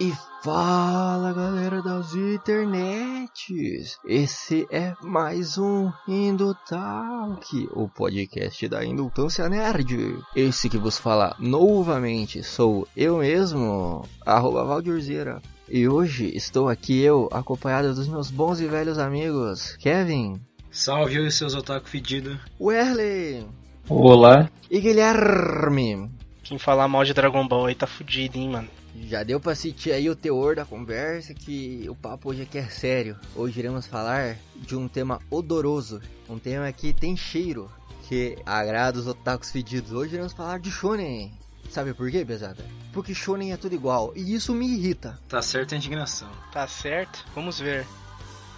E 0.00 0.14
fala 0.42 1.30
galera 1.34 1.82
das 1.82 2.14
internets! 2.14 3.98
Esse 4.02 4.66
é 4.70 4.94
mais 5.02 5.58
um 5.58 5.92
Indutalk, 6.08 7.68
o 7.74 7.86
podcast 7.86 8.66
da 8.66 8.82
Indultância 8.82 9.46
Nerd. 9.46 10.16
Esse 10.34 10.70
que 10.70 10.78
vos 10.78 10.98
fala 10.98 11.36
novamente 11.38 12.42
sou 12.42 12.88
eu 12.96 13.18
mesmo, 13.18 14.08
arroba 14.24 14.64
Valdurzeira. 14.64 15.42
E 15.68 15.86
hoje 15.86 16.34
estou 16.34 16.70
aqui 16.70 16.98
eu, 16.98 17.28
acompanhado 17.30 17.94
dos 17.94 18.08
meus 18.08 18.30
bons 18.30 18.58
e 18.58 18.66
velhos 18.66 18.96
amigos, 18.96 19.76
Kevin. 19.76 20.40
Salve 20.70 21.18
os 21.18 21.34
seus 21.34 21.54
otaku 21.54 21.90
fedido. 21.90 22.40
Werley. 22.58 23.46
Olá. 23.86 24.48
E 24.70 24.80
Guilherme. 24.80 26.10
Quem 26.42 26.58
falar 26.58 26.88
mal 26.88 27.04
de 27.04 27.12
Dragon 27.12 27.46
Ball 27.46 27.66
aí 27.66 27.74
tá 27.74 27.86
fudido, 27.86 28.38
hein, 28.38 28.48
mano. 28.48 28.79
Já 29.08 29.22
deu 29.22 29.40
pra 29.40 29.54
sentir 29.54 29.92
aí 29.92 30.10
o 30.10 30.14
teor 30.14 30.54
da 30.54 30.64
conversa 30.64 31.32
que 31.32 31.86
o 31.88 31.94
papo 31.94 32.30
hoje 32.30 32.42
aqui 32.42 32.58
é 32.58 32.64
sério. 32.64 33.18
Hoje 33.34 33.58
iremos 33.58 33.86
falar 33.86 34.36
de 34.56 34.76
um 34.76 34.86
tema 34.86 35.18
odoroso, 35.30 36.02
um 36.28 36.38
tema 36.38 36.70
que 36.70 36.92
tem 36.92 37.16
cheiro, 37.16 37.70
que 38.06 38.36
agrada 38.44 38.98
os 38.98 39.06
otakus 39.06 39.50
fedidos. 39.50 39.92
Hoje 39.92 40.14
iremos 40.14 40.34
falar 40.34 40.60
de 40.60 40.70
shonen. 40.70 41.32
Sabe 41.70 41.94
por 41.94 42.10
quê, 42.10 42.24
pesada? 42.24 42.64
Porque 42.92 43.14
shonen 43.14 43.52
é 43.52 43.56
tudo 43.56 43.74
igual 43.74 44.12
e 44.14 44.34
isso 44.34 44.52
me 44.52 44.68
irrita. 44.68 45.18
Tá 45.28 45.40
certo 45.40 45.74
a 45.74 45.78
indignação. 45.78 46.30
Tá 46.52 46.66
certo? 46.68 47.24
Vamos 47.34 47.58
ver. 47.58 47.86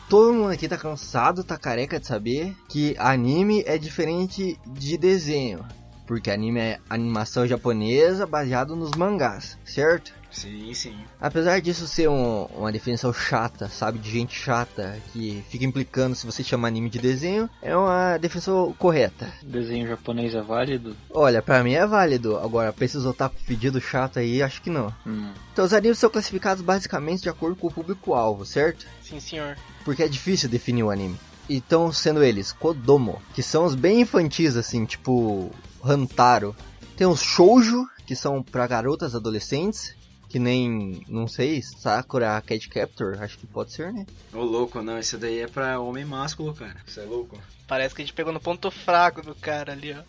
Todo 0.09 0.35
mundo 0.35 0.51
aqui 0.51 0.69
tá 0.69 0.77
cansado, 0.77 1.45
tá 1.45 1.57
careca 1.57 2.01
de 2.01 2.07
saber 2.07 2.55
que 2.69 2.97
anime 2.99 3.63
é 3.65 3.79
diferente 3.79 4.59
de 4.67 4.99
desenho. 4.99 5.65
Porque 6.05 6.31
anime 6.31 6.61
é 6.61 6.81
animação 6.91 7.47
japonesa 7.47 8.27
baseado 8.27 8.75
nos 8.75 8.91
mangás, 8.91 9.57
certo? 9.65 10.13
Sim, 10.33 10.73
sim. 10.75 10.97
Apesar 11.21 11.61
disso 11.61 11.87
ser 11.87 12.09
um, 12.09 12.45
uma 12.57 12.73
definição 12.73 13.13
chata, 13.13 13.69
sabe, 13.69 13.99
de 13.99 14.11
gente 14.11 14.35
chata, 14.35 14.99
que 15.13 15.45
fica 15.49 15.65
implicando 15.65 16.17
se 16.17 16.27
você 16.27 16.43
chama 16.43 16.67
anime 16.67 16.89
de 16.89 16.99
desenho, 16.99 17.49
é 17.61 17.77
uma 17.77 18.17
definição 18.19 18.75
correta. 18.79 19.33
Desenho 19.43 19.87
japonês 19.87 20.35
é 20.35 20.41
válido? 20.41 20.97
Olha, 21.11 21.43
pra 21.43 21.63
mim 21.63 21.75
é 21.75 21.87
válido, 21.87 22.39
agora 22.39 22.73
pra 22.73 22.85
esses 22.85 23.05
otaku 23.05 23.37
pedido 23.47 23.81
chato 23.81 24.19
aí, 24.19 24.43
acho 24.43 24.63
que 24.63 24.71
não. 24.71 24.93
Hum. 25.07 25.31
Então 25.53 25.65
os 25.65 25.73
animes 25.73 25.99
são 25.99 26.11
classificados 26.11 26.65
basicamente 26.65 27.23
de 27.23 27.29
acordo 27.29 27.57
com 27.57 27.67
o 27.67 27.73
público-alvo, 27.73 28.47
certo? 28.47 28.87
Sim, 29.03 29.21
senhor. 29.21 29.57
Porque 29.85 30.03
é 30.03 30.09
difícil 30.09 30.49
definir 30.49 30.83
o 30.83 30.91
anime. 30.91 31.19
Então, 31.49 31.93
sendo 31.93 32.23
eles 32.23 32.53
Kodomo, 32.53 33.21
que 33.35 33.43
são 33.43 33.65
os 33.65 33.75
bem 33.75 34.01
infantis, 34.01 34.57
assim, 34.57 34.85
tipo 34.85 35.51
Hantaro. 35.85 36.57
Tem 36.97 37.07
os 37.07 37.21
Shoujo, 37.21 37.87
que 38.07 38.15
são 38.15 38.43
pra 38.43 38.67
garotas 38.67 39.15
adolescentes, 39.15 39.95
que 40.33 40.39
nem, 40.39 41.05
não 41.09 41.29
sei, 41.29 41.61
Sakura 41.61 42.41
Cat 42.41 42.67
Captor, 42.71 43.23
acho 43.23 43.37
que 43.37 43.47
pode 43.47 43.71
ser, 43.71 43.93
né? 43.93 44.07
Ô 44.33 44.43
louco, 44.43 44.81
não, 44.81 44.99
isso 44.99 45.19
daí 45.19 45.41
é 45.41 45.47
pra 45.47 45.79
homem 45.79 46.07
másculo, 46.07 46.55
cara. 46.55 46.77
Isso 46.87 47.01
é 47.01 47.05
louco. 47.05 47.39
Parece 47.69 47.95
que 47.95 48.01
a 48.01 48.05
gente 48.05 48.15
pegou 48.15 48.33
no 48.33 48.41
ponto 48.41 48.71
fraco 48.71 49.21
do 49.21 49.35
cara 49.35 49.73
ali, 49.73 49.95
ó. 49.95 50.03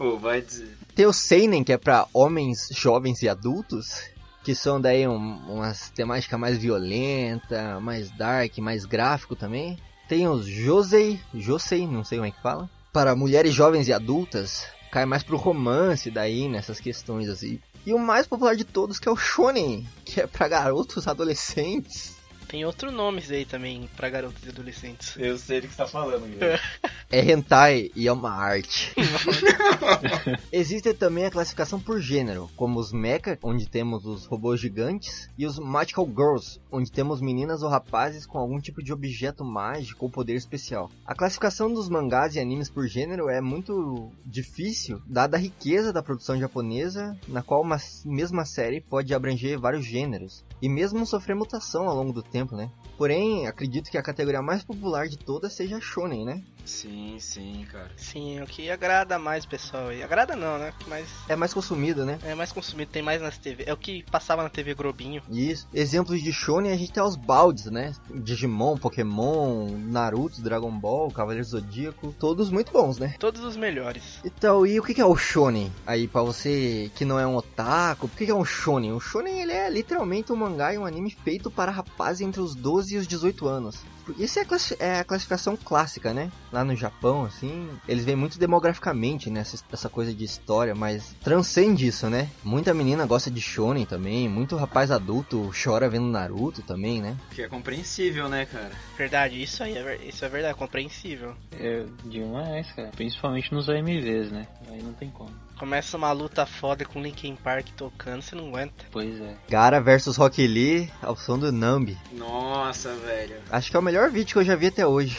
Ô, 0.00 0.18
vai 0.18 0.40
dizer. 0.40 0.78
Tem 0.94 1.04
o 1.04 1.12
Seinen, 1.12 1.64
que 1.64 1.72
é 1.72 1.76
pra 1.76 2.06
homens 2.14 2.68
jovens 2.70 3.22
e 3.22 3.28
adultos, 3.28 4.02
que 4.44 4.54
são 4.54 4.80
daí 4.80 5.08
um, 5.08 5.36
umas 5.48 5.90
temática 5.90 6.38
mais 6.38 6.56
violenta, 6.56 7.80
mais 7.80 8.08
dark, 8.12 8.56
mais 8.58 8.84
gráfico 8.84 9.34
também. 9.34 9.76
Tem 10.08 10.28
os 10.28 10.46
Josei, 10.46 11.18
Josei, 11.34 11.88
não 11.88 12.04
sei 12.04 12.18
como 12.18 12.28
é 12.28 12.30
que 12.30 12.40
fala, 12.40 12.70
para 12.92 13.16
mulheres 13.16 13.52
jovens 13.52 13.88
e 13.88 13.92
adultas, 13.92 14.64
cai 14.92 15.04
mais 15.04 15.24
pro 15.24 15.36
romance 15.36 16.08
daí, 16.08 16.48
nessas 16.48 16.78
questões 16.78 17.28
assim. 17.28 17.58
E 17.86 17.94
o 17.94 17.98
mais 18.00 18.26
popular 18.26 18.56
de 18.56 18.64
todos 18.64 18.98
que 18.98 19.08
é 19.08 19.12
o 19.12 19.16
Shonen, 19.16 19.86
que 20.04 20.20
é 20.20 20.26
pra 20.26 20.48
garotos 20.48 21.06
adolescentes. 21.06 22.15
Tem 22.48 22.64
outro 22.64 22.92
nomes 22.92 23.30
aí 23.30 23.44
também 23.44 23.88
pra 23.96 24.08
garotos 24.08 24.44
e 24.44 24.48
adolescentes. 24.48 25.16
Eu 25.16 25.36
sei 25.36 25.60
do 25.60 25.68
que 25.68 25.74
você 25.74 25.78
tá 25.78 25.86
falando, 25.86 26.26
Guilherme. 26.26 26.60
É 27.08 27.20
hentai 27.20 27.92
e 27.94 28.08
é 28.08 28.12
uma 28.12 28.32
arte. 28.32 28.92
Existe 30.50 30.92
também 30.92 31.24
a 31.24 31.30
classificação 31.30 31.78
por 31.78 32.00
gênero, 32.00 32.50
como 32.56 32.80
os 32.80 32.92
mecha, 32.92 33.38
onde 33.44 33.68
temos 33.68 34.04
os 34.04 34.26
robôs 34.26 34.60
gigantes, 34.60 35.30
e 35.38 35.46
os 35.46 35.56
magical 35.56 36.04
girls, 36.04 36.60
onde 36.70 36.90
temos 36.90 37.20
meninas 37.20 37.62
ou 37.62 37.68
rapazes 37.68 38.26
com 38.26 38.38
algum 38.38 38.58
tipo 38.58 38.82
de 38.82 38.92
objeto 38.92 39.44
mágico 39.44 40.06
ou 40.06 40.10
poder 40.10 40.34
especial. 40.34 40.90
A 41.06 41.14
classificação 41.14 41.72
dos 41.72 41.88
mangás 41.88 42.34
e 42.34 42.40
animes 42.40 42.68
por 42.68 42.88
gênero 42.88 43.28
é 43.28 43.40
muito 43.40 44.10
difícil, 44.24 45.00
dada 45.06 45.36
a 45.36 45.40
riqueza 45.40 45.92
da 45.92 46.02
produção 46.02 46.36
japonesa, 46.36 47.16
na 47.28 47.40
qual 47.40 47.62
uma 47.62 47.78
mesma 48.04 48.44
série 48.44 48.80
pode 48.80 49.14
abranger 49.14 49.60
vários 49.60 49.84
gêneros, 49.84 50.44
e 50.60 50.68
mesmo 50.68 51.06
sofrer 51.06 51.36
mutação 51.36 51.88
ao 51.88 51.94
longo 51.94 52.12
do 52.12 52.22
tempo, 52.22 52.35
né? 52.44 52.70
Porém, 52.98 53.46
acredito 53.46 53.90
que 53.90 53.98
a 53.98 54.02
categoria 54.02 54.40
mais 54.42 54.64
popular 54.64 55.06
de 55.06 55.18
todas 55.18 55.52
seja 55.52 55.76
a 55.76 55.80
shonen, 55.80 56.24
né? 56.24 56.42
Sim, 56.64 57.16
sim, 57.20 57.64
cara. 57.70 57.90
Sim, 57.96 58.40
o 58.40 58.46
que 58.46 58.68
agrada 58.70 59.18
mais 59.18 59.44
o 59.44 59.48
pessoal 59.48 59.88
aí. 59.88 60.02
Agrada 60.02 60.34
não, 60.34 60.58
né? 60.58 60.72
Mais 60.88 61.06
É 61.28 61.36
mais 61.36 61.54
consumido, 61.54 62.04
né? 62.04 62.18
é 62.24 62.34
mais 62.34 62.50
consumido, 62.50 62.90
tem 62.90 63.02
mais 63.02 63.22
nas 63.22 63.38
TV. 63.38 63.64
É 63.66 63.72
o 63.72 63.76
que 63.76 64.02
passava 64.10 64.42
na 64.42 64.48
TV 64.48 64.74
Globinho. 64.74 65.22
Isso. 65.30 65.68
Exemplos 65.72 66.20
de 66.20 66.32
shonen 66.32 66.72
a 66.72 66.76
gente 66.76 66.92
tem 66.92 67.02
os 67.02 67.14
baldes, 67.14 67.66
né? 67.66 67.94
Digimon, 68.12 68.76
Pokémon, 68.76 69.68
Naruto, 69.78 70.42
Dragon 70.42 70.70
Ball, 70.72 71.10
Cavaleiro 71.12 71.44
Zodíaco, 71.46 72.12
todos 72.18 72.50
muito 72.50 72.72
bons, 72.72 72.98
né? 72.98 73.14
Todos 73.18 73.44
os 73.44 73.56
melhores. 73.56 74.18
Então, 74.24 74.66
e 74.66 74.80
o 74.80 74.82
que 74.82 75.00
é 75.00 75.06
o 75.06 75.16
shonen? 75.16 75.70
Aí, 75.86 76.08
pra 76.08 76.22
você 76.22 76.90
que 76.96 77.04
não 77.04 77.18
é 77.20 77.26
um 77.26 77.36
otaku, 77.36 78.06
o 78.06 78.08
que 78.08 78.24
que 78.24 78.30
é 78.30 78.34
um 78.34 78.44
shonen? 78.44 78.92
O 78.92 78.98
shonen, 79.00 79.40
ele 79.40 79.52
é 79.52 79.70
literalmente 79.70 80.32
um 80.32 80.36
mangá 80.36 80.74
e 80.74 80.78
um 80.78 80.86
anime 80.86 81.10
feito 81.22 81.48
para 81.50 81.70
rapazes 81.70 82.25
entre 82.26 82.40
os 82.40 82.54
12 82.54 82.94
e 82.94 82.98
os 82.98 83.06
18 83.06 83.46
anos. 83.48 83.84
Isso 84.18 84.38
é 84.38 84.42
a, 84.42 84.84
é 84.84 85.00
a 85.00 85.04
classificação 85.04 85.56
clássica, 85.56 86.14
né? 86.14 86.30
Lá 86.52 86.64
no 86.64 86.76
Japão, 86.76 87.24
assim, 87.24 87.68
eles 87.88 88.04
veem 88.04 88.16
muito 88.16 88.38
demograficamente, 88.38 89.30
né? 89.30 89.40
Essa, 89.40 89.58
essa 89.72 89.88
coisa 89.88 90.14
de 90.14 90.24
história, 90.24 90.74
mas 90.74 91.14
transcende 91.22 91.86
isso, 91.86 92.08
né? 92.08 92.30
Muita 92.44 92.72
menina 92.72 93.06
gosta 93.06 93.30
de 93.30 93.40
shonen 93.40 93.84
também, 93.84 94.28
muito 94.28 94.56
rapaz 94.56 94.90
adulto 94.90 95.50
chora 95.52 95.88
vendo 95.88 96.06
Naruto 96.06 96.62
também, 96.62 97.00
né? 97.00 97.16
Que 97.30 97.42
é 97.42 97.48
compreensível, 97.48 98.28
né, 98.28 98.46
cara? 98.46 98.72
Verdade, 98.96 99.42
isso 99.42 99.62
aí 99.62 99.76
é, 99.76 100.00
isso 100.06 100.24
é 100.24 100.28
verdade, 100.28 100.56
compreensível. 100.56 101.34
É 101.52 101.84
demais, 102.04 102.70
cara. 102.72 102.90
Principalmente 102.94 103.52
nos 103.52 103.68
AMVs, 103.68 104.30
né? 104.30 104.46
Aí 104.68 104.82
não 104.82 104.92
tem 104.92 105.10
como. 105.10 105.45
Começa 105.58 105.96
uma 105.96 106.12
luta 106.12 106.44
foda 106.44 106.84
com 106.84 107.00
Linkin 107.00 107.34
Park 107.34 107.68
tocando, 107.76 108.20
você 108.20 108.36
não 108.36 108.48
aguenta. 108.48 108.84
Pois 108.90 109.20
é. 109.20 109.36
Gara 109.48 109.80
versus 109.80 110.16
Rock 110.16 110.46
Lee 110.46 110.90
ao 111.00 111.16
som 111.16 111.38
do 111.38 111.50
Nambi. 111.50 111.96
Nossa, 112.12 112.94
velho. 112.94 113.36
Acho 113.50 113.70
que 113.70 113.76
é 113.76 113.80
o 113.80 113.82
melhor 113.82 114.10
vídeo 114.10 114.34
que 114.34 114.38
eu 114.38 114.44
já 114.44 114.54
vi 114.54 114.66
até 114.66 114.86
hoje. 114.86 115.18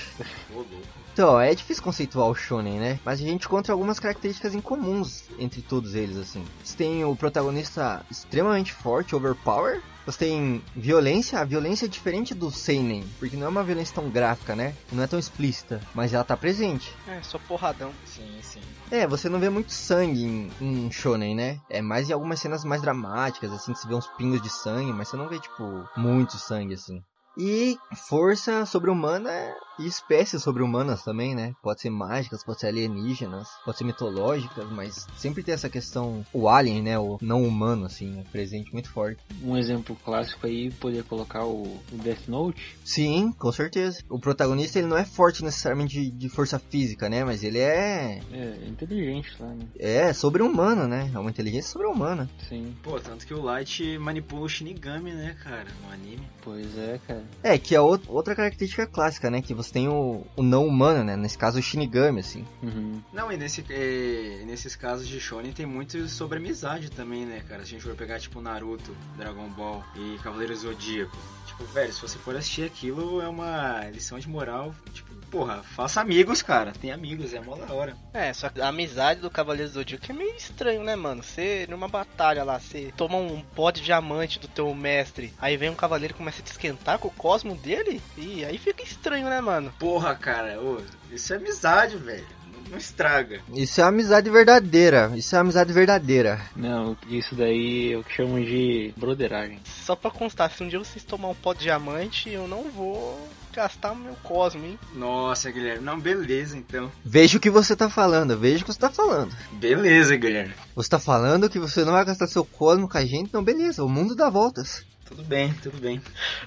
Ô 0.51 0.57
louco. 0.57 0.96
Então, 1.17 1.39
é 1.41 1.55
difícil 1.55 1.81
conceituar 1.81 2.27
o 2.27 2.35
shonen, 2.35 2.79
né? 2.79 2.99
Mas 3.03 3.19
a 3.19 3.23
gente 3.23 3.47
encontra 3.47 3.73
algumas 3.73 3.99
características 3.99 4.53
incomuns 4.53 5.23
entre 5.39 5.63
todos 5.63 5.95
eles, 5.95 6.15
assim. 6.15 6.45
Você 6.63 6.77
tem 6.77 7.03
o 7.03 7.15
protagonista 7.15 8.05
extremamente 8.07 8.71
forte, 8.71 9.15
overpower. 9.15 9.81
Você 10.05 10.19
tem 10.19 10.63
violência, 10.75 11.39
a 11.39 11.43
violência 11.43 11.85
é 11.85 11.89
diferente 11.89 12.35
do 12.35 12.51
seinen, 12.51 13.03
porque 13.17 13.35
não 13.35 13.47
é 13.47 13.49
uma 13.49 13.63
violência 13.63 13.95
tão 13.95 14.11
gráfica, 14.11 14.55
né? 14.55 14.75
Não 14.91 15.01
é 15.01 15.07
tão 15.07 15.17
explícita, 15.17 15.81
mas 15.91 16.13
ela 16.13 16.23
tá 16.23 16.37
presente. 16.37 16.93
É, 17.07 17.19
só 17.23 17.39
porradão. 17.39 17.91
Sim, 18.05 18.37
sim. 18.43 18.61
É, 18.91 19.07
você 19.07 19.27
não 19.27 19.39
vê 19.39 19.49
muito 19.49 19.71
sangue 19.71 20.23
em, 20.23 20.51
em 20.61 20.91
shonen, 20.91 21.35
né? 21.35 21.59
É 21.67 21.81
mais 21.81 22.07
em 22.07 22.13
algumas 22.13 22.39
cenas 22.39 22.63
mais 22.63 22.83
dramáticas, 22.83 23.51
assim, 23.51 23.73
que 23.73 23.79
você 23.79 23.87
vê 23.87 23.95
uns 23.95 24.07
pingos 24.17 24.39
de 24.39 24.51
sangue, 24.51 24.93
mas 24.93 25.07
você 25.07 25.17
não 25.17 25.27
vê, 25.27 25.39
tipo, 25.39 25.83
muito 25.97 26.37
sangue, 26.37 26.75
assim. 26.75 27.01
E 27.35 27.77
força 28.07 28.67
sobre-humana 28.67 29.31
é 29.31 29.55
E 29.79 29.85
espécies 29.85 30.41
sobre-humanas 30.41 31.03
também, 31.03 31.35
né? 31.35 31.53
Pode 31.61 31.81
ser 31.81 31.89
mágicas, 31.89 32.43
pode 32.43 32.59
ser 32.59 32.67
alienígenas, 32.67 33.47
pode 33.63 33.77
ser 33.77 33.83
mitológicas, 33.83 34.69
mas 34.71 35.05
sempre 35.17 35.43
tem 35.43 35.53
essa 35.53 35.69
questão, 35.69 36.25
o 36.33 36.49
alien, 36.49 36.81
né? 36.81 36.97
O 36.99 37.17
não 37.21 37.43
humano, 37.43 37.85
assim, 37.85 38.19
é 38.19 38.23
presente 38.31 38.71
muito 38.73 38.89
forte. 38.89 39.19
Um 39.43 39.57
exemplo 39.57 39.95
clássico 40.03 40.47
aí, 40.47 40.71
poderia 40.71 41.03
colocar 41.03 41.45
o, 41.45 41.79
Death 41.91 42.27
Note. 42.27 42.75
Sim, 42.83 43.31
com 43.37 43.51
certeza. 43.51 43.99
O 44.09 44.19
protagonista, 44.19 44.79
ele 44.79 44.87
não 44.87 44.97
é 44.97 45.05
forte 45.05 45.43
necessariamente 45.43 45.93
de, 45.99 46.11
de 46.11 46.29
força 46.29 46.57
física, 46.59 47.09
né? 47.09 47.23
Mas 47.23 47.43
ele 47.43 47.59
é... 47.59 48.19
É, 48.31 48.57
inteligente 48.67 49.35
lá, 49.39 49.47
né? 49.49 49.65
É 49.79 50.13
sobre-humano, 50.13 50.87
né? 50.87 51.11
É 51.13 51.19
uma 51.19 51.29
inteligência 51.29 51.71
sobre-humana. 51.71 52.29
Sim, 52.47 52.75
Pô, 52.83 52.99
tanto 52.99 53.25
que 53.25 53.33
o 53.33 53.41
Light 53.41 53.97
manipula 53.99 54.43
o 54.43 54.49
Shinigami, 54.49 55.11
né, 55.11 55.35
cara, 55.43 55.67
no 55.83 55.91
anime. 55.93 56.27
pois 56.43 56.77
é, 56.77 56.99
cara. 57.07 57.23
É, 57.43 57.57
que 57.57 57.75
é 57.75 57.77
out- 57.77 58.05
outra 58.07 58.35
característica 58.35 58.85
clássica, 58.87 59.29
né? 59.29 59.41
Que 59.41 59.53
você 59.53 59.66
tem 59.71 59.87
o, 59.87 60.25
o 60.35 60.43
não 60.43 60.65
humano, 60.65 61.03
né? 61.03 61.15
Nesse 61.15 61.37
caso, 61.37 61.59
o 61.59 61.61
Shinigami, 61.61 62.19
assim. 62.19 62.45
Uhum. 62.61 63.01
Não, 63.13 63.31
e 63.31 63.37
nesse, 63.37 63.63
é, 63.69 64.43
nesses 64.45 64.75
casos 64.75 65.07
de 65.07 65.19
shonen 65.19 65.51
tem 65.51 65.65
muito 65.65 66.07
sobre 66.07 66.37
amizade 66.37 66.91
também, 66.91 67.25
né, 67.25 67.43
cara? 67.47 67.61
Se 67.63 67.69
a 67.69 67.71
gente 67.71 67.83
for 67.83 67.95
pegar, 67.95 68.19
tipo, 68.19 68.41
Naruto, 68.41 68.95
Dragon 69.17 69.49
Ball 69.49 69.83
e 69.95 70.17
Cavaleiro 70.23 70.55
Zodíaco. 70.55 71.17
Tipo, 71.45 71.63
velho, 71.65 71.93
se 71.93 72.01
você 72.01 72.17
for 72.17 72.35
assistir 72.35 72.63
aquilo, 72.63 73.21
é 73.21 73.27
uma 73.27 73.89
lição 73.89 74.19
de 74.19 74.27
moral. 74.27 74.75
Tipo, 74.93 75.06
porra, 75.29 75.63
faça 75.75 76.01
amigos, 76.01 76.41
cara. 76.41 76.73
Tem 76.79 76.91
amigos, 76.91 77.33
é 77.33 77.39
mó 77.39 77.55
da 77.55 77.73
hora. 77.73 77.95
É, 78.13 78.33
só 78.33 78.49
que 78.49 78.61
a 78.61 78.67
amizade 78.67 79.21
do 79.21 79.29
Cavaleiro 79.29 79.69
do 79.69 79.73
Zodíaco 79.75 80.05
é 80.09 80.13
meio 80.13 80.35
estranho, 80.35 80.83
né, 80.83 80.95
mano? 80.95 81.23
Você, 81.23 81.65
numa 81.69 81.87
batalha 81.87 82.43
lá, 82.43 82.59
você 82.59 82.93
toma 82.95 83.17
um 83.17 83.41
pó 83.55 83.71
de 83.71 83.81
diamante 83.81 84.39
do 84.39 84.47
teu 84.47 84.73
mestre, 84.73 85.33
aí 85.39 85.57
vem 85.57 85.69
um 85.69 85.75
cavaleiro 85.75 86.13
e 86.13 86.17
começa 86.17 86.41
a 86.41 86.43
te 86.43 86.51
esquentar 86.51 86.99
com 86.99 87.07
o 87.07 87.11
cosmo 87.11 87.55
dele, 87.55 88.01
e 88.17 88.43
aí 88.45 88.57
fica 88.57 88.83
estranho, 88.83 89.29
né, 89.29 89.41
mano? 89.41 89.73
Porra, 89.79 90.15
cara, 90.15 90.59
ô, 90.61 90.81
isso 91.11 91.33
é 91.33 91.37
amizade, 91.37 91.97
velho. 91.97 92.37
Não, 92.69 92.77
estraga. 92.77 93.39
Isso 93.53 93.79
é 93.79 93.83
amizade 93.83 94.29
verdadeira. 94.29 95.11
Isso 95.15 95.35
é 95.35 95.39
amizade 95.39 95.71
verdadeira. 95.71 96.41
Não, 96.55 96.97
isso 97.07 97.33
daí 97.33 97.93
é 97.93 97.97
o 97.97 98.03
que 98.03 98.13
chamam 98.13 98.43
de 98.43 98.93
broderagem. 98.97 99.59
Só 99.63 99.95
pra 99.95 100.11
constar, 100.11 100.51
se 100.51 100.63
um 100.63 100.67
dia 100.67 100.79
vocês 100.79 101.03
tomar 101.03 101.29
um 101.29 101.35
pó 101.35 101.53
de 101.53 101.61
diamante, 101.61 102.29
eu 102.29 102.47
não 102.47 102.63
vou 102.63 103.17
gastar 103.57 103.95
meu 103.95 104.13
cosmo, 104.21 104.63
hein? 104.63 104.77
Nossa, 104.93 105.49
Guilherme. 105.49 105.83
Não, 105.83 105.99
beleza, 105.99 106.55
então. 106.55 106.91
Veja 107.03 107.39
o 107.39 107.41
que 107.41 107.49
você 107.49 107.75
tá 107.75 107.89
falando, 107.89 108.37
veja 108.37 108.61
o 108.61 108.65
que 108.65 108.71
você 108.71 108.79
tá 108.79 108.91
falando. 108.91 109.35
Beleza, 109.53 110.15
Guilherme. 110.15 110.53
Você 110.75 110.87
tá 110.87 110.99
falando 110.99 111.49
que 111.49 111.57
você 111.57 111.83
não 111.83 111.93
vai 111.93 112.05
gastar 112.05 112.27
seu 112.27 112.45
cosmo 112.45 112.87
com 112.87 112.97
a 112.99 113.03
gente? 113.03 113.33
Não, 113.33 113.43
beleza, 113.43 113.83
o 113.83 113.89
mundo 113.89 114.15
dá 114.15 114.29
voltas. 114.29 114.85
Tudo 115.07 115.23
bem, 115.23 115.53
tudo 115.63 115.77
bem. 115.77 116.01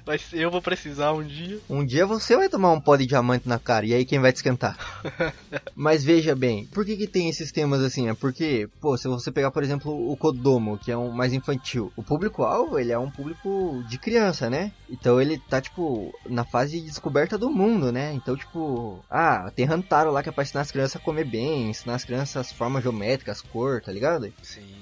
Mas 0.06 0.28
eu 0.32 0.50
vou 0.50 0.60
precisar 0.60 1.12
um 1.12 1.22
dia. 1.22 1.58
Um 1.68 1.84
dia 1.84 2.06
você 2.06 2.36
vai 2.36 2.48
tomar 2.48 2.72
um 2.72 2.80
pó 2.80 2.94
de 2.94 3.06
diamante 3.06 3.48
na 3.48 3.58
cara, 3.58 3.86
e 3.86 3.94
aí 3.94 4.04
quem 4.04 4.18
vai 4.18 4.32
te 4.32 4.36
esquentar? 4.36 4.76
Mas 5.74 6.04
veja 6.04 6.36
bem, 6.36 6.66
por 6.66 6.84
que 6.84 6.96
que 6.96 7.06
tem 7.06 7.28
esses 7.28 7.50
temas 7.50 7.82
assim? 7.82 8.08
É 8.08 8.14
porque, 8.14 8.68
pô, 8.80 8.96
se 8.98 9.08
você 9.08 9.32
pegar, 9.32 9.50
por 9.50 9.62
exemplo, 9.62 9.92
o 9.92 10.16
Kodomo, 10.16 10.78
que 10.78 10.92
é 10.92 10.96
um 10.96 11.10
mais 11.10 11.32
infantil, 11.32 11.90
o 11.96 12.02
público-alvo, 12.02 12.78
ele 12.78 12.92
é 12.92 12.98
um 12.98 13.10
público 13.10 13.82
de 13.88 13.98
criança, 13.98 14.50
né? 14.50 14.72
Então 14.90 15.20
ele 15.20 15.38
tá, 15.38 15.60
tipo, 15.60 16.12
na 16.28 16.44
fase 16.44 16.78
de 16.78 16.86
descoberta 16.86 17.38
do 17.38 17.50
mundo, 17.50 17.90
né? 17.90 18.12
Então, 18.12 18.36
tipo, 18.36 19.02
ah, 19.10 19.50
tem 19.56 19.66
Hantaro 19.66 20.10
lá 20.10 20.22
que 20.22 20.28
é 20.28 20.32
pra 20.32 20.44
ensinar 20.44 20.60
as 20.60 20.70
crianças 20.70 20.96
a 20.96 21.04
comer 21.04 21.24
bem, 21.24 21.70
ensinar 21.70 21.94
as 21.94 22.04
crianças 22.04 22.36
as 22.36 22.52
formas 22.52 22.82
geométricas, 22.82 23.40
cor, 23.40 23.80
tá 23.80 23.90
ligado? 23.90 24.30
Sim. 24.42 24.79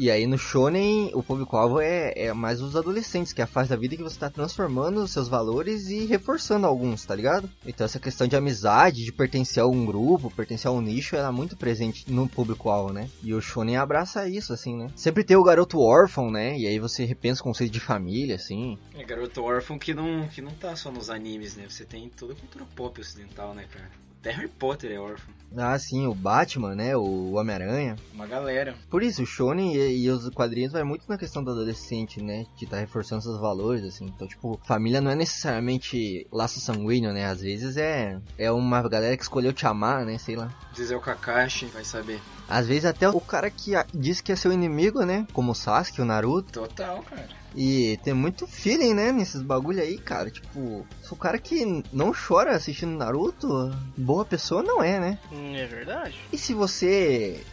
E 0.00 0.12
aí 0.12 0.28
no 0.28 0.38
shonen, 0.38 1.10
o 1.12 1.24
público-alvo 1.24 1.80
é, 1.80 2.12
é 2.14 2.32
mais 2.32 2.62
os 2.62 2.76
adolescentes, 2.76 3.32
que 3.32 3.40
é 3.40 3.44
a 3.44 3.48
fase 3.48 3.70
da 3.70 3.74
vida 3.74 3.96
que 3.96 4.02
você 4.02 4.16
tá 4.16 4.30
transformando 4.30 5.02
os 5.02 5.10
seus 5.10 5.26
valores 5.26 5.88
e 5.88 6.06
reforçando 6.06 6.68
alguns, 6.68 7.04
tá 7.04 7.16
ligado? 7.16 7.50
Então 7.66 7.84
essa 7.84 7.98
questão 7.98 8.28
de 8.28 8.36
amizade, 8.36 9.04
de 9.04 9.10
pertencer 9.10 9.60
a 9.60 9.66
um 9.66 9.84
grupo, 9.84 10.30
pertencer 10.30 10.68
a 10.68 10.72
um 10.72 10.80
nicho, 10.80 11.16
ela 11.16 11.30
é 11.30 11.32
muito 11.32 11.56
presente 11.56 12.08
no 12.08 12.28
público-alvo, 12.28 12.92
né? 12.92 13.10
E 13.24 13.34
o 13.34 13.40
shonen 13.40 13.76
abraça 13.76 14.28
isso, 14.28 14.52
assim, 14.52 14.76
né? 14.76 14.88
Sempre 14.94 15.24
tem 15.24 15.36
o 15.36 15.42
garoto 15.42 15.80
órfão, 15.80 16.30
né? 16.30 16.56
E 16.56 16.68
aí 16.68 16.78
você 16.78 17.04
repensa 17.04 17.40
o 17.40 17.44
conceito 17.44 17.72
de 17.72 17.80
família, 17.80 18.36
assim. 18.36 18.78
É 18.94 19.02
garoto 19.02 19.42
órfão 19.42 19.80
que 19.80 19.92
não, 19.92 20.28
que 20.28 20.40
não 20.40 20.52
tá 20.52 20.76
só 20.76 20.92
nos 20.92 21.10
animes, 21.10 21.56
né? 21.56 21.66
Você 21.68 21.84
tem 21.84 22.08
toda 22.08 22.34
a 22.34 22.36
cultura 22.36 22.64
pop 22.76 23.00
ocidental, 23.00 23.52
né, 23.52 23.64
cara? 23.68 23.90
Até 24.20 24.32
Harry 24.32 24.48
Potter 24.48 24.90
é 24.90 24.98
órfão. 24.98 25.32
Ah, 25.56 25.78
sim, 25.78 26.06
o 26.06 26.14
Batman, 26.14 26.74
né? 26.74 26.96
O 26.96 27.32
Homem-Aranha. 27.32 27.96
Uma 28.12 28.26
galera. 28.26 28.74
Por 28.90 29.02
isso, 29.02 29.22
o 29.22 29.26
shonen 29.26 29.74
e, 29.74 30.04
e 30.04 30.10
os 30.10 30.28
quadrinhos 30.30 30.72
vai 30.72 30.82
muito 30.82 31.08
na 31.08 31.16
questão 31.16 31.42
do 31.42 31.50
adolescente, 31.50 32.22
né? 32.22 32.44
De 32.56 32.64
estar 32.64 32.78
reforçando 32.78 33.22
seus 33.22 33.40
valores, 33.40 33.84
assim. 33.84 34.06
Então, 34.06 34.28
tipo, 34.28 34.60
família 34.64 35.00
não 35.00 35.10
é 35.10 35.14
necessariamente 35.14 36.26
laço 36.30 36.60
sanguíneo, 36.60 37.12
né? 37.12 37.26
Às 37.26 37.40
vezes 37.40 37.76
é, 37.76 38.20
é 38.36 38.52
uma 38.52 38.86
galera 38.88 39.16
que 39.16 39.22
escolheu 39.22 39.52
te 39.52 39.66
amar, 39.66 40.04
né? 40.04 40.18
Sei 40.18 40.36
lá. 40.36 40.52
Dizer 40.74 40.96
o 40.96 41.00
Kakashi, 41.00 41.66
vai 41.66 41.84
saber. 41.84 42.20
Às 42.48 42.66
vezes 42.66 42.84
até 42.84 43.08
o 43.08 43.20
cara 43.20 43.50
que 43.50 43.72
diz 43.94 44.20
que 44.20 44.32
é 44.32 44.36
seu 44.36 44.52
inimigo, 44.52 45.04
né? 45.04 45.26
Como 45.32 45.52
o 45.52 45.54
Sasuke, 45.54 46.02
o 46.02 46.04
Naruto. 46.04 46.52
Total, 46.52 47.02
cara. 47.02 47.28
E 47.54 47.98
tem 48.02 48.14
muito 48.14 48.46
feeling, 48.46 48.94
né? 48.94 49.12
Nesses 49.12 49.42
bagulho 49.42 49.80
aí, 49.80 49.98
cara. 49.98 50.30
Tipo, 50.30 50.86
se 51.02 51.12
o 51.12 51.16
cara 51.16 51.38
que 51.38 51.82
não 51.92 52.12
chora 52.12 52.52
assistindo 52.54 52.96
Naruto, 52.96 53.70
boa 53.96 54.24
pessoa 54.24 54.62
não 54.62 54.82
é, 54.82 55.00
né? 55.00 55.18
Hum, 55.32 55.54
é 55.56 55.66
verdade. 55.66 56.18
E 56.32 56.38
se 56.38 56.54
você 56.54 57.44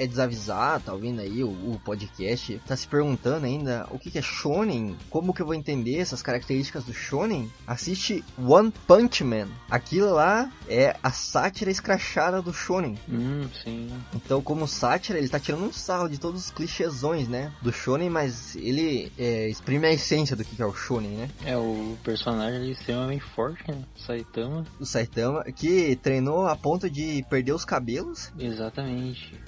é 0.00 0.06
desavisado, 0.06 0.84
tá 0.84 0.92
ouvindo 0.94 1.20
aí 1.20 1.44
o, 1.44 1.48
o 1.48 1.78
podcast, 1.84 2.58
tá 2.66 2.74
se 2.74 2.88
perguntando 2.88 3.44
ainda 3.44 3.86
o 3.90 3.98
que, 3.98 4.10
que 4.10 4.18
é 4.18 4.22
shonen, 4.22 4.96
como 5.10 5.34
que 5.34 5.42
eu 5.42 5.46
vou 5.46 5.54
entender 5.54 5.98
essas 5.98 6.22
características 6.22 6.84
do 6.84 6.94
shonen, 6.94 7.52
assiste 7.66 8.24
One 8.38 8.72
Punch 8.86 9.22
Man. 9.22 9.48
Aquilo 9.70 10.14
lá 10.14 10.50
é 10.66 10.96
a 11.02 11.10
sátira 11.10 11.70
escrachada 11.70 12.40
do 12.40 12.52
shonen. 12.52 12.98
Hum, 13.06 13.46
sim. 13.62 13.90
Então, 14.14 14.40
como 14.40 14.66
sátira, 14.66 15.18
ele 15.18 15.28
tá 15.28 15.38
tirando 15.38 15.64
um 15.64 15.72
sarro 15.72 16.08
de 16.08 16.18
todos 16.18 16.46
os 16.46 16.50
clichêsões, 16.50 17.28
né? 17.28 17.52
Do 17.60 17.70
shonen, 17.70 18.08
mas 18.08 18.56
ele 18.56 19.12
é, 19.18 19.50
exprime 19.50 19.86
a 19.86 19.92
essência 19.92 20.34
do 20.34 20.44
que 20.44 20.56
que 20.56 20.62
é 20.62 20.66
o 20.66 20.74
shonen, 20.74 21.10
né? 21.10 21.30
É 21.44 21.56
o 21.56 21.96
personagem 22.02 22.60
ali 22.60 22.72
extremamente 22.72 23.22
forte, 23.22 23.62
né? 23.70 23.84
Saitama. 23.96 24.64
O 24.78 24.86
Saitama, 24.86 25.44
que 25.44 25.96
treinou 25.96 26.46
a 26.46 26.56
ponto 26.56 26.88
de 26.88 27.22
perder 27.28 27.52
os 27.52 27.66
cabelos. 27.66 28.32
Exatamente. 28.38 29.38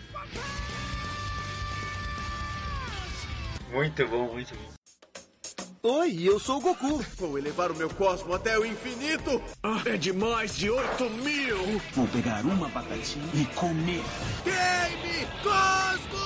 Muito 3.70 4.06
bom, 4.06 4.32
muito 4.32 4.54
bom. 4.54 4.82
Oi, 5.84 6.22
eu 6.22 6.38
sou 6.38 6.58
o 6.58 6.60
Goku. 6.60 7.04
Vou 7.16 7.36
elevar 7.36 7.72
o 7.72 7.74
meu 7.74 7.90
cosmo 7.90 8.34
até 8.34 8.56
o 8.56 8.64
infinito. 8.64 9.42
Ah, 9.62 9.82
é 9.86 9.96
de 9.96 10.12
mais 10.12 10.56
de 10.56 10.70
8 10.70 11.10
mil. 11.10 11.80
Vou 11.92 12.06
pegar 12.08 12.44
uma 12.44 12.68
batatinha 12.68 13.28
e 13.34 13.44
comer. 13.54 14.04
Game 14.44 15.26
Cosmo! 15.42 16.22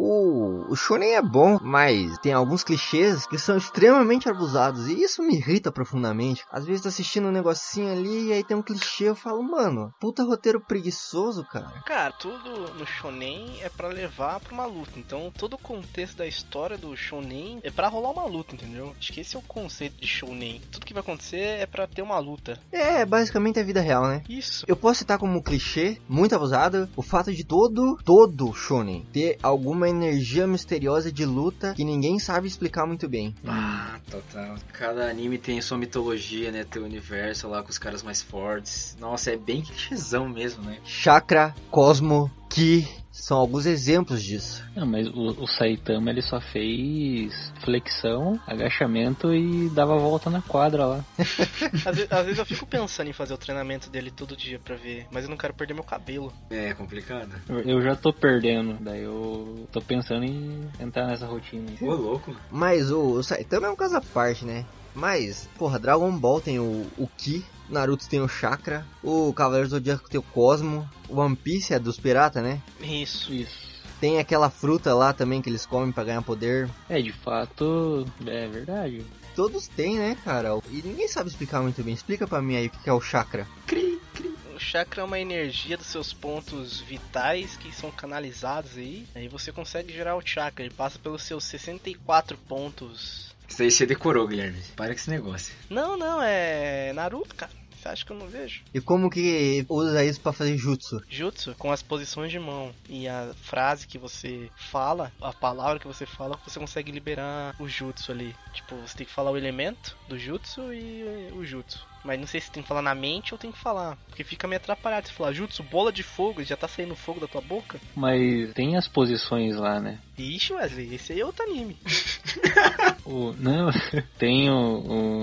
O, 0.00 0.64
o 0.70 0.76
shonen 0.76 1.16
é 1.16 1.20
bom, 1.20 1.58
mas 1.60 2.16
tem 2.18 2.32
alguns 2.32 2.62
clichês 2.62 3.26
que 3.26 3.36
são 3.36 3.56
extremamente 3.56 4.28
abusados 4.28 4.86
e 4.86 5.02
isso 5.02 5.24
me 5.24 5.34
irrita 5.34 5.72
profundamente. 5.72 6.44
Às 6.52 6.64
vezes 6.64 6.82
tô 6.82 6.88
assistindo 6.88 7.26
um 7.26 7.32
negocinho 7.32 7.90
ali 7.90 8.28
e 8.28 8.32
aí 8.32 8.44
tem 8.44 8.56
um 8.56 8.62
clichê, 8.62 9.08
eu 9.08 9.16
falo, 9.16 9.42
mano, 9.42 9.92
puta 9.98 10.22
roteiro 10.22 10.60
preguiçoso, 10.60 11.44
cara. 11.44 11.82
Cara, 11.84 12.12
tudo 12.12 12.72
no 12.74 12.86
shonen 12.86 13.60
é 13.60 13.68
pra 13.68 13.88
levar 13.88 14.38
pra 14.38 14.54
uma 14.54 14.66
luta. 14.66 14.92
Então, 14.96 15.32
todo 15.36 15.54
o 15.54 15.58
contexto 15.58 16.18
da 16.18 16.26
história 16.28 16.78
do 16.78 16.96
shonen 16.96 17.58
é 17.64 17.70
pra 17.70 17.88
rolar 17.88 18.10
uma 18.10 18.24
luta, 18.24 18.54
entendeu? 18.54 18.94
Acho 18.96 19.12
que 19.12 19.22
esse 19.22 19.34
é 19.34 19.38
o 19.38 19.42
conceito 19.42 20.00
de 20.00 20.06
shonen. 20.06 20.60
Tudo 20.70 20.86
que 20.86 20.94
vai 20.94 21.02
acontecer 21.02 21.58
é 21.58 21.66
pra 21.66 21.88
ter 21.88 22.02
uma 22.02 22.20
luta. 22.20 22.60
É, 22.70 23.04
basicamente 23.04 23.58
a 23.58 23.64
vida 23.64 23.80
real, 23.80 24.06
né? 24.06 24.22
Isso. 24.28 24.64
Eu 24.68 24.76
posso 24.76 25.00
citar 25.00 25.18
como 25.18 25.42
clichê, 25.42 26.00
muito 26.08 26.36
abusado, 26.36 26.88
o 26.94 27.02
fato 27.02 27.34
de 27.34 27.44
todo, 27.44 27.98
todo 28.04 28.54
shonen 28.54 29.04
ter 29.12 29.36
alguma 29.42 29.87
energia 29.88 30.46
misteriosa 30.46 31.10
de 31.10 31.24
luta 31.24 31.74
que 31.74 31.84
ninguém 31.84 32.18
sabe 32.18 32.46
explicar 32.46 32.86
muito 32.86 33.08
bem. 33.08 33.34
Ah, 33.46 33.98
total. 34.10 34.56
Cada 34.72 35.08
anime 35.08 35.38
tem 35.38 35.60
sua 35.60 35.78
mitologia, 35.78 36.50
né? 36.50 36.64
Teu 36.64 36.84
universo 36.84 37.48
lá 37.48 37.62
com 37.62 37.70
os 37.70 37.78
caras 37.78 38.02
mais 38.02 38.22
fortes. 38.22 38.96
Nossa, 39.00 39.32
é 39.32 39.36
bem 39.36 39.62
clichêzão 39.62 40.28
mesmo, 40.28 40.64
né? 40.64 40.78
Chakra, 40.84 41.54
Cosmo, 41.70 42.30
Ki, 42.48 42.86
são 43.20 43.36
alguns 43.38 43.66
exemplos 43.66 44.22
disso. 44.22 44.64
Não, 44.74 44.86
mas 44.86 45.06
o, 45.08 45.42
o 45.42 45.46
Saitama 45.46 46.10
ele 46.10 46.22
só 46.22 46.40
fez 46.40 47.52
flexão, 47.60 48.38
agachamento 48.46 49.34
e 49.34 49.68
dava 49.70 49.94
a 49.94 49.98
volta 49.98 50.30
na 50.30 50.40
quadra 50.42 50.86
lá. 50.86 51.04
Às, 51.84 51.96
ve- 51.96 52.06
às 52.10 52.24
vezes 52.24 52.38
eu 52.38 52.46
fico 52.46 52.66
pensando 52.66 53.08
em 53.08 53.12
fazer 53.12 53.34
o 53.34 53.38
treinamento 53.38 53.90
dele 53.90 54.10
todo 54.10 54.36
dia 54.36 54.58
pra 54.58 54.76
ver, 54.76 55.06
mas 55.10 55.24
eu 55.24 55.30
não 55.30 55.36
quero 55.36 55.54
perder 55.54 55.74
meu 55.74 55.82
cabelo. 55.84 56.32
É 56.50 56.72
complicado. 56.74 57.30
Eu, 57.48 57.60
eu 57.60 57.82
já 57.82 57.94
tô 57.96 58.12
perdendo, 58.12 58.76
daí 58.80 59.02
eu 59.02 59.68
tô 59.72 59.80
pensando 59.80 60.24
em 60.24 60.68
entrar 60.80 61.06
nessa 61.06 61.26
rotina. 61.26 61.70
Ô, 61.80 61.94
louco. 61.94 62.34
Mas 62.50 62.90
o, 62.90 63.00
o 63.14 63.22
Saitama 63.22 63.66
é 63.66 63.70
um 63.70 63.76
caso 63.76 63.96
à 63.96 64.00
parte, 64.00 64.44
né? 64.44 64.64
Mas, 64.94 65.48
porra, 65.58 65.78
Dragon 65.78 66.10
Ball 66.18 66.40
tem 66.40 66.58
o, 66.58 66.86
o 66.96 67.06
Ki, 67.16 67.44
Naruto 67.68 68.08
tem 68.08 68.20
o 68.20 68.28
Chakra, 68.28 68.86
o 69.02 69.32
Cavaleiro 69.32 69.68
do 69.68 69.72
Zodíaco 69.72 70.08
tem 70.08 70.18
o 70.18 70.22
Cosmo, 70.22 70.88
One 71.08 71.36
Piece 71.36 71.74
é 71.74 71.78
dos 71.78 71.98
piratas, 71.98 72.42
né? 72.42 72.60
Isso. 72.80 73.32
Isso. 73.32 73.68
Tem 74.00 74.18
aquela 74.18 74.48
fruta 74.48 74.94
lá 74.94 75.12
também 75.12 75.42
que 75.42 75.50
eles 75.50 75.66
comem 75.66 75.90
pra 75.90 76.04
ganhar 76.04 76.22
poder. 76.22 76.68
É, 76.88 77.00
de 77.02 77.12
fato, 77.12 78.06
é 78.26 78.46
verdade. 78.46 79.04
todos 79.34 79.66
têm, 79.68 79.98
né, 79.98 80.16
cara? 80.24 80.50
E 80.70 80.82
ninguém 80.82 81.08
sabe 81.08 81.28
explicar 81.30 81.60
muito 81.62 81.82
bem. 81.82 81.94
Explica 81.94 82.26
pra 82.26 82.40
mim 82.40 82.56
aí 82.56 82.66
o 82.66 82.70
que 82.70 82.88
é 82.88 82.92
o 82.92 83.00
chakra. 83.00 83.46
Cri, 83.66 84.00
cri. 84.14 84.34
O 84.54 84.60
chakra 84.60 85.02
é 85.02 85.04
uma 85.04 85.18
energia 85.20 85.76
dos 85.76 85.86
seus 85.86 86.12
pontos 86.12 86.80
vitais 86.80 87.56
que 87.56 87.72
são 87.74 87.90
canalizados 87.92 88.76
aí. 88.76 89.06
Aí 89.14 89.28
você 89.28 89.52
consegue 89.52 89.92
gerar 89.92 90.16
o 90.16 90.20
chakra. 90.24 90.64
Ele 90.64 90.74
passa 90.74 90.98
pelos 90.98 91.22
seus 91.22 91.44
64 91.44 92.36
pontos. 92.36 93.27
Isso 93.48 93.62
aí 93.62 93.70
você 93.70 93.86
decorou, 93.86 94.26
Guilherme. 94.26 94.62
Para 94.76 94.88
com 94.88 95.00
esse 95.00 95.10
negócio. 95.10 95.54
Não, 95.70 95.96
não, 95.96 96.22
é 96.22 96.92
Naruto, 96.92 97.34
cara. 97.34 97.50
Você 97.78 97.88
acha 97.88 98.04
que 98.04 98.10
eu 98.10 98.16
não 98.16 98.26
vejo? 98.26 98.62
E 98.74 98.80
como 98.80 99.08
que 99.08 99.64
usa 99.68 100.04
isso 100.04 100.20
pra 100.20 100.32
fazer 100.32 100.56
jutsu? 100.56 101.00
Jutsu, 101.08 101.54
com 101.56 101.70
as 101.70 101.80
posições 101.80 102.30
de 102.30 102.38
mão 102.38 102.74
e 102.88 103.06
a 103.06 103.32
frase 103.42 103.86
que 103.86 103.96
você 103.96 104.50
fala, 104.56 105.12
a 105.20 105.32
palavra 105.32 105.78
que 105.78 105.86
você 105.86 106.04
fala, 106.04 106.38
você 106.44 106.58
consegue 106.58 106.90
liberar 106.90 107.54
o 107.58 107.68
jutsu 107.68 108.10
ali. 108.10 108.34
Tipo, 108.52 108.74
você 108.76 108.96
tem 108.96 109.06
que 109.06 109.12
falar 109.12 109.30
o 109.30 109.36
elemento 109.36 109.96
do 110.08 110.18
jutsu 110.18 110.72
e 110.72 111.30
o 111.32 111.44
jutsu. 111.44 111.86
Mas 112.04 112.18
não 112.18 112.26
sei 112.26 112.40
se 112.40 112.50
tem 112.50 112.62
que 112.62 112.68
falar 112.68 112.82
na 112.82 112.94
mente 112.94 113.34
ou 113.34 113.38
tem 113.38 113.50
que 113.52 113.58
falar. 113.58 113.98
Porque 114.08 114.22
fica 114.24 114.46
meio 114.48 114.58
atrapalhado. 114.58 115.08
Se 115.08 115.12
falar 115.12 115.32
jutsu, 115.32 115.62
bola 115.62 115.92
de 115.92 116.02
fogo, 116.02 116.42
já 116.44 116.56
tá 116.56 116.66
saindo 116.68 116.94
fogo 116.96 117.20
da 117.20 117.26
tua 117.26 117.40
boca. 117.40 117.80
Mas 117.94 118.52
tem 118.54 118.76
as 118.76 118.86
posições 118.88 119.56
lá, 119.56 119.80
né? 119.80 119.98
Ixi, 120.16 120.52
Wesley, 120.54 120.94
esse 120.94 121.12
aí 121.12 121.20
é 121.20 121.24
outro 121.26 121.44
anime. 121.44 121.76
O, 123.04 123.32
não, 123.38 123.70
tem 124.18 124.50
o, 124.50 124.54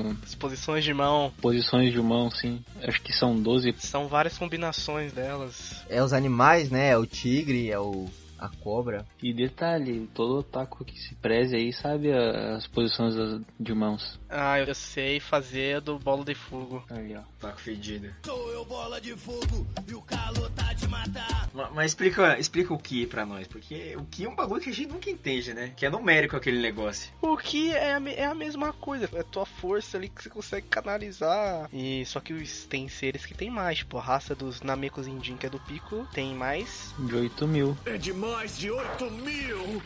o- 0.09 0.17
As 0.23 0.33
posições 0.33 0.83
de 0.83 0.91
mão 0.91 1.31
posições 1.39 1.91
de 1.93 2.01
mão, 2.01 2.31
sim. 2.31 2.63
Acho 2.81 2.99
que 2.99 3.13
são 3.13 3.39
12. 3.39 3.75
são 3.77 4.07
várias 4.07 4.35
combinações 4.39 5.13
delas. 5.13 5.83
É 5.87 6.01
os 6.03 6.11
animais, 6.11 6.71
né? 6.71 6.89
É 6.89 6.97
o 6.97 7.05
tigre, 7.05 7.69
é 7.69 7.77
o 7.79 8.07
a 8.39 8.49
cobra. 8.49 9.05
E 9.21 9.33
detalhe, 9.33 10.09
todo 10.13 10.39
otaku 10.39 10.83
que 10.85 10.99
se 10.99 11.15
preze 11.15 11.55
aí 11.55 11.71
sabe 11.73 12.11
a- 12.11 12.55
as 12.55 12.67
posições 12.67 13.15
das- 13.15 13.41
de 13.59 13.73
mãos. 13.73 14.19
Ah, 14.29 14.59
eu 14.59 14.73
sei 14.75 15.19
fazer 15.19 15.79
do 15.81 15.97
bolo 15.99 16.23
de 16.25 16.35
fogo. 16.35 16.83
Aí, 16.89 17.15
ó. 17.15 17.21
Taco 17.39 17.59
fedido. 17.61 18.09
Sou 18.25 18.51
eu 18.51 18.65
bola 18.65 18.99
de 18.99 19.15
fogo 19.15 19.65
e 19.87 19.93
o 19.93 20.01
calor 20.01 20.49
tá 20.51 20.73
de 20.73 20.87
matar. 20.87 21.49
Ma- 21.53 21.69
Mas 21.71 21.91
explica, 21.91 22.37
explica 22.39 22.73
o 22.73 22.77
Ki 22.77 23.05
pra 23.07 23.25
nós, 23.25 23.47
porque 23.47 23.95
o 23.97 24.03
Ki 24.05 24.25
é 24.25 24.29
um 24.29 24.35
bagulho 24.35 24.61
que 24.61 24.69
a 24.69 24.73
gente 24.73 24.89
nunca 24.91 25.09
entende, 25.09 25.53
né? 25.53 25.71
Que 25.75 25.85
é 25.85 25.89
numérico 25.89 26.35
aquele 26.35 26.59
negócio. 26.61 27.11
O 27.21 27.37
que 27.37 27.71
é 27.73 27.93
a, 27.93 28.01
é 28.09 28.25
a 28.25 28.35
mesma 28.35 28.73
coisa, 28.73 29.09
é 29.13 29.19
a 29.19 29.23
tua 29.23 29.45
força 29.45 29.97
ali 29.97 30.09
que 30.09 30.21
você 30.23 30.29
consegue 30.29 30.67
canalizar. 30.67 31.69
E 31.71 32.05
só 32.05 32.19
que 32.19 32.33
os, 32.33 32.65
tem 32.65 32.87
seres 32.89 33.25
que 33.25 33.33
tem 33.33 33.49
mais, 33.49 33.77
tipo 33.79 33.97
a 33.97 34.01
raça 34.01 34.35
dos 34.35 34.61
Namekos 34.61 35.07
Indin, 35.07 35.37
que 35.37 35.45
é 35.45 35.49
do 35.49 35.59
Pico, 35.59 36.07
tem 36.13 36.33
mais, 36.33 36.93
De 36.99 37.15
8 37.15 37.47
mil. 37.47 37.77
É 37.85 37.97
de 37.97 38.11
mais 38.31 38.57
de 38.57 38.71
8 38.71 39.11
mil. 39.11 39.81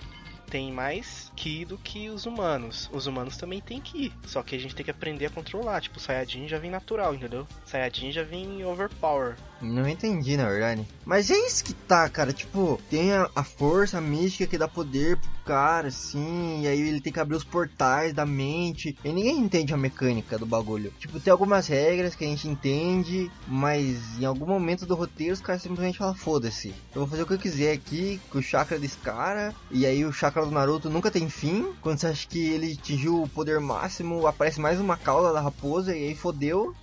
tem 0.49 0.71
mais 0.71 1.31
Ki 1.35 1.63
do 1.63 1.77
que 1.77 2.09
os 2.09 2.25
humanos. 2.25 2.89
Os 2.91 3.05
humanos 3.05 3.37
também 3.37 3.61
tem 3.61 3.79
Ki, 3.79 4.11
só 4.25 4.41
que 4.41 4.55
a 4.55 4.59
gente 4.59 4.73
tem 4.73 4.83
que 4.83 4.91
aprender 4.91 5.27
a 5.27 5.29
controlar. 5.29 5.81
Tipo, 5.81 5.97
o 5.97 5.99
Saiyajin 6.01 6.47
já 6.47 6.57
vem 6.57 6.71
natural, 6.71 7.13
entendeu? 7.13 7.47
Saiyajin 7.65 8.11
já 8.11 8.23
vem 8.23 8.65
overpower. 8.65 9.35
Não 9.61 9.87
entendi, 9.87 10.37
na 10.37 10.47
verdade. 10.47 10.87
Mas 11.05 11.29
é 11.29 11.37
isso 11.37 11.63
que 11.63 11.73
tá, 11.73 12.07
cara. 12.07 12.31
Tipo, 12.31 12.79
tem 12.89 13.13
a, 13.13 13.29
a 13.35 13.43
força 13.43 13.99
mística 13.99 14.47
que 14.47 14.57
dá 14.57 14.67
poder 14.67 15.17
pro 15.17 15.29
cara, 15.45 15.87
assim. 15.87 16.61
E 16.61 16.67
aí 16.67 16.79
ele 16.79 17.01
tem 17.01 17.11
que 17.11 17.19
abrir 17.19 17.35
os 17.35 17.43
portais 17.43 18.13
da 18.13 18.25
mente. 18.25 18.95
E 19.03 19.11
ninguém 19.11 19.39
entende 19.39 19.73
a 19.73 19.77
mecânica 19.77 20.37
do 20.37 20.45
bagulho. 20.45 20.93
Tipo, 20.99 21.19
tem 21.19 21.31
algumas 21.31 21.67
regras 21.67 22.15
que 22.15 22.23
a 22.23 22.27
gente 22.27 22.47
entende. 22.47 23.31
Mas 23.47 24.19
em 24.19 24.25
algum 24.25 24.45
momento 24.45 24.85
do 24.85 24.95
roteiro 24.95 25.33
os 25.33 25.41
caras 25.41 25.61
simplesmente 25.61 25.97
falam: 25.97 26.15
foda-se. 26.15 26.69
Eu 26.93 27.01
vou 27.01 27.07
fazer 27.07 27.23
o 27.23 27.25
que 27.25 27.33
eu 27.33 27.39
quiser 27.39 27.73
aqui 27.73 28.19
com 28.29 28.39
o 28.39 28.43
chakra 28.43 28.77
desse 28.77 28.97
cara. 28.97 29.53
E 29.71 29.85
aí 29.85 30.05
o 30.05 30.13
chakra 30.13 30.45
do 30.45 30.51
Naruto 30.51 30.89
nunca 30.89 31.11
tem 31.11 31.29
fim. 31.29 31.73
Quando 31.81 31.99
você 31.99 32.07
acha 32.07 32.27
que 32.27 32.39
ele 32.39 32.73
atingiu 32.73 33.23
o 33.23 33.29
poder 33.29 33.59
máximo, 33.59 34.27
aparece 34.27 34.59
mais 34.59 34.79
uma 34.79 34.95
cauda 34.95 35.33
da 35.33 35.41
raposa. 35.41 35.95
E 35.95 36.09
aí 36.09 36.15
fodeu. 36.15 36.75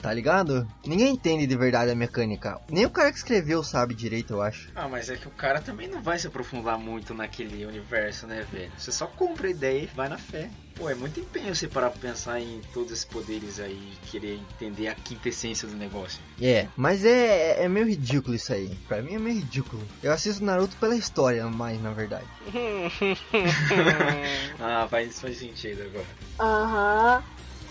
Tá 0.00 0.12
ligado? 0.12 0.66
Ninguém 0.84 1.12
entende 1.12 1.46
de 1.46 1.56
verdade 1.56 1.90
a 1.90 1.94
mecânica. 1.94 2.58
Nem 2.68 2.86
o 2.86 2.90
cara 2.90 3.10
que 3.10 3.18
escreveu 3.18 3.62
sabe 3.62 3.94
direito, 3.94 4.34
eu 4.34 4.42
acho. 4.42 4.70
Ah, 4.74 4.88
mas 4.88 5.08
é 5.08 5.16
que 5.16 5.28
o 5.28 5.32
cara 5.32 5.60
também 5.60 5.88
não 5.88 6.02
vai 6.02 6.18
se 6.18 6.26
aprofundar 6.26 6.78
muito 6.78 7.14
naquele 7.14 7.64
universo, 7.64 8.26
né, 8.26 8.46
velho? 8.50 8.70
Você 8.78 8.92
só 8.92 9.06
compra 9.06 9.48
a 9.48 9.50
ideia 9.50 9.82
e 9.82 9.86
vai 9.86 10.08
na 10.08 10.18
fé. 10.18 10.48
Pô, 10.76 10.90
é 10.90 10.94
muito 10.94 11.18
empenho 11.18 11.54
você 11.54 11.66
parar 11.66 11.90
pra 11.90 12.00
pensar 12.00 12.38
em 12.38 12.60
todos 12.74 12.92
esses 12.92 13.04
poderes 13.04 13.58
aí, 13.58 13.80
querer 14.10 14.34
entender 14.34 14.88
a 14.88 14.94
quintessência 14.94 15.66
do 15.66 15.74
negócio. 15.74 16.20
É, 16.40 16.68
mas 16.76 17.02
é, 17.02 17.64
é 17.64 17.68
meio 17.68 17.86
ridículo 17.86 18.34
isso 18.34 18.52
aí. 18.52 18.68
Pra 18.86 19.00
mim 19.00 19.14
é 19.14 19.18
meio 19.18 19.36
ridículo. 19.36 19.82
Eu 20.02 20.12
assisto 20.12 20.44
Naruto 20.44 20.76
pela 20.76 20.94
história, 20.94 21.46
mais 21.48 21.80
na 21.80 21.92
verdade. 21.92 22.26
Ah, 24.60 24.86
faz, 24.88 25.20
faz 25.20 25.38
sentido 25.38 25.82
agora. 25.82 26.06
Aham, 26.38 27.22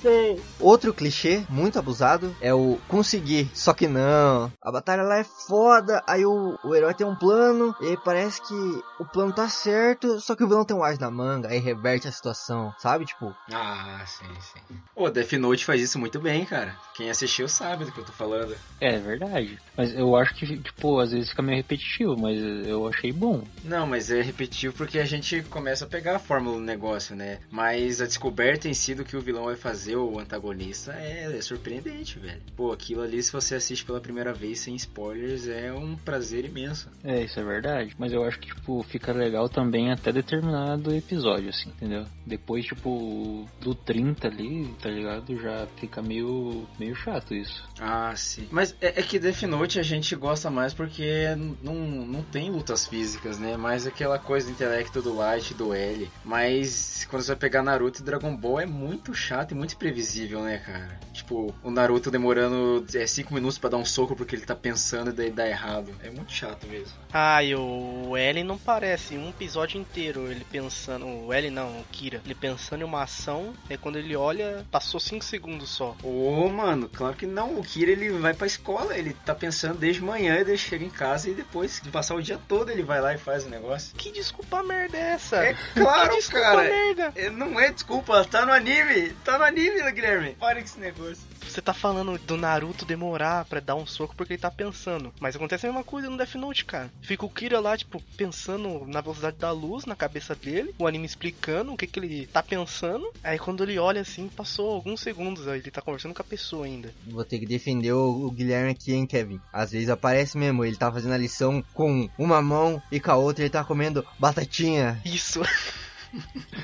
sei. 0.05 0.39
Outro 0.59 0.93
clichê 0.93 1.43
muito 1.49 1.79
abusado 1.79 2.35
é 2.39 2.53
o 2.53 2.77
conseguir, 2.87 3.49
só 3.53 3.73
que 3.73 3.87
não. 3.87 4.51
A 4.61 4.71
batalha 4.71 5.03
lá 5.03 5.17
é 5.17 5.23
foda, 5.23 6.03
aí 6.07 6.25
o, 6.25 6.57
o 6.63 6.75
herói 6.75 6.93
tem 6.93 7.05
um 7.07 7.15
plano, 7.15 7.75
e 7.81 7.87
aí 7.87 7.97
parece 7.97 8.41
que 8.41 8.53
o 8.99 9.05
plano 9.05 9.33
tá 9.33 9.49
certo, 9.49 10.19
só 10.19 10.35
que 10.35 10.43
o 10.43 10.47
vilão 10.47 10.63
tem 10.63 10.75
um 10.75 10.83
as 10.83 10.99
na 10.99 11.09
manga, 11.09 11.49
aí 11.49 11.59
reverte 11.59 12.07
a 12.07 12.11
situação, 12.11 12.73
sabe? 12.77 13.05
Tipo, 13.05 13.33
Ah, 13.51 14.03
sim, 14.05 14.25
sim. 14.41 14.75
Pô, 14.93 15.09
Death 15.09 15.33
Note 15.33 15.65
faz 15.65 15.81
isso 15.81 15.97
muito 15.99 16.19
bem, 16.19 16.45
cara. 16.45 16.75
Quem 16.93 17.09
assistiu 17.09 17.47
sabe 17.49 17.85
do 17.85 17.91
que 17.91 17.99
eu 17.99 18.05
tô 18.05 18.11
falando. 18.13 18.55
É 18.79 18.97
verdade. 18.97 19.59
Mas 19.75 19.93
eu 19.93 20.15
acho 20.15 20.33
que, 20.35 20.57
tipo, 20.57 20.99
às 20.99 21.11
vezes 21.11 21.29
fica 21.29 21.41
meio 21.41 21.57
repetitivo, 21.57 22.15
mas 22.17 22.37
eu 22.67 22.87
achei 22.87 23.11
bom. 23.11 23.43
Não, 23.63 23.85
mas 23.87 24.11
é 24.11 24.21
repetitivo 24.21 24.73
porque 24.75 24.99
a 24.99 25.05
gente 25.05 25.41
começa 25.49 25.85
a 25.85 25.87
pegar 25.87 26.15
a 26.15 26.19
fórmula 26.19 26.57
do 26.57 26.63
negócio, 26.63 27.15
né? 27.15 27.39
Mas 27.51 28.01
a 28.01 28.05
descoberta 28.05 28.67
em 28.69 28.73
si 28.73 28.93
do 28.95 29.03
que 29.03 29.17
o 29.17 29.21
vilão 29.21 29.45
vai 29.45 29.55
fazer, 29.55 29.94
o 29.95 30.19
antagonista, 30.19 30.93
é, 30.93 31.37
é 31.37 31.41
surpreendente, 31.41 32.19
velho. 32.19 32.41
Pô, 32.55 32.71
aquilo 32.71 33.01
ali, 33.01 33.21
se 33.21 33.31
você 33.31 33.55
assiste 33.55 33.85
pela 33.85 34.01
primeira 34.01 34.33
vez 34.33 34.59
sem 34.59 34.75
spoilers, 34.75 35.47
é 35.47 35.71
um 35.73 35.95
prazer 35.95 36.45
imenso. 36.45 36.89
É, 37.03 37.23
isso 37.23 37.39
é 37.39 37.43
verdade. 37.43 37.95
Mas 37.97 38.11
eu 38.11 38.23
acho 38.23 38.39
que, 38.39 38.47
tipo, 38.47 38.83
fica 38.83 39.11
legal 39.11 39.49
também 39.49 39.91
até 39.91 40.11
determinado 40.11 40.93
episódio, 40.93 41.49
assim, 41.49 41.69
entendeu? 41.69 42.05
Depois, 42.25 42.65
tipo, 42.65 43.47
do 43.59 43.75
30 43.75 44.27
ali, 44.27 44.73
tá 44.81 44.89
ligado? 44.89 45.35
Já 45.39 45.67
fica 45.77 46.01
meio, 46.01 46.67
meio 46.79 46.95
chato 46.95 47.33
isso. 47.33 47.67
Ah, 47.79 48.13
sim. 48.15 48.47
Mas 48.51 48.75
é, 48.81 48.99
é 48.99 49.03
que 49.03 49.19
Death 49.19 49.43
Note 49.43 49.79
a 49.79 49.83
gente 49.83 50.15
gosta 50.15 50.49
mais 50.49 50.73
porque 50.73 51.35
não, 51.61 51.75
não 51.75 52.23
tem 52.23 52.49
lutas 52.49 52.87
físicas, 52.87 53.37
né? 53.39 53.57
Mais 53.57 53.87
aquela 53.87 54.17
coisa 54.19 54.47
do 54.47 54.53
intelecto 54.53 55.01
do 55.01 55.15
Light 55.15 55.53
do 55.53 55.73
L. 55.73 56.09
Mas 56.23 57.05
quando 57.09 57.23
você 57.23 57.31
vai 57.31 57.39
pegar 57.39 57.63
Naruto 57.63 58.01
e 58.01 58.05
Dragon 58.05 58.35
Ball 58.35 58.59
é 58.59 58.65
muito 58.65 59.13
chato 59.13 59.51
e 59.51 59.55
muito 59.55 59.71
imprevisível, 59.85 60.41
né, 60.43 60.57
cara? 60.57 60.99
Tipo, 61.25 61.55
o 61.63 61.71
Naruto 61.71 62.11
demorando 62.11 62.85
5 62.87 63.33
minutos 63.33 63.57
pra 63.57 63.71
dar 63.71 63.77
um 63.77 63.85
soco 63.85 64.15
porque 64.15 64.35
ele 64.35 64.45
tá 64.45 64.55
pensando 64.55 65.09
e 65.09 65.13
daí 65.13 65.31
dá 65.31 65.47
errado. 65.47 65.91
É 66.03 66.11
muito 66.11 66.31
chato 66.31 66.67
mesmo. 66.67 66.93
Ah, 67.11 67.43
e 67.43 67.55
o 67.55 68.15
L 68.15 68.43
não 68.43 68.59
parece 68.59 69.17
um 69.17 69.29
episódio 69.29 69.81
inteiro 69.81 70.29
ele 70.29 70.45
pensando. 70.51 71.07
O 71.07 71.33
L 71.33 71.49
não, 71.49 71.79
o 71.79 71.85
Kira. 71.91 72.21
Ele 72.23 72.35
pensando 72.35 72.81
em 72.81 72.83
uma 72.83 73.01
ação, 73.01 73.55
é 73.67 73.75
quando 73.75 73.97
ele 73.97 74.15
olha, 74.15 74.67
passou 74.69 74.99
5 74.99 75.25
segundos 75.25 75.69
só. 75.69 75.95
Ô, 76.03 76.47
mano, 76.47 76.87
claro 76.87 77.15
que 77.15 77.25
não. 77.25 77.57
O 77.57 77.63
Kira 77.63 77.91
ele 77.91 78.11
vai 78.11 78.35
pra 78.35 78.45
escola, 78.45 78.95
ele 78.95 79.15
tá 79.25 79.33
pensando 79.33 79.79
desde 79.79 80.03
manhã, 80.03 80.35
ele 80.35 80.55
chega 80.55 80.85
em 80.85 80.91
casa 80.91 81.27
e 81.27 81.33
depois 81.33 81.81
de 81.81 81.89
passar 81.89 82.13
o 82.13 82.21
dia 82.21 82.39
todo 82.47 82.69
ele 82.69 82.83
vai 82.83 83.01
lá 83.01 83.15
e 83.15 83.17
faz 83.17 83.45
o 83.45 83.49
negócio. 83.49 83.95
Que 83.95 84.11
desculpa 84.11 84.61
merda 84.61 84.95
é 84.95 85.13
essa? 85.13 85.37
É 85.37 85.55
claro, 85.73 86.11
que 86.11 86.17
desculpa 86.17 86.45
cara. 86.45 86.63
merda. 86.69 87.11
É, 87.15 87.29
Não 87.31 87.59
é 87.59 87.71
desculpa, 87.71 88.23
tá 88.25 88.45
no 88.45 88.53
anime. 88.53 89.09
Tá 89.23 89.39
no 89.39 89.43
anime, 89.43 89.91
Guilherme. 89.91 90.35
Para 90.39 90.59
com 90.59 90.65
esse 90.65 90.79
negócio. 90.79 91.14
Você 91.55 91.61
tá 91.61 91.73
falando 91.73 92.19
do 92.19 92.35
Naruto 92.35 92.83
demorar 92.83 93.45
pra 93.45 93.61
dar 93.61 93.75
um 93.75 93.85
soco 93.85 94.13
porque 94.13 94.33
ele 94.33 94.41
tá 94.41 94.51
pensando. 94.51 95.13
Mas 95.21 95.37
acontece 95.37 95.65
a 95.65 95.69
mesma 95.69 95.85
coisa 95.85 96.09
no 96.09 96.17
Death 96.17 96.35
Note, 96.35 96.65
cara. 96.65 96.91
Fica 97.01 97.25
o 97.25 97.29
Kira 97.29 97.61
lá, 97.61 97.77
tipo, 97.77 98.03
pensando 98.17 98.85
na 98.85 98.99
velocidade 98.99 99.37
da 99.37 99.51
luz 99.51 99.85
na 99.85 99.95
cabeça 99.95 100.35
dele. 100.35 100.75
O 100.77 100.85
anime 100.85 101.05
explicando 101.05 101.71
o 101.71 101.77
que, 101.77 101.87
que 101.87 101.97
ele 101.97 102.27
tá 102.27 102.43
pensando. 102.43 103.09
Aí 103.23 103.39
quando 103.39 103.63
ele 103.63 103.79
olha 103.79 104.01
assim, 104.01 104.27
passou 104.27 104.69
alguns 104.69 104.99
segundos. 104.99 105.47
Aí 105.47 105.59
ele 105.59 105.71
tá 105.71 105.81
conversando 105.81 106.13
com 106.13 106.21
a 106.21 106.25
pessoa 106.25 106.65
ainda. 106.65 106.93
vou 107.07 107.23
ter 107.23 107.39
que 107.39 107.45
defender 107.45 107.93
o, 107.93 108.25
o 108.25 108.31
Guilherme 108.31 108.71
aqui, 108.71 108.93
hein, 108.93 109.07
Kevin? 109.07 109.39
Às 109.53 109.71
vezes 109.71 109.87
aparece 109.87 110.37
mesmo, 110.37 110.65
ele 110.65 110.75
tá 110.75 110.91
fazendo 110.91 111.13
a 111.13 111.17
lição 111.17 111.63
com 111.73 112.09
uma 112.17 112.41
mão 112.41 112.83
e 112.91 112.99
com 112.99 113.11
a 113.11 113.15
outra 113.15 113.43
ele 113.43 113.49
tá 113.49 113.63
comendo 113.63 114.05
batatinha. 114.19 115.01
Isso. 115.05 115.41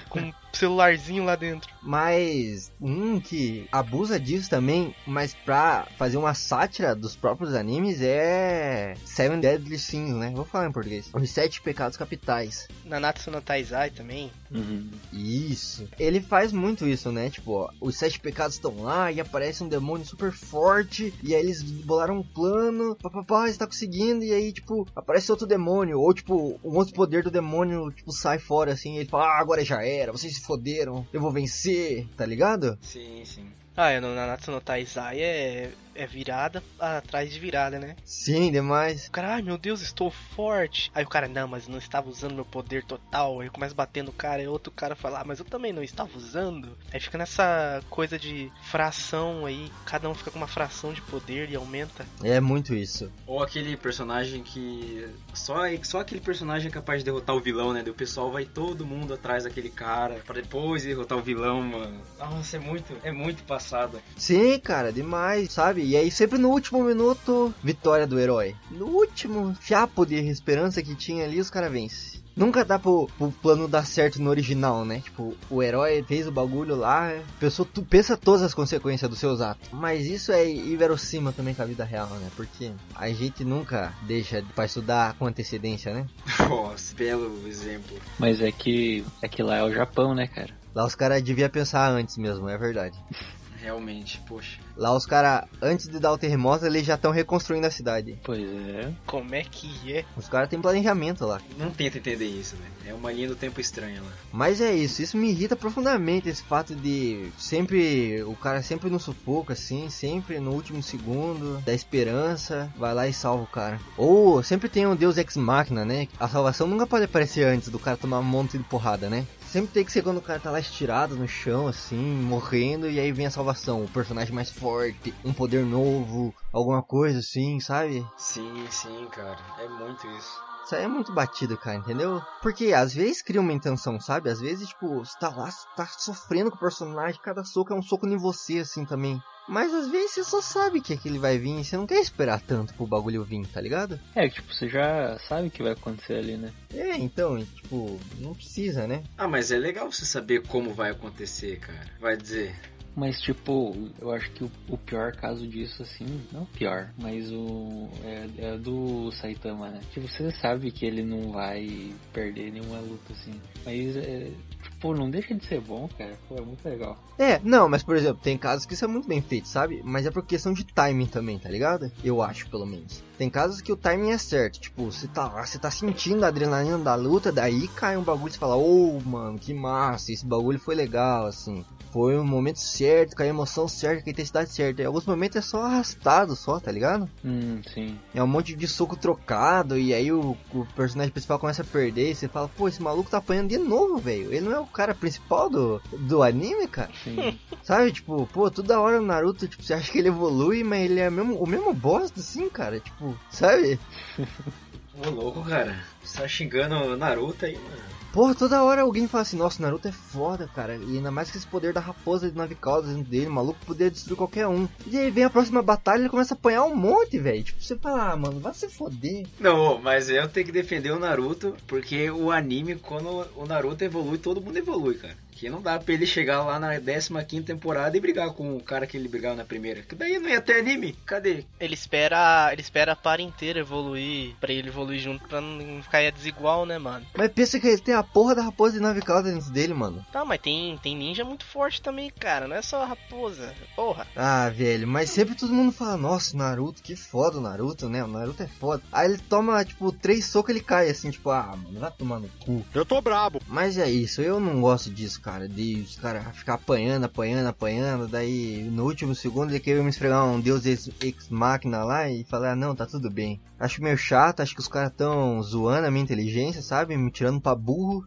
com 0.10 0.20
um 0.20 0.34
celularzinho 0.54 1.24
lá 1.24 1.36
dentro. 1.36 1.72
Mas 1.82 2.72
um 2.80 3.20
que 3.20 3.68
abusa 3.72 4.20
disso 4.20 4.50
também, 4.50 4.96
mas 5.06 5.34
pra 5.34 5.88
fazer 5.98 6.18
uma 6.18 6.34
sátira 6.34 6.96
dos 6.96 7.16
próprios 7.16 7.54
animes 7.54 8.02
é 8.02 8.96
Seven 9.06 9.40
Deadly 9.40 9.80
Sins, 9.80 10.14
né? 10.16 10.32
Vou 10.34 10.46
falar 10.46 10.68
em 10.68 10.72
português. 10.72 11.10
Os 11.14 11.32
Sete 11.32 11.62
Pecados 11.62 11.98
Capitais. 11.98 12.68
Nanatsu 12.86 13.32
no 13.32 13.42
Taizai 13.42 13.90
também. 13.90 14.32
Uhum. 14.54 14.90
Isso. 15.14 15.88
Ele 15.98 16.20
faz 16.20 16.52
muito 16.52 16.88
isso, 16.88 17.12
né? 17.12 17.30
Tipo, 17.30 17.54
ó, 17.54 17.70
os 17.80 17.98
sete 17.98 18.20
pecados 18.20 18.56
estão 18.56 18.82
lá 18.82 19.12
e 19.12 19.22
aparece 19.22 19.64
um 19.64 19.70
demônio 19.70 20.06
super 20.06 20.32
forte. 20.32 21.14
E 21.24 21.34
aí 21.34 21.42
eles 21.42 21.62
bolaram 21.62 22.18
um 22.18 22.24
plano. 22.24 22.96
Papapá, 23.02 23.50
está 23.50 23.66
conseguindo. 23.66 24.24
E 24.24 24.34
aí, 24.34 24.52
tipo, 24.52 24.88
aparece 24.96 25.32
outro 25.32 25.48
demônio. 25.48 26.00
Ou, 26.00 26.14
tipo, 26.14 26.60
um 26.64 26.76
outro 26.76 26.94
poder 26.94 27.24
do 27.24 27.32
demônio, 27.32 27.90
tipo, 27.92 28.12
sai 28.12 28.40
fora 28.40 28.74
assim. 28.74 28.96
E 28.96 29.00
ele 29.00 29.10
fala, 29.10 29.40
agora 29.42 29.64
já 29.66 29.84
era, 29.86 30.12
vocês 30.12 30.36
se 30.36 30.42
foderam, 30.42 31.06
eu 31.12 31.20
vou 31.20 31.32
vencer, 31.32 32.08
tá 32.16 32.26
ligado? 32.26 32.78
Sim, 32.82 33.24
sim. 33.26 33.46
Ah, 33.76 34.00
no 34.02 34.14
Nanatsu 34.14 34.52
no 34.52 34.60
Taizai 34.62 35.22
é, 35.22 35.72
é 35.96 36.06
virada 36.06 36.64
atrás 36.80 37.32
de 37.32 37.40
virada, 37.40 37.80
né? 37.80 37.96
Sim, 38.04 38.52
demais. 38.52 39.08
O 39.08 39.12
cara, 39.12 39.36
ai 39.36 39.42
meu 39.42 39.58
Deus, 39.58 39.82
estou 39.82 40.12
forte. 40.12 40.92
Aí 40.94 41.04
o 41.04 41.10
cara, 41.10 41.28
não, 41.28 41.48
mas 41.48 41.68
não 41.68 41.78
estava 41.78 42.10
usando 42.10 42.36
meu 42.36 42.46
poder 42.46 42.84
total. 42.84 43.42
Aí 43.42 43.50
começa 43.50 43.76
batendo 43.76 44.10
o 44.10 44.14
cara, 44.14 44.42
e 44.42 44.48
outro 44.48 44.72
cara 44.72 44.96
fala, 44.96 45.22
ah, 45.22 45.24
mas 45.26 45.40
eu 45.40 45.46
também 45.46 45.74
não 45.74 45.84
estava 45.84 46.18
usando. 46.18 46.78
Aí 46.94 47.00
fica 47.00 47.18
nessa 47.18 47.82
coisa 47.90 48.18
de 48.18 48.52
fração 48.64 49.46
aí, 49.46 49.72
cada 49.86 50.10
um 50.10 50.14
fica 50.14 50.32
com 50.32 50.38
uma 50.38 50.48
fração 50.48 50.94
de 50.94 51.02
poder 51.02 51.50
e 51.50 51.56
aumenta. 51.56 52.06
É 52.24 52.40
muito 52.40 52.74
isso. 52.74 53.12
Ou 53.26 53.42
aquele 53.42 53.76
personagem 53.78 54.44
que. 54.44 55.08
Só, 55.34 55.56
só 55.84 56.00
aquele 56.00 56.22
personagem 56.22 56.70
é 56.70 56.72
capaz 56.72 57.00
de 57.00 57.06
derrotar 57.06 57.36
o 57.36 57.40
vilão, 57.40 57.74
né? 57.74 57.84
Do 57.84 57.94
pessoal 57.94 58.32
vai 58.32 58.46
todo 58.46 58.86
mundo 58.86 59.14
atrás 59.14 59.44
daquele 59.44 59.70
cara 59.70 60.16
pra 60.26 60.36
depois 60.36 60.84
derrotar 60.84 61.18
o 61.18 61.22
vilão, 61.22 61.62
mano. 61.62 62.02
Nossa, 62.20 62.58
é 62.58 62.60
muito, 62.60 62.96
é 63.04 63.12
muito 63.12 63.44
passado. 63.44 64.02
Sim, 64.16 64.60
cara, 64.60 64.92
demais, 64.92 65.52
sabe? 65.52 65.81
E 65.82 65.98
aí 65.98 66.12
sempre 66.12 66.38
no 66.38 66.50
último 66.50 66.84
minuto, 66.84 67.54
vitória 67.64 68.06
do 68.06 68.20
herói. 68.20 68.56
No 68.70 68.86
último 68.86 69.56
fiapo 69.60 70.06
de 70.06 70.16
esperança 70.16 70.82
que 70.82 70.96
tinha 70.96 71.26
ali, 71.26 71.40
os 71.40 71.50
caras 71.50 71.72
vencem. 71.72 72.22
Nunca 72.36 72.64
dá 72.64 72.80
pro, 72.80 73.10
pro 73.18 73.32
plano 73.32 73.68
dar 73.68 73.86
certo 73.86 74.22
no 74.22 74.30
original, 74.30 74.86
né? 74.86 75.02
Tipo, 75.02 75.36
o 75.50 75.62
herói 75.62 76.04
fez 76.08 76.28
o 76.28 76.32
bagulho 76.32 76.76
lá, 76.76 77.12
pensou, 77.40 77.66
tu 77.66 77.84
pensa 77.84 78.16
todas 78.16 78.42
as 78.42 78.54
consequências 78.54 79.10
dos 79.10 79.20
seus 79.20 79.42
atos. 79.42 79.68
Mas 79.72 80.06
isso 80.06 80.32
é 80.32 80.50
inverossímil 80.50 81.34
também 81.34 81.54
com 81.54 81.62
a 81.62 81.66
vida 81.66 81.84
real, 81.84 82.08
né? 82.08 82.30
Porque 82.36 82.72
a 82.96 83.10
gente 83.10 83.44
nunca 83.44 83.94
deixa 84.04 84.44
pra 84.56 84.66
estudar 84.66 85.14
com 85.16 85.28
antecedência, 85.28 85.94
né? 85.94 86.08
Nossa, 86.48 86.96
belo 86.96 87.48
exemplo. 87.48 87.98
Mas 88.18 88.42
é 88.42 88.52
que, 88.52 89.04
é 89.22 89.28
que 89.28 89.44
lá 89.44 89.58
é 89.58 89.64
o 89.64 89.74
Japão, 89.74 90.16
né, 90.16 90.28
cara? 90.28 90.52
Lá 90.74 90.86
os 90.86 90.96
caras 90.96 91.22
deviam 91.22 91.50
pensar 91.50 91.90
antes 91.92 92.18
mesmo, 92.18 92.48
é 92.48 92.58
verdade. 92.58 92.98
Realmente, 93.62 94.20
poxa. 94.28 94.60
Lá 94.76 94.96
os 94.96 95.06
caras, 95.06 95.48
antes 95.62 95.88
de 95.88 96.00
dar 96.00 96.12
o 96.12 96.18
terremoto, 96.18 96.66
eles 96.66 96.86
já 96.86 96.96
estão 96.96 97.12
reconstruindo 97.12 97.68
a 97.68 97.72
cidade. 97.72 98.18
Pois 98.24 98.42
é. 98.42 98.92
Como 99.06 99.36
é 99.36 99.44
que 99.44 99.94
é? 99.94 100.04
Os 100.18 100.28
caras 100.28 100.50
têm 100.50 100.60
planejamento 100.60 101.26
lá. 101.26 101.40
Não 101.58 101.70
tenta 101.70 102.00
entender 102.00 102.26
isso, 102.26 102.56
velho. 102.56 102.72
É 102.92 102.94
uma 102.94 103.12
linha 103.12 103.28
do 103.28 103.36
tempo 103.36 103.62
estranha 103.62 104.02
lá. 104.02 104.12
Mas 104.32 104.60
é 104.60 104.74
isso, 104.74 105.02
isso 105.02 105.18
me 105.18 105.30
irrita 105.30 105.56
profundamente, 105.56 106.28
esse 106.28 106.42
fato 106.42 106.74
de 106.76 107.30
sempre, 107.38 108.24
o 108.24 108.36
cara 108.36 108.64
sempre 108.64 108.90
no 108.90 109.00
sufoco, 109.00 109.52
assim, 109.52 109.90
sempre 109.90 110.40
no 110.40 110.52
último 110.52 110.82
segundo, 110.82 111.62
da 111.62 111.74
esperança, 111.74 112.72
vai 112.76 112.94
lá 112.94 113.08
e 113.08 113.14
salva 113.14 113.44
o 113.44 113.48
cara. 113.48 113.80
Ou 113.96 114.42
sempre 114.42 114.70
tem 114.70 114.88
um 114.88 114.96
deus 114.96 115.18
ex-máquina, 115.18 115.86
né? 115.86 116.08
A 116.20 116.28
salvação 116.28 116.66
nunca 116.66 116.88
pode 116.88 117.06
aparecer 117.06 117.46
antes 117.46 117.70
do 117.70 117.78
cara 117.78 117.98
tomar 117.98 118.20
um 118.20 118.24
monte 118.24 118.58
de 118.58 118.64
porrada, 118.64 119.10
né? 119.10 119.26
Sempre 119.52 119.74
tem 119.74 119.84
que 119.84 119.92
ser 119.92 120.02
quando 120.02 120.20
o 120.20 120.22
cara 120.22 120.40
tá 120.40 120.50
lá 120.50 120.62
estirado 120.62 121.18
no 121.18 121.28
chão, 121.28 121.68
assim, 121.68 121.98
morrendo, 121.98 122.90
e 122.90 122.98
aí 122.98 123.12
vem 123.12 123.26
a 123.26 123.30
salvação. 123.32 123.84
O 123.84 123.92
personagem 123.92 124.34
mais 124.34 124.50
forte, 124.50 125.14
um 125.26 125.34
poder 125.34 125.66
novo, 125.66 126.34
alguma 126.54 126.82
coisa 126.82 127.20
assim, 127.20 127.60
sabe? 127.60 128.02
Sim, 128.16 128.66
sim, 128.70 129.10
cara. 129.12 129.38
É 129.60 129.68
muito 129.68 130.08
isso. 130.08 130.40
Isso 130.64 130.74
aí 130.74 130.84
é 130.86 130.88
muito 130.88 131.12
batido, 131.12 131.58
cara, 131.58 131.76
entendeu? 131.76 132.22
Porque 132.42 132.72
às 132.72 132.94
vezes 132.94 133.22
cria 133.22 133.42
uma 133.42 133.52
intenção, 133.52 134.00
sabe? 134.00 134.30
Às 134.30 134.40
vezes, 134.40 134.70
tipo, 134.70 135.00
você 135.00 135.20
tá 135.20 135.28
lá, 135.28 135.52
você 135.52 135.68
tá 135.76 135.86
sofrendo 135.86 136.50
com 136.50 136.56
o 136.56 136.62
personagem, 136.62 137.20
cada 137.22 137.44
soco 137.44 137.74
é 137.74 137.76
um 137.76 137.84
soco 137.84 138.08
em 138.08 138.16
você, 138.16 138.60
assim, 138.60 138.86
também. 138.86 139.20
Mas 139.52 139.74
às 139.74 139.90
vezes 139.90 140.12
você 140.12 140.24
só 140.24 140.42
sabe 140.42 140.80
que 140.80 140.94
aquele 140.94 141.20
vai 141.20 141.38
vir 141.38 141.60
e 141.60 141.66
você 141.66 141.76
não 141.76 141.86
quer 141.86 142.00
esperar 142.00 142.40
tanto 142.40 142.74
pro 142.74 142.88
bagulho 142.88 143.22
vir, 143.22 143.46
tá 143.48 143.60
ligado? 143.60 144.00
É, 144.16 144.30
tipo, 144.30 144.54
você 144.54 144.70
já 144.70 145.20
sabe 145.28 145.50
o 145.50 145.52
que 145.52 145.62
vai 145.62 145.74
acontecer 145.74 146.14
ali, 146.14 146.38
né? 146.38 146.54
É, 146.74 146.96
então, 146.96 147.38
tipo, 147.44 148.00
não 148.18 148.34
precisa, 148.34 148.88
né? 148.88 149.04
Ah, 149.18 149.28
mas 149.28 149.52
é 149.52 149.58
legal 149.58 149.92
você 149.92 150.06
saber 150.06 150.42
como 150.48 150.74
vai 150.74 150.92
acontecer, 150.92 151.60
cara. 151.60 151.86
Vai 152.00 152.16
dizer, 152.16 152.56
Mas, 152.96 153.22
tipo, 153.22 153.74
eu 154.00 154.12
acho 154.12 154.32
que 154.32 154.44
o, 154.44 154.52
o 154.70 154.78
pior 154.78 155.14
caso 155.16 155.46
disso, 155.48 155.82
assim, 155.82 156.06
não 156.32 156.44
o 156.44 156.48
pior, 156.48 156.90
mas 156.98 157.32
o. 157.32 157.90
É, 158.04 158.28
é 158.38 158.58
do 158.58 159.12
Saitama, 159.12 159.70
né? 159.70 159.82
Tipo, 159.92 160.08
você 160.08 160.32
sabe 160.32 160.72
que 160.72 160.86
ele 160.86 161.04
não 161.04 161.32
vai 161.32 161.94
perder 162.14 162.52
nenhuma 162.52 162.80
luta, 162.80 163.14
assim. 163.14 163.34
Mas, 163.66 163.96
é, 163.98 164.30
tipo, 164.62 164.94
não 164.94 165.10
deixa 165.10 165.34
de 165.34 165.46
ser 165.46 165.62
bom, 165.62 165.90
cara. 165.98 166.18
Pô, 166.28 166.36
é 166.36 166.42
muito 166.42 166.64
legal. 166.64 166.98
É, 167.18 167.40
não, 167.44 167.68
mas 167.68 167.84
por 167.84 167.96
exemplo, 167.96 168.22
tem 168.22 168.38
casos 168.38 168.66
que 168.66 168.74
isso 168.74 168.86
é 168.86 168.88
muito 168.88 169.08
bem 169.08 169.22
feito, 169.22 169.48
sabe? 169.48 169.82
Mas 169.84 170.06
é 170.06 170.12
por 170.12 170.26
questão 170.26 170.54
de 170.54 170.64
timing 170.64 171.08
também, 171.08 171.38
tá 171.38 171.50
ligado? 171.50 171.92
Eu 172.04 172.22
acho, 172.22 172.50
pelo 172.50 172.66
menos. 172.66 173.04
Tem 173.18 173.30
casos 173.30 173.62
que 173.62 173.72
o 173.72 173.78
timing 173.78 174.12
é 174.12 174.18
certo, 174.18 174.60
tipo, 174.60 174.86
você 174.86 175.08
tá 175.08 175.28
lá, 175.28 175.46
você 175.46 175.60
tá 175.60 175.70
sentindo 175.70 176.24
a 176.24 176.30
adrenalina 176.30 176.80
da 176.80 176.96
luta, 176.96 177.32
daí 177.32 177.68
cai 177.68 177.96
um 177.98 178.04
bagulho 178.04 178.30
e 178.30 178.34
você 178.34 178.40
fala, 178.40 178.56
ô, 178.56 178.98
oh, 178.98 179.10
mano, 179.10 179.38
que 179.38 179.54
massa, 179.54 180.12
esse 180.12 180.26
bagulho 180.26 180.60
foi 180.60 180.76
legal, 180.76 181.28
assim. 181.28 181.64
Foi 181.92 182.18
um 182.18 182.24
momento 182.24 182.60
certo, 182.60 183.16
com 183.16 183.24
a 183.24 183.28
emoção 183.28 183.68
certa, 183.68 184.04
com 184.04 184.10
a 184.10 184.12
intensidade 184.12 184.50
certa. 184.50 184.82
Em 184.82 184.86
alguns 184.86 185.06
momentos 185.06 185.38
é 185.38 185.42
só 185.42 185.64
arrastado, 185.64 186.36
só, 186.36 186.60
tá 186.60 186.72
ligado? 186.72 187.10
Hum, 187.24 187.62
sim. 187.74 188.00
É 188.14 188.24
um 188.24 188.28
monte 188.28 188.56
de 188.56 188.68
soco 188.68 188.96
trocado, 188.96 189.78
e 189.78 189.94
aí 189.94 190.12
o, 190.12 190.38
o 190.54 190.66
personagem 190.76 191.12
principal 191.12 191.40
começa 191.40 191.62
a 191.62 191.66
perder, 191.66 192.12
e 192.12 192.16
você 192.16 192.28
fala, 192.28 192.48
pô, 192.50 192.68
esse 192.68 192.82
maluco 192.82 193.10
tá 193.10 193.18
apanhando 193.18 193.50
de 193.50 193.58
novo, 193.58 193.98
velho. 193.98 194.34
Ele 194.34 194.42
não 194.42 194.54
é 194.54 194.60
o 194.60 194.66
cara 194.66 194.96
principal 194.96 195.50
do, 195.50 195.82
do 195.92 196.24
anime, 196.24 196.68
cara? 196.68 196.90
Sim. 197.04 197.38
Sabe, 197.64 197.92
tipo, 197.92 198.26
pô, 198.28 198.50
toda 198.50 198.80
hora 198.80 199.00
o 199.00 199.06
Naruto, 199.06 199.48
tipo, 199.48 199.64
você 199.64 199.74
acha 199.74 199.92
que 199.92 200.00
ele 200.00 200.08
evolui, 200.08 200.64
mas 200.64 200.90
ele 200.90 201.00
é 201.00 201.10
o 201.10 201.12
mesmo, 201.12 201.36
o 201.36 201.48
mesmo 201.48 201.74
bosta, 201.74 202.20
assim, 202.20 202.50
cara, 202.50 202.80
tipo, 202.80 203.18
sabe? 203.30 203.80
Ô 205.06 205.10
louco, 205.10 205.44
cara. 205.44 205.84
Você 206.04 206.22
tá 206.22 206.28
xingando 206.28 206.76
o 206.76 206.98
Naruto 206.98 207.46
aí, 207.46 207.56
mano. 207.58 208.01
Porra, 208.14 208.36
toda 208.36 208.62
hora 208.62 208.82
alguém 208.82 209.08
fala 209.08 209.22
assim, 209.22 209.38
nossa, 209.38 209.62
Naruto 209.62 209.88
é 209.88 209.92
foda, 209.92 210.46
cara. 210.54 210.76
E 210.76 210.98
ainda 210.98 211.10
mais 211.10 211.32
que 211.32 211.38
esse 211.38 211.48
poder 211.48 211.72
da 211.72 211.80
raposa 211.80 212.30
de 212.30 212.38
nove 212.38 212.56
dentro 212.56 213.04
dele, 213.04 213.28
o 213.28 213.32
maluco 213.32 213.66
poderia 213.66 213.90
destruir 213.90 214.18
qualquer 214.18 214.48
um. 214.48 214.68
E 214.86 214.98
aí 214.98 215.10
vem 215.10 215.24
a 215.24 215.30
próxima 215.30 215.62
batalha 215.62 216.00
e 216.00 216.02
ele 216.04 216.10
começa 216.10 216.34
a 216.34 216.38
apanhar 216.38 216.66
um 216.66 216.76
monte, 216.76 217.18
velho. 217.18 217.42
Tipo, 217.42 217.64
você 217.64 217.78
fala, 217.78 218.12
ah, 218.12 218.18
mano, 218.18 218.42
vai 218.42 218.54
se 218.54 218.68
foder. 218.68 219.26
Não, 219.40 219.80
mas 219.82 220.10
eu 220.10 220.28
tenho 220.28 220.46
que 220.46 220.52
defender 220.52 220.92
o 220.92 221.00
Naruto, 221.00 221.56
porque 221.68 222.12
o 222.12 222.32
anime, 222.32 222.76
quando 222.76 223.26
o 223.36 223.46
Naruto 223.46 223.84
evolui, 223.86 224.18
todo 224.18 224.42
mundo 224.42 224.58
evolui, 224.58 224.96
cara. 224.96 225.16
Que 225.42 225.50
não 225.50 225.60
dá 225.60 225.80
pra 225.80 225.96
ele 225.96 226.06
chegar 226.06 226.44
lá 226.44 226.60
na 226.60 226.80
15 226.80 227.42
temporada 227.42 227.98
e 227.98 228.00
brigar 228.00 228.32
com 228.32 228.56
o 228.56 228.62
cara 228.62 228.86
que 228.86 228.96
ele 228.96 229.08
brigava 229.08 229.34
na 229.34 229.44
primeira. 229.44 229.82
Que 229.82 229.96
daí 229.96 230.20
não 230.20 230.30
ia 230.30 230.40
ter 230.40 230.60
anime. 230.60 230.96
Cadê? 231.04 231.44
Ele 231.60 231.74
espera, 231.74 232.50
ele 232.52 232.62
espera 232.62 232.92
a 232.92 232.96
par 232.96 233.20
inteira 233.20 233.60
evoluir, 233.60 234.36
pra 234.40 234.54
ele 234.54 234.68
evoluir 234.68 235.00
junto, 235.00 235.28
pra 235.28 235.42
não 235.42 235.82
ficar 235.82 236.12
desigual, 236.12 236.64
né, 236.64 236.78
mano? 236.78 237.08
Mas 237.18 237.32
pensa 237.32 237.60
que 237.60 237.68
ele 237.68 237.82
tem 237.82 237.96
a 237.96 238.04
porra 238.04 238.36
da 238.36 238.44
raposa 238.44 238.74
de 238.74 238.82
nove 238.82 239.02
caudas 239.02 239.34
dentro 239.34 239.50
dele, 239.50 239.74
mano. 239.74 240.06
Tá, 240.12 240.24
mas 240.24 240.40
tem, 240.40 240.78
tem 240.78 240.96
ninja 240.96 241.26
muito 241.26 241.44
forte 241.44 241.82
também, 241.82 242.12
cara. 242.12 242.48
Não 242.48 242.56
é 242.56 242.62
só 242.62 242.84
a 242.84 242.86
raposa. 242.86 243.56
Porra. 243.76 244.06
Ah, 244.16 244.48
velho, 244.50 244.88
mas 244.88 245.10
sempre 245.10 245.34
todo 245.34 245.52
mundo 245.52 245.72
fala, 245.72 245.98
nossa, 245.98 246.38
Naruto, 246.38 246.84
que 246.84 246.96
foda 246.96 247.40
o 247.40 247.42
Naruto, 247.42 247.90
né? 247.90 248.04
O 248.04 248.08
Naruto 248.08 248.44
é 248.44 248.48
foda. 248.48 248.84
Aí 248.92 249.10
ele 249.10 249.18
toma, 249.18 249.66
tipo, 249.66 249.92
três 249.92 250.26
socos 250.26 250.52
ele 250.52 250.64
cai, 250.64 250.88
assim, 250.88 251.10
tipo, 251.10 251.32
ah, 251.32 251.58
mano, 251.58 251.80
vai 251.80 251.90
tomar 251.90 252.20
no 252.20 252.30
cu. 252.46 252.64
Eu 252.76 252.86
tô 252.86 253.02
brabo. 253.02 253.42
Mas 253.48 253.80
é 253.80 253.90
isso, 253.90 254.22
eu 254.22 254.40
não 254.40 254.62
gosto 254.62 254.92
disso, 254.92 255.20
cara. 255.20 255.31
De 255.40 255.82
os 255.82 255.96
caras 255.96 256.36
ficar 256.36 256.56
apanhando, 256.56 257.06
apanhando, 257.06 257.48
apanhando. 257.48 258.08
Daí 258.08 258.64
no 258.72 258.86
último 258.86 259.16
segundo 259.16 259.52
ele 259.52 259.60
queria 259.60 259.84
me 259.84 259.90
esfregar 259.90 260.26
um 260.26 260.40
deus 260.40 260.66
ex-máquina 260.66 261.84
lá 261.84 262.10
e 262.10 262.24
falar, 262.24 262.52
ah, 262.52 262.56
não, 262.56 262.76
tá 262.76 262.86
tudo 262.86 263.10
bem. 263.10 263.42
Acho 263.60 263.82
meio 263.84 263.98
chato, 263.98 264.42
acho 264.42 264.54
que 264.54 264.62
os 264.62 264.68
caras 264.68 264.94
tão 264.96 265.42
zoando 265.42 265.88
a 265.88 265.92
minha 265.92 266.04
inteligência, 266.04 266.62
sabe? 266.62 266.98
Me 266.98 267.12
tirando 267.12 267.42
pra 267.42 267.56
burro. 267.56 268.06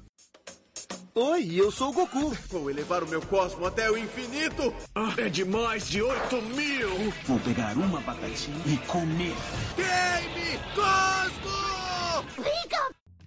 Oi, 1.16 1.54
eu 1.54 1.70
sou 1.70 1.90
o 1.90 1.92
Goku. 1.92 2.36
Vou 2.50 2.68
elevar 2.68 3.04
o 3.04 3.08
meu 3.08 3.22
cosmo 3.22 3.64
até 3.66 3.88
o 3.88 3.96
infinito. 3.96 4.74
Ah, 4.94 5.14
é 5.16 5.28
de 5.28 5.44
mais 5.44 5.88
de 5.88 6.02
8 6.02 6.42
mil. 6.42 7.12
Vou 7.24 7.38
pegar 7.38 7.76
uma 7.76 8.00
batatinha 8.00 8.60
e 8.66 8.76
comer. 8.78 9.36
Game 9.76 10.58
Cosmo! 10.74 11.64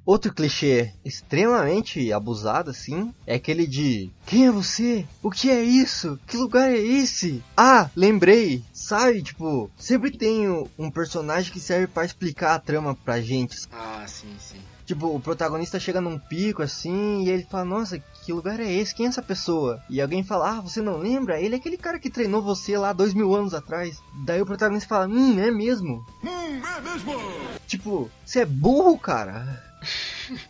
Outro 0.08 0.34
clichê 0.34 0.93
extremamente 1.04 2.13
abusado, 2.13 2.70
assim, 2.70 3.13
é 3.26 3.36
aquele 3.36 3.67
de 3.67 4.10
Quem 4.26 4.48
é 4.48 4.52
você? 4.52 5.06
O 5.22 5.30
que 5.30 5.50
é 5.52 5.62
isso? 5.62 6.17
Que 6.26 6.38
lugar 6.38 6.72
é 6.72 6.78
esse? 6.78 7.43
Ah, 7.58 7.89
lembrei! 7.93 8.63
Sabe, 8.72 9.22
tipo, 9.22 9.70
sempre 9.78 10.10
tem 10.10 10.48
um 10.80 10.89
personagem 10.89 11.52
que 11.52 11.60
serve 11.60 11.88
pra 11.88 12.06
explicar 12.06 12.56
a 12.56 12.60
trama 12.60 12.96
pra 12.96 13.20
gente. 13.20 13.58
Ah, 13.70 14.06
sim, 14.08 14.34
sim. 14.39 14.62
Tipo, 14.86 15.08
o 15.08 15.20
protagonista 15.20 15.78
chega 15.78 16.00
num 16.00 16.17
pico 16.17 16.62
assim 16.62 17.26
e 17.26 17.30
ele 17.30 17.43
fala, 17.43 17.65
nossa, 17.65 18.00
que 18.00 18.32
lugar 18.32 18.62
é 18.62 18.72
esse? 18.72 18.96
Quem 18.96 19.08
é 19.08 19.10
essa 19.10 19.22
pessoa? 19.22 19.84
E 19.89 20.00
alguém 20.00 20.24
fala, 20.24 20.52
ah, 20.52 20.62
você 20.62 20.82
não 20.82 21.00
lembra? 21.00 21.41
Ele 21.41 21.56
é 21.56 21.58
aquele 21.58 21.76
cara 21.76 22.00
que 22.00 22.10
treinou 22.10 22.41
você 22.41 22.78
lá 22.78 22.93
dois 22.93 23.13
mil 23.13 23.36
anos 23.36 23.54
atrás. 23.54 24.02
Daí 24.26 24.41
o 24.41 24.46
protagonista 24.46 24.88
fala, 24.88 25.06
hum, 25.06 25.38
é 25.38 25.52
mesmo. 25.52 26.06
Hum, 26.24 26.62
é 26.63 26.80
mesmo? 26.80 27.13
Tipo, 27.67 28.10
você 28.26 28.39
é 28.39 28.46
burro, 28.46 28.98
cara. 28.98 29.66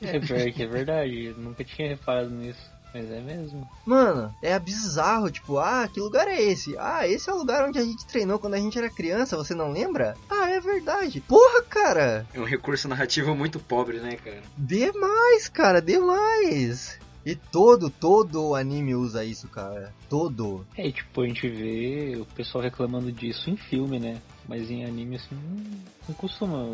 É 0.01 0.19
pior 0.19 0.51
que 0.51 0.63
é 0.63 0.67
verdade. 0.67 1.25
Eu 1.25 1.37
nunca 1.37 1.63
tinha 1.63 1.89
reparado 1.89 2.29
nisso. 2.29 2.77
Mas 2.93 3.11
é 3.11 3.19
mesmo. 3.19 3.69
Mano, 3.85 4.33
é 4.41 4.57
bizarro, 4.57 5.29
tipo, 5.29 5.59
ah, 5.59 5.87
que 5.91 5.99
lugar 5.99 6.27
é 6.27 6.41
esse? 6.41 6.75
Ah, 6.77 7.07
esse 7.07 7.29
é 7.29 7.33
o 7.33 7.37
lugar 7.37 7.67
onde 7.67 7.77
a 7.77 7.83
gente 7.83 8.07
treinou 8.07 8.39
quando 8.39 8.53
a 8.53 8.59
gente 8.59 8.77
era 8.77 8.89
criança, 8.89 9.37
você 9.37 9.53
não 9.53 9.71
lembra? 9.71 10.15
Ah, 10.29 10.49
é 10.49 10.59
verdade. 10.59 11.21
Porra, 11.21 11.61
cara! 11.63 12.25
É 12.33 12.39
um 12.39 12.45
recurso 12.45 12.87
narrativo 12.87 13.35
muito 13.35 13.59
pobre, 13.59 13.99
né, 13.99 14.15
cara? 14.15 14.41
Demais, 14.57 15.49
cara, 15.49 15.81
demais! 15.81 16.97
E 17.25 17.35
todo, 17.35 17.89
todo 17.89 18.55
anime 18.55 18.95
usa 18.95 19.25
isso, 19.25 19.49
cara. 19.49 19.93
Todo. 20.09 20.65
É, 20.77 20.89
tipo, 20.89 21.21
a 21.21 21.27
gente 21.27 21.47
vê 21.49 22.15
o 22.17 22.25
pessoal 22.25 22.63
reclamando 22.63 23.11
disso 23.11 23.49
em 23.49 23.57
filme, 23.57 23.99
né? 23.99 24.21
Mas 24.47 24.71
em 24.71 24.85
anime, 24.85 25.17
assim, 25.17 25.35
não, 25.35 25.77
não 26.07 26.15
costuma. 26.15 26.67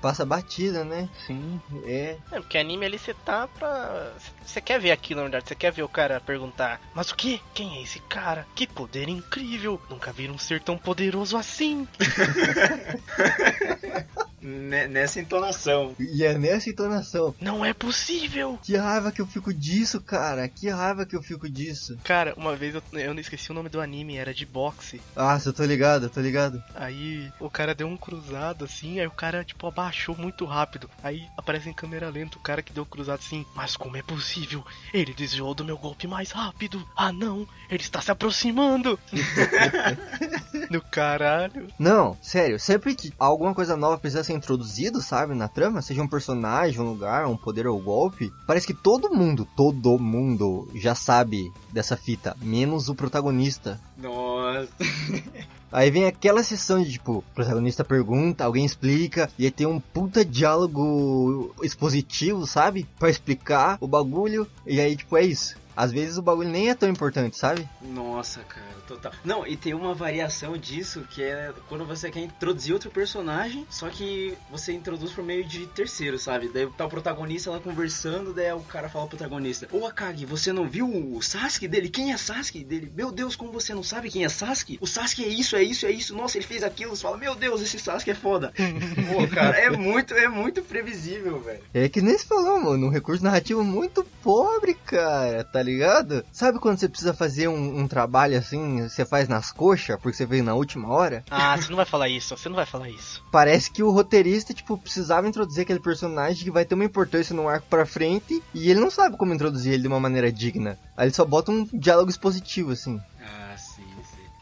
Passa 0.00 0.24
batida, 0.24 0.84
né? 0.84 1.08
Sim. 1.26 1.60
É. 1.84 2.16
É, 2.30 2.40
porque 2.40 2.58
anime 2.58 2.86
ali 2.86 2.98
você 2.98 3.14
tá 3.14 3.46
pra. 3.46 4.12
Você 4.44 4.60
quer 4.60 4.80
ver 4.80 4.90
aquilo, 4.90 5.20
na 5.20 5.24
verdade. 5.24 5.48
Você 5.48 5.54
quer 5.54 5.72
ver 5.72 5.82
o 5.82 5.88
cara 5.88 6.20
perguntar: 6.20 6.80
Mas 6.94 7.10
o 7.10 7.16
que? 7.16 7.40
Quem 7.54 7.78
é 7.78 7.82
esse 7.82 8.00
cara? 8.00 8.46
Que 8.54 8.66
poder 8.66 9.08
incrível! 9.08 9.80
Nunca 9.88 10.12
vi 10.12 10.30
um 10.30 10.38
ser 10.38 10.60
tão 10.60 10.78
poderoso 10.78 11.36
assim! 11.36 11.86
Ne- 14.40 14.88
Nessa 14.88 15.20
entonação. 15.20 15.94
E 15.98 16.24
é 16.24 16.36
nessa 16.36 16.70
entonação. 16.70 17.34
Não 17.40 17.64
é 17.64 17.72
possível! 17.72 18.58
Que 18.62 18.76
raiva 18.76 19.12
que 19.12 19.20
eu 19.20 19.26
fico 19.26 19.52
disso, 19.52 20.00
cara. 20.00 20.48
Que 20.48 20.68
raiva 20.68 21.04
que 21.04 21.14
eu 21.16 21.22
fico 21.22 21.48
disso. 21.48 21.98
Cara, 22.04 22.34
uma 22.36 22.56
vez 22.56 22.74
eu, 22.74 22.82
eu 22.92 23.12
não 23.14 23.20
esqueci 23.20 23.50
o 23.50 23.54
nome 23.54 23.68
do 23.68 23.80
anime, 23.80 24.16
era 24.16 24.32
de 24.32 24.46
boxe. 24.46 25.00
Ah, 25.16 25.38
eu 25.44 25.52
tô 25.52 25.64
ligado, 25.64 26.04
eu 26.06 26.10
tô 26.10 26.20
ligado. 26.20 26.62
Aí 26.74 27.30
o 27.38 27.50
cara 27.50 27.74
deu 27.74 27.86
um 27.86 27.96
cruzado 27.96 28.64
assim, 28.64 28.98
aí 29.00 29.06
o 29.06 29.10
cara 29.10 29.44
tipo 29.44 29.66
abaixou 29.66 30.16
muito 30.16 30.44
rápido. 30.44 30.88
Aí 31.02 31.26
aparece 31.36 31.68
em 31.68 31.72
câmera 31.74 32.08
lenta 32.08 32.38
o 32.38 32.40
cara 32.40 32.62
que 32.62 32.72
deu 32.72 32.82
o 32.82 32.86
cruzado 32.86 33.18
assim. 33.20 33.44
Mas 33.54 33.76
como 33.76 33.96
é 33.96 34.02
possível? 34.02 34.64
Ele 34.92 35.12
desviou 35.14 35.54
do 35.54 35.64
meu 35.64 35.76
golpe 35.76 36.06
mais 36.06 36.30
rápido. 36.30 36.86
Ah 36.96 37.12
não, 37.12 37.46
ele 37.70 37.82
está 37.82 38.00
se 38.00 38.10
aproximando. 38.10 38.98
no 40.70 40.80
caralho. 40.80 41.68
Não, 41.78 42.16
sério, 42.22 42.58
sempre 42.58 42.94
que 42.94 43.12
alguma 43.18 43.54
coisa 43.54 43.76
nova 43.76 43.98
precisa 43.98 44.22
ser 44.24 44.29
introduzido, 44.34 45.00
sabe, 45.00 45.34
na 45.34 45.48
trama, 45.48 45.82
seja 45.82 46.02
um 46.02 46.08
personagem, 46.08 46.80
um 46.80 46.88
lugar, 46.88 47.26
um 47.26 47.36
poder 47.36 47.66
ou 47.66 47.80
golpe, 47.80 48.32
parece 48.46 48.66
que 48.66 48.74
todo 48.74 49.14
mundo, 49.14 49.46
todo 49.56 49.98
mundo 49.98 50.68
já 50.74 50.94
sabe 50.94 51.52
dessa 51.72 51.96
fita, 51.96 52.36
menos 52.40 52.88
o 52.88 52.94
protagonista. 52.94 53.80
Nossa. 53.96 54.68
Aí 55.72 55.88
vem 55.88 56.04
aquela 56.04 56.42
sessão 56.42 56.82
de 56.82 56.92
tipo, 56.92 57.18
o 57.18 57.24
protagonista 57.32 57.84
pergunta, 57.84 58.44
alguém 58.44 58.64
explica, 58.64 59.30
e 59.38 59.44
aí 59.44 59.52
tem 59.52 59.68
um 59.68 59.78
puta 59.78 60.24
diálogo 60.24 61.54
expositivo, 61.62 62.44
sabe? 62.44 62.88
Pra 62.98 63.08
explicar 63.08 63.78
o 63.80 63.86
bagulho, 63.86 64.48
e 64.66 64.80
aí 64.80 64.96
tipo, 64.96 65.16
é 65.16 65.22
isso. 65.22 65.59
Às 65.76 65.92
vezes 65.92 66.18
o 66.18 66.22
bagulho 66.22 66.48
nem 66.48 66.70
é 66.70 66.74
tão 66.74 66.88
importante, 66.88 67.36
sabe? 67.36 67.68
Nossa, 67.80 68.40
cara, 68.40 68.66
total. 68.86 69.12
Não, 69.24 69.46
e 69.46 69.56
tem 69.56 69.74
uma 69.74 69.94
variação 69.94 70.56
disso 70.56 71.06
que 71.10 71.22
é 71.22 71.52
quando 71.68 71.84
você 71.84 72.10
quer 72.10 72.20
introduzir 72.20 72.72
outro 72.72 72.90
personagem, 72.90 73.66
só 73.70 73.88
que 73.88 74.36
você 74.50 74.72
introduz 74.72 75.12
por 75.12 75.24
meio 75.24 75.44
de 75.44 75.66
terceiro, 75.66 76.18
sabe? 76.18 76.48
Daí 76.52 76.68
tá 76.76 76.86
o 76.86 76.88
protagonista 76.88 77.50
lá 77.50 77.60
conversando, 77.60 78.32
daí 78.34 78.52
o 78.52 78.60
cara 78.60 78.88
fala 78.88 79.06
pro 79.06 79.16
protagonista: 79.16 79.68
Ô 79.72 79.86
Akagi, 79.86 80.26
você 80.26 80.52
não 80.52 80.68
viu 80.68 80.88
o 80.88 81.22
Sasuke 81.22 81.68
dele? 81.68 81.88
Quem 81.88 82.12
é 82.12 82.16
Sasuke 82.16 82.64
dele? 82.64 82.92
Meu 82.94 83.12
Deus, 83.12 83.36
como 83.36 83.52
você 83.52 83.74
não 83.74 83.82
sabe 83.82 84.10
quem 84.10 84.24
é 84.24 84.28
Sasuke? 84.28 84.78
O 84.80 84.86
Sasuke 84.86 85.24
é 85.24 85.28
isso, 85.28 85.56
é 85.56 85.62
isso, 85.62 85.86
é 85.86 85.90
isso. 85.90 86.14
Nossa, 86.14 86.38
ele 86.38 86.46
fez 86.46 86.62
aquilo. 86.62 86.96
Você 86.96 87.02
fala: 87.02 87.16
Meu 87.16 87.34
Deus, 87.34 87.60
esse 87.60 87.78
Sasuke 87.78 88.10
é 88.10 88.14
foda. 88.14 88.52
Pô, 89.12 89.26
cara, 89.28 89.56
é 89.56 89.70
muito, 89.70 90.14
é 90.14 90.28
muito 90.28 90.62
previsível, 90.62 91.40
velho. 91.40 91.62
É 91.72 91.88
que 91.88 92.00
nem 92.00 92.16
se 92.16 92.26
falou, 92.26 92.60
mano, 92.60 92.86
um 92.86 92.90
recurso 92.90 93.22
narrativo 93.22 93.62
muito 93.62 94.04
pobre, 94.22 94.74
cara, 94.74 95.44
tá 95.44 95.59
ligado? 95.62 96.24
Sabe 96.32 96.58
quando 96.58 96.78
você 96.78 96.88
precisa 96.88 97.14
fazer 97.14 97.48
um, 97.48 97.80
um 97.80 97.88
trabalho 97.88 98.36
assim, 98.38 98.88
você 98.88 99.04
faz 99.04 99.28
nas 99.28 99.52
coxas, 99.52 99.98
porque 100.00 100.16
você 100.16 100.26
veio 100.26 100.44
na 100.44 100.54
última 100.54 100.88
hora? 100.88 101.24
Ah, 101.30 101.56
você 101.56 101.68
não 101.68 101.76
vai 101.76 101.86
falar 101.86 102.08
isso, 102.08 102.36
você 102.36 102.48
não 102.48 102.56
vai 102.56 102.66
falar 102.66 102.88
isso. 102.88 103.22
Parece 103.30 103.70
que 103.70 103.82
o 103.82 103.90
roteirista, 103.90 104.54
tipo, 104.54 104.78
precisava 104.78 105.28
introduzir 105.28 105.62
aquele 105.62 105.80
personagem 105.80 106.44
que 106.44 106.50
vai 106.50 106.64
ter 106.64 106.74
uma 106.74 106.84
importância 106.84 107.34
no 107.34 107.48
arco 107.48 107.66
pra 107.68 107.86
frente, 107.86 108.42
e 108.54 108.70
ele 108.70 108.80
não 108.80 108.90
sabe 108.90 109.16
como 109.16 109.34
introduzir 109.34 109.72
ele 109.72 109.82
de 109.82 109.88
uma 109.88 110.00
maneira 110.00 110.32
digna. 110.32 110.78
Aí 110.96 111.06
ele 111.06 111.14
só 111.14 111.24
bota 111.24 111.50
um 111.50 111.66
diálogo 111.72 112.10
expositivo, 112.10 112.72
assim. 112.72 113.00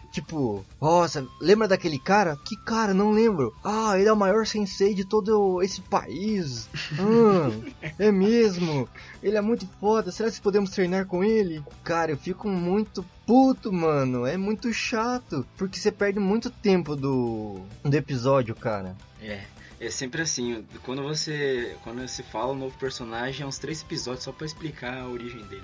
Ah. 0.09 0.13
Tipo, 0.13 0.65
nossa, 0.81 1.27
lembra 1.41 1.69
daquele 1.69 1.99
cara? 1.99 2.37
Que 2.37 2.57
cara, 2.57 2.95
não 2.95 3.13
lembro. 3.13 3.55
Ah, 3.63 3.99
ele 3.99 4.09
é 4.09 4.13
o 4.13 4.17
maior 4.17 4.47
sensei 4.47 4.95
de 4.95 5.05
todo 5.05 5.63
esse 5.63 5.81
país. 5.83 6.69
Hum, 6.99 7.71
é 7.99 8.11
mesmo. 8.11 8.89
Ele 9.23 9.37
é 9.37 9.41
muito 9.41 9.67
foda. 9.81 10.11
Será 10.11 10.31
que 10.31 10.41
podemos 10.41 10.71
treinar 10.71 11.07
com 11.07 11.23
ele? 11.23 11.63
Cara, 11.85 12.13
eu 12.13 12.17
fico 12.17 12.49
muito 12.49 13.05
puto, 13.27 13.73
mano. 13.73 14.27
É 14.27 14.37
muito 14.37 14.73
chato. 14.73 15.47
Porque 15.57 15.79
você 15.79 15.93
perde 15.93 16.19
muito 16.19 16.51
tempo 16.51 16.97
do, 16.97 17.61
do 17.85 17.95
episódio, 17.95 18.55
cara. 18.55 18.97
É. 19.21 19.43
É 19.81 19.91
sempre 19.91 20.23
assim, 20.23 20.65
quando 20.83 21.05
você. 21.05 21.77
Quando 21.85 22.07
se 22.09 22.25
fala 22.25 22.53
um 22.53 22.57
novo 22.57 22.77
personagem, 22.79 23.45
é 23.45 23.47
uns 23.47 23.59
três 23.59 23.81
episódios 23.81 24.25
só 24.25 24.33
pra 24.33 24.45
explicar 24.45 24.99
a 24.99 25.07
origem 25.07 25.41
dele. 25.45 25.63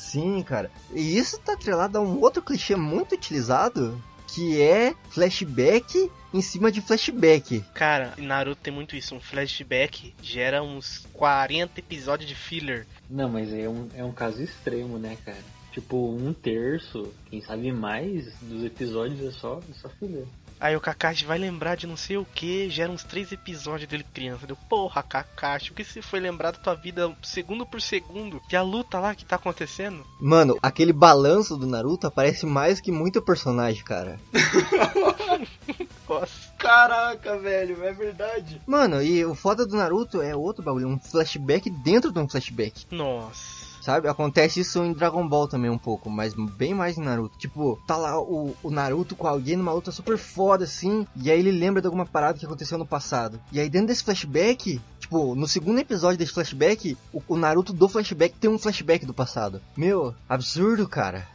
Sim, 0.00 0.42
cara. 0.42 0.70
E 0.92 1.18
isso 1.18 1.38
tá 1.38 1.52
atrelado 1.52 1.98
a 1.98 2.00
um 2.00 2.20
outro 2.20 2.42
clichê 2.42 2.74
muito 2.74 3.14
utilizado, 3.14 4.02
que 4.26 4.60
é 4.60 4.94
flashback 5.10 6.10
em 6.32 6.40
cima 6.40 6.72
de 6.72 6.80
flashback. 6.80 7.60
Cara, 7.74 8.14
Naruto 8.16 8.62
tem 8.62 8.72
muito 8.72 8.96
isso. 8.96 9.14
Um 9.14 9.20
flashback 9.20 10.14
gera 10.22 10.62
uns 10.62 11.06
40 11.12 11.78
episódios 11.78 12.28
de 12.28 12.34
filler. 12.34 12.86
Não, 13.08 13.28
mas 13.28 13.52
é 13.52 13.68
um, 13.68 13.88
é 13.94 14.02
um 14.02 14.12
caso 14.12 14.42
extremo, 14.42 14.98
né, 14.98 15.18
cara? 15.24 15.44
Tipo, 15.70 16.10
um 16.10 16.32
terço, 16.32 17.12
quem 17.30 17.40
sabe 17.42 17.70
mais, 17.70 18.34
dos 18.40 18.64
episódios 18.64 19.22
é 19.22 19.30
só, 19.30 19.60
é 19.70 19.74
só 19.74 19.88
filler. 19.88 20.26
Aí 20.60 20.76
o 20.76 20.80
Kakashi 20.80 21.24
vai 21.24 21.38
lembrar 21.38 21.74
de 21.74 21.86
não 21.86 21.96
sei 21.96 22.18
o 22.18 22.24
que, 22.24 22.68
gera 22.68 22.92
uns 22.92 23.02
três 23.02 23.32
episódios 23.32 23.88
dele 23.88 24.04
criança. 24.12 24.46
Deu, 24.46 24.56
porra, 24.68 25.02
Kakashi, 25.02 25.70
o 25.70 25.74
que 25.74 25.82
você 25.82 26.02
foi 26.02 26.20
lembrar 26.20 26.50
da 26.50 26.58
tua 26.58 26.74
vida 26.74 27.16
segundo 27.22 27.64
por 27.64 27.80
segundo? 27.80 28.42
E 28.50 28.56
a 28.56 28.62
luta 28.62 28.98
lá 28.98 29.14
que 29.14 29.24
tá 29.24 29.36
acontecendo? 29.36 30.04
Mano, 30.20 30.58
aquele 30.62 30.92
balanço 30.92 31.56
do 31.56 31.66
Naruto 31.66 32.06
aparece 32.06 32.44
mais 32.44 32.80
que 32.80 32.92
muito 32.92 33.22
personagem, 33.22 33.82
cara. 33.82 34.20
Nossa. 36.08 36.50
Caraca, 36.58 37.38
velho, 37.38 37.82
é 37.82 37.92
verdade. 37.92 38.60
Mano, 38.66 39.02
e 39.02 39.24
o 39.24 39.34
foda 39.34 39.66
do 39.66 39.76
Naruto 39.76 40.20
é 40.20 40.36
outro 40.36 40.62
bagulho, 40.62 40.88
um 40.88 40.98
flashback 40.98 41.70
dentro 41.70 42.12
de 42.12 42.18
um 42.18 42.28
flashback. 42.28 42.86
Nossa. 42.90 43.59
Sabe? 43.90 44.06
Acontece 44.06 44.60
isso 44.60 44.84
em 44.84 44.92
Dragon 44.92 45.26
Ball 45.26 45.48
também 45.48 45.68
um 45.68 45.76
pouco, 45.76 46.08
mas 46.08 46.32
bem 46.32 46.72
mais 46.72 46.96
em 46.96 47.02
Naruto. 47.02 47.36
Tipo, 47.36 47.76
tá 47.88 47.96
lá 47.96 48.20
o, 48.20 48.54
o 48.62 48.70
Naruto 48.70 49.16
com 49.16 49.26
alguém 49.26 49.56
numa 49.56 49.72
luta 49.72 49.90
super 49.90 50.16
foda 50.16 50.62
assim, 50.62 51.04
e 51.16 51.28
aí 51.28 51.40
ele 51.40 51.50
lembra 51.50 51.80
de 51.80 51.88
alguma 51.88 52.06
parada 52.06 52.38
que 52.38 52.46
aconteceu 52.46 52.78
no 52.78 52.86
passado. 52.86 53.40
E 53.50 53.58
aí 53.58 53.68
dentro 53.68 53.88
desse 53.88 54.04
flashback, 54.04 54.80
tipo, 55.00 55.34
no 55.34 55.48
segundo 55.48 55.80
episódio 55.80 56.16
desse 56.16 56.32
flashback, 56.32 56.96
o, 57.12 57.20
o 57.26 57.36
Naruto 57.36 57.72
do 57.72 57.88
flashback 57.88 58.36
tem 58.38 58.48
um 58.48 58.60
flashback 58.60 59.04
do 59.04 59.12
passado. 59.12 59.60
Meu, 59.76 60.14
absurdo, 60.28 60.86
cara. 60.86 61.26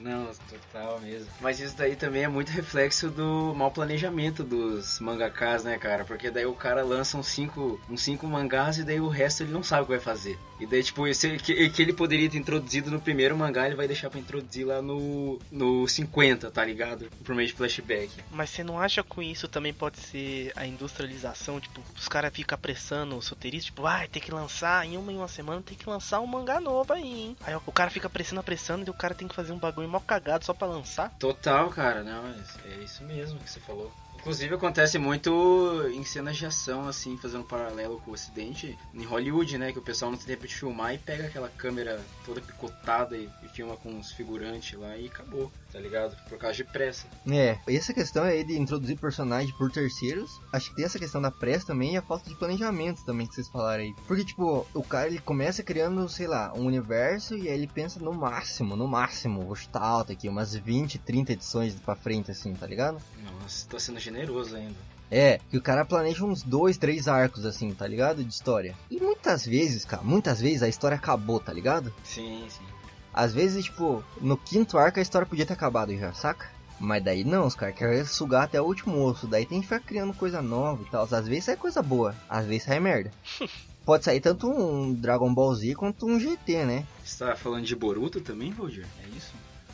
Não, 0.00 0.30
total 0.48 1.00
mesmo. 1.00 1.28
Mas 1.40 1.60
isso 1.60 1.76
daí 1.76 1.94
também 1.94 2.24
é 2.24 2.28
muito 2.28 2.50
reflexo 2.50 3.10
do 3.10 3.54
mau 3.54 3.70
planejamento 3.70 4.42
dos 4.42 4.98
mangakas, 5.00 5.64
né, 5.64 5.78
cara? 5.78 6.04
Porque 6.04 6.30
daí 6.30 6.46
o 6.46 6.54
cara 6.54 6.82
lança 6.82 7.18
uns 7.18 7.26
cinco, 7.26 7.80
uns 7.88 8.02
cinco 8.02 8.26
mangás 8.26 8.78
e 8.78 8.84
daí 8.84 9.00
o 9.00 9.08
resto 9.08 9.42
ele 9.42 9.52
não 9.52 9.62
sabe 9.62 9.82
o 9.82 9.86
que 9.86 9.92
vai 9.92 10.00
fazer. 10.00 10.38
E 10.58 10.66
daí, 10.66 10.82
tipo, 10.82 11.06
esse, 11.06 11.38
que, 11.38 11.70
que 11.70 11.82
ele 11.82 11.92
poderia 11.92 12.28
ter 12.28 12.36
introduzido 12.36 12.90
no 12.90 13.00
primeiro 13.00 13.36
mangá, 13.36 13.66
ele 13.66 13.76
vai 13.76 13.86
deixar 13.86 14.10
pra 14.10 14.20
introduzir 14.20 14.66
lá 14.66 14.82
no, 14.82 15.38
no 15.50 15.88
50, 15.88 16.50
tá 16.50 16.64
ligado? 16.64 17.08
Por 17.24 17.34
meio 17.34 17.48
de 17.48 17.54
flashback. 17.54 18.10
Mas 18.30 18.50
você 18.50 18.62
não 18.62 18.78
acha 18.78 19.02
que 19.02 19.08
com 19.08 19.22
isso 19.22 19.48
também 19.48 19.72
pode 19.72 19.98
ser 19.98 20.52
a 20.54 20.66
industrialização? 20.66 21.58
Tipo, 21.60 21.82
os 21.96 22.08
caras 22.08 22.32
ficam 22.32 22.54
apressando 22.54 23.16
os 23.16 23.28
roteiristas, 23.28 23.66
tipo, 23.66 23.82
vai, 23.82 24.06
tem 24.06 24.20
que 24.20 24.30
lançar 24.30 24.86
em 24.86 24.96
uma 24.96 25.10
em 25.10 25.16
uma 25.16 25.28
semana, 25.28 25.62
tem 25.62 25.76
que 25.76 25.88
lançar 25.88 26.20
um 26.20 26.26
mangá 26.26 26.60
novo 26.60 26.92
aí, 26.92 27.22
hein? 27.22 27.36
Aí 27.42 27.54
o 27.54 27.72
cara 27.72 27.90
fica 27.90 28.06
apressando, 28.06 28.40
apressando, 28.40 28.86
e 28.86 28.90
o 28.90 28.94
cara 28.94 29.14
tem 29.14 29.26
que 29.26 29.34
fazer 29.34 29.52
um 29.52 29.58
bagulho 29.58 29.89
mó 29.90 30.00
cagado 30.00 30.44
só 30.44 30.54
pra 30.54 30.68
lançar. 30.68 31.10
Total, 31.18 31.68
cara, 31.70 32.02
não, 32.02 32.26
é 32.64 32.76
isso 32.82 33.02
mesmo 33.04 33.38
que 33.40 33.50
você 33.50 33.60
falou. 33.60 33.92
Inclusive 34.20 34.54
acontece 34.54 34.98
muito 34.98 35.88
em 35.92 36.04
cenas 36.04 36.36
de 36.36 36.44
ação, 36.44 36.86
assim, 36.86 37.16
fazendo 37.16 37.40
um 37.40 37.46
paralelo 37.46 38.00
com 38.00 38.10
o 38.10 38.14
ocidente, 38.14 38.78
em 38.94 39.04
Hollywood, 39.04 39.56
né? 39.56 39.72
Que 39.72 39.78
o 39.78 39.82
pessoal 39.82 40.10
não 40.10 40.18
tem 40.18 40.26
tempo 40.26 40.46
de 40.46 40.54
filmar 40.54 40.94
e 40.94 40.98
pega 40.98 41.26
aquela 41.26 41.48
câmera 41.48 42.00
toda 42.24 42.40
picotada 42.40 43.16
e, 43.16 43.28
e 43.42 43.48
filma 43.48 43.76
com 43.76 43.98
os 43.98 44.12
figurantes 44.12 44.78
lá 44.78 44.96
e 44.96 45.06
acabou, 45.06 45.50
tá 45.72 45.78
ligado? 45.78 46.14
Por 46.28 46.38
causa 46.38 46.56
de 46.56 46.64
pressa. 46.64 47.06
É, 47.30 47.58
essa 47.66 47.94
questão 47.94 48.24
aí 48.24 48.44
de 48.44 48.58
introduzir 48.58 48.98
personagem 48.98 49.54
por 49.56 49.70
terceiros, 49.70 50.30
acho 50.52 50.70
que 50.70 50.76
tem 50.76 50.84
essa 50.84 50.98
questão 50.98 51.20
da 51.20 51.30
pressa 51.30 51.68
também 51.68 51.94
e 51.94 51.96
a 51.96 52.02
falta 52.02 52.28
de 52.28 52.36
planejamento 52.36 53.04
também 53.04 53.26
que 53.26 53.34
vocês 53.34 53.48
falaram 53.48 53.82
aí. 53.82 53.94
Porque, 54.06 54.24
tipo, 54.24 54.66
o 54.74 54.82
cara 54.82 55.08
ele 55.08 55.18
começa 55.18 55.62
criando, 55.62 56.06
sei 56.08 56.26
lá, 56.26 56.52
um 56.54 56.66
universo 56.66 57.36
e 57.36 57.48
aí 57.48 57.54
ele 57.54 57.66
pensa 57.66 57.98
no 57.98 58.12
máximo, 58.12 58.76
no 58.76 58.86
máximo, 58.86 59.46
vou 59.46 59.56
chutar 59.56 59.82
alto 59.82 60.12
aqui, 60.12 60.28
umas 60.28 60.54
20, 60.54 60.98
30 60.98 61.32
edições 61.32 61.74
pra 61.74 61.94
frente, 61.94 62.30
assim, 62.30 62.54
tá 62.54 62.66
ligado? 62.66 63.00
Nossa, 63.22 63.66
tô 63.68 63.80
sendo 63.80 63.98
generoso 64.10 64.56
ainda. 64.56 64.90
É, 65.10 65.40
que 65.50 65.56
o 65.56 65.62
cara 65.62 65.84
planeja 65.84 66.24
uns 66.24 66.42
dois, 66.42 66.78
três 66.78 67.08
arcos, 67.08 67.44
assim, 67.44 67.72
tá 67.72 67.86
ligado? 67.86 68.22
De 68.22 68.32
história. 68.32 68.76
E 68.90 69.00
muitas 69.00 69.44
vezes, 69.44 69.84
cara, 69.84 70.02
muitas 70.02 70.40
vezes 70.40 70.62
a 70.62 70.68
história 70.68 70.96
acabou, 70.96 71.40
tá 71.40 71.52
ligado? 71.52 71.92
Sim, 72.04 72.44
sim. 72.48 72.64
Às 73.12 73.34
vezes, 73.34 73.64
tipo, 73.64 74.04
no 74.20 74.36
quinto 74.36 74.78
arco 74.78 75.00
a 75.00 75.02
história 75.02 75.26
podia 75.26 75.44
ter 75.44 75.54
acabado 75.54 75.96
já, 75.96 76.12
saca? 76.12 76.48
Mas 76.78 77.02
daí 77.02 77.24
não, 77.24 77.46
os 77.46 77.56
caras 77.56 77.74
querem 77.74 78.04
sugar 78.04 78.44
até 78.44 78.60
o 78.60 78.64
último 78.64 79.04
osso. 79.04 79.26
Daí 79.26 79.44
tem 79.44 79.60
que 79.60 79.66
ficar 79.66 79.80
criando 79.80 80.14
coisa 80.14 80.40
nova 80.40 80.82
e 80.82 80.90
tal. 80.90 81.02
Às 81.02 81.26
vezes 81.26 81.44
sai 81.44 81.56
coisa 81.56 81.82
boa, 81.82 82.14
às 82.28 82.46
vezes 82.46 82.62
sai 82.62 82.78
merda. 82.78 83.10
Pode 83.84 84.04
sair 84.04 84.20
tanto 84.20 84.48
um 84.48 84.94
Dragon 84.94 85.34
Ball 85.34 85.54
Z 85.54 85.74
quanto 85.74 86.06
um 86.06 86.20
GT, 86.20 86.64
né? 86.64 86.86
Você 87.04 87.24
tá 87.24 87.34
falando 87.34 87.64
de 87.64 87.74
Boruto 87.74 88.20
também, 88.20 88.50
Roger? 88.52 88.86
É 89.02 89.16
isso? 89.16 89.32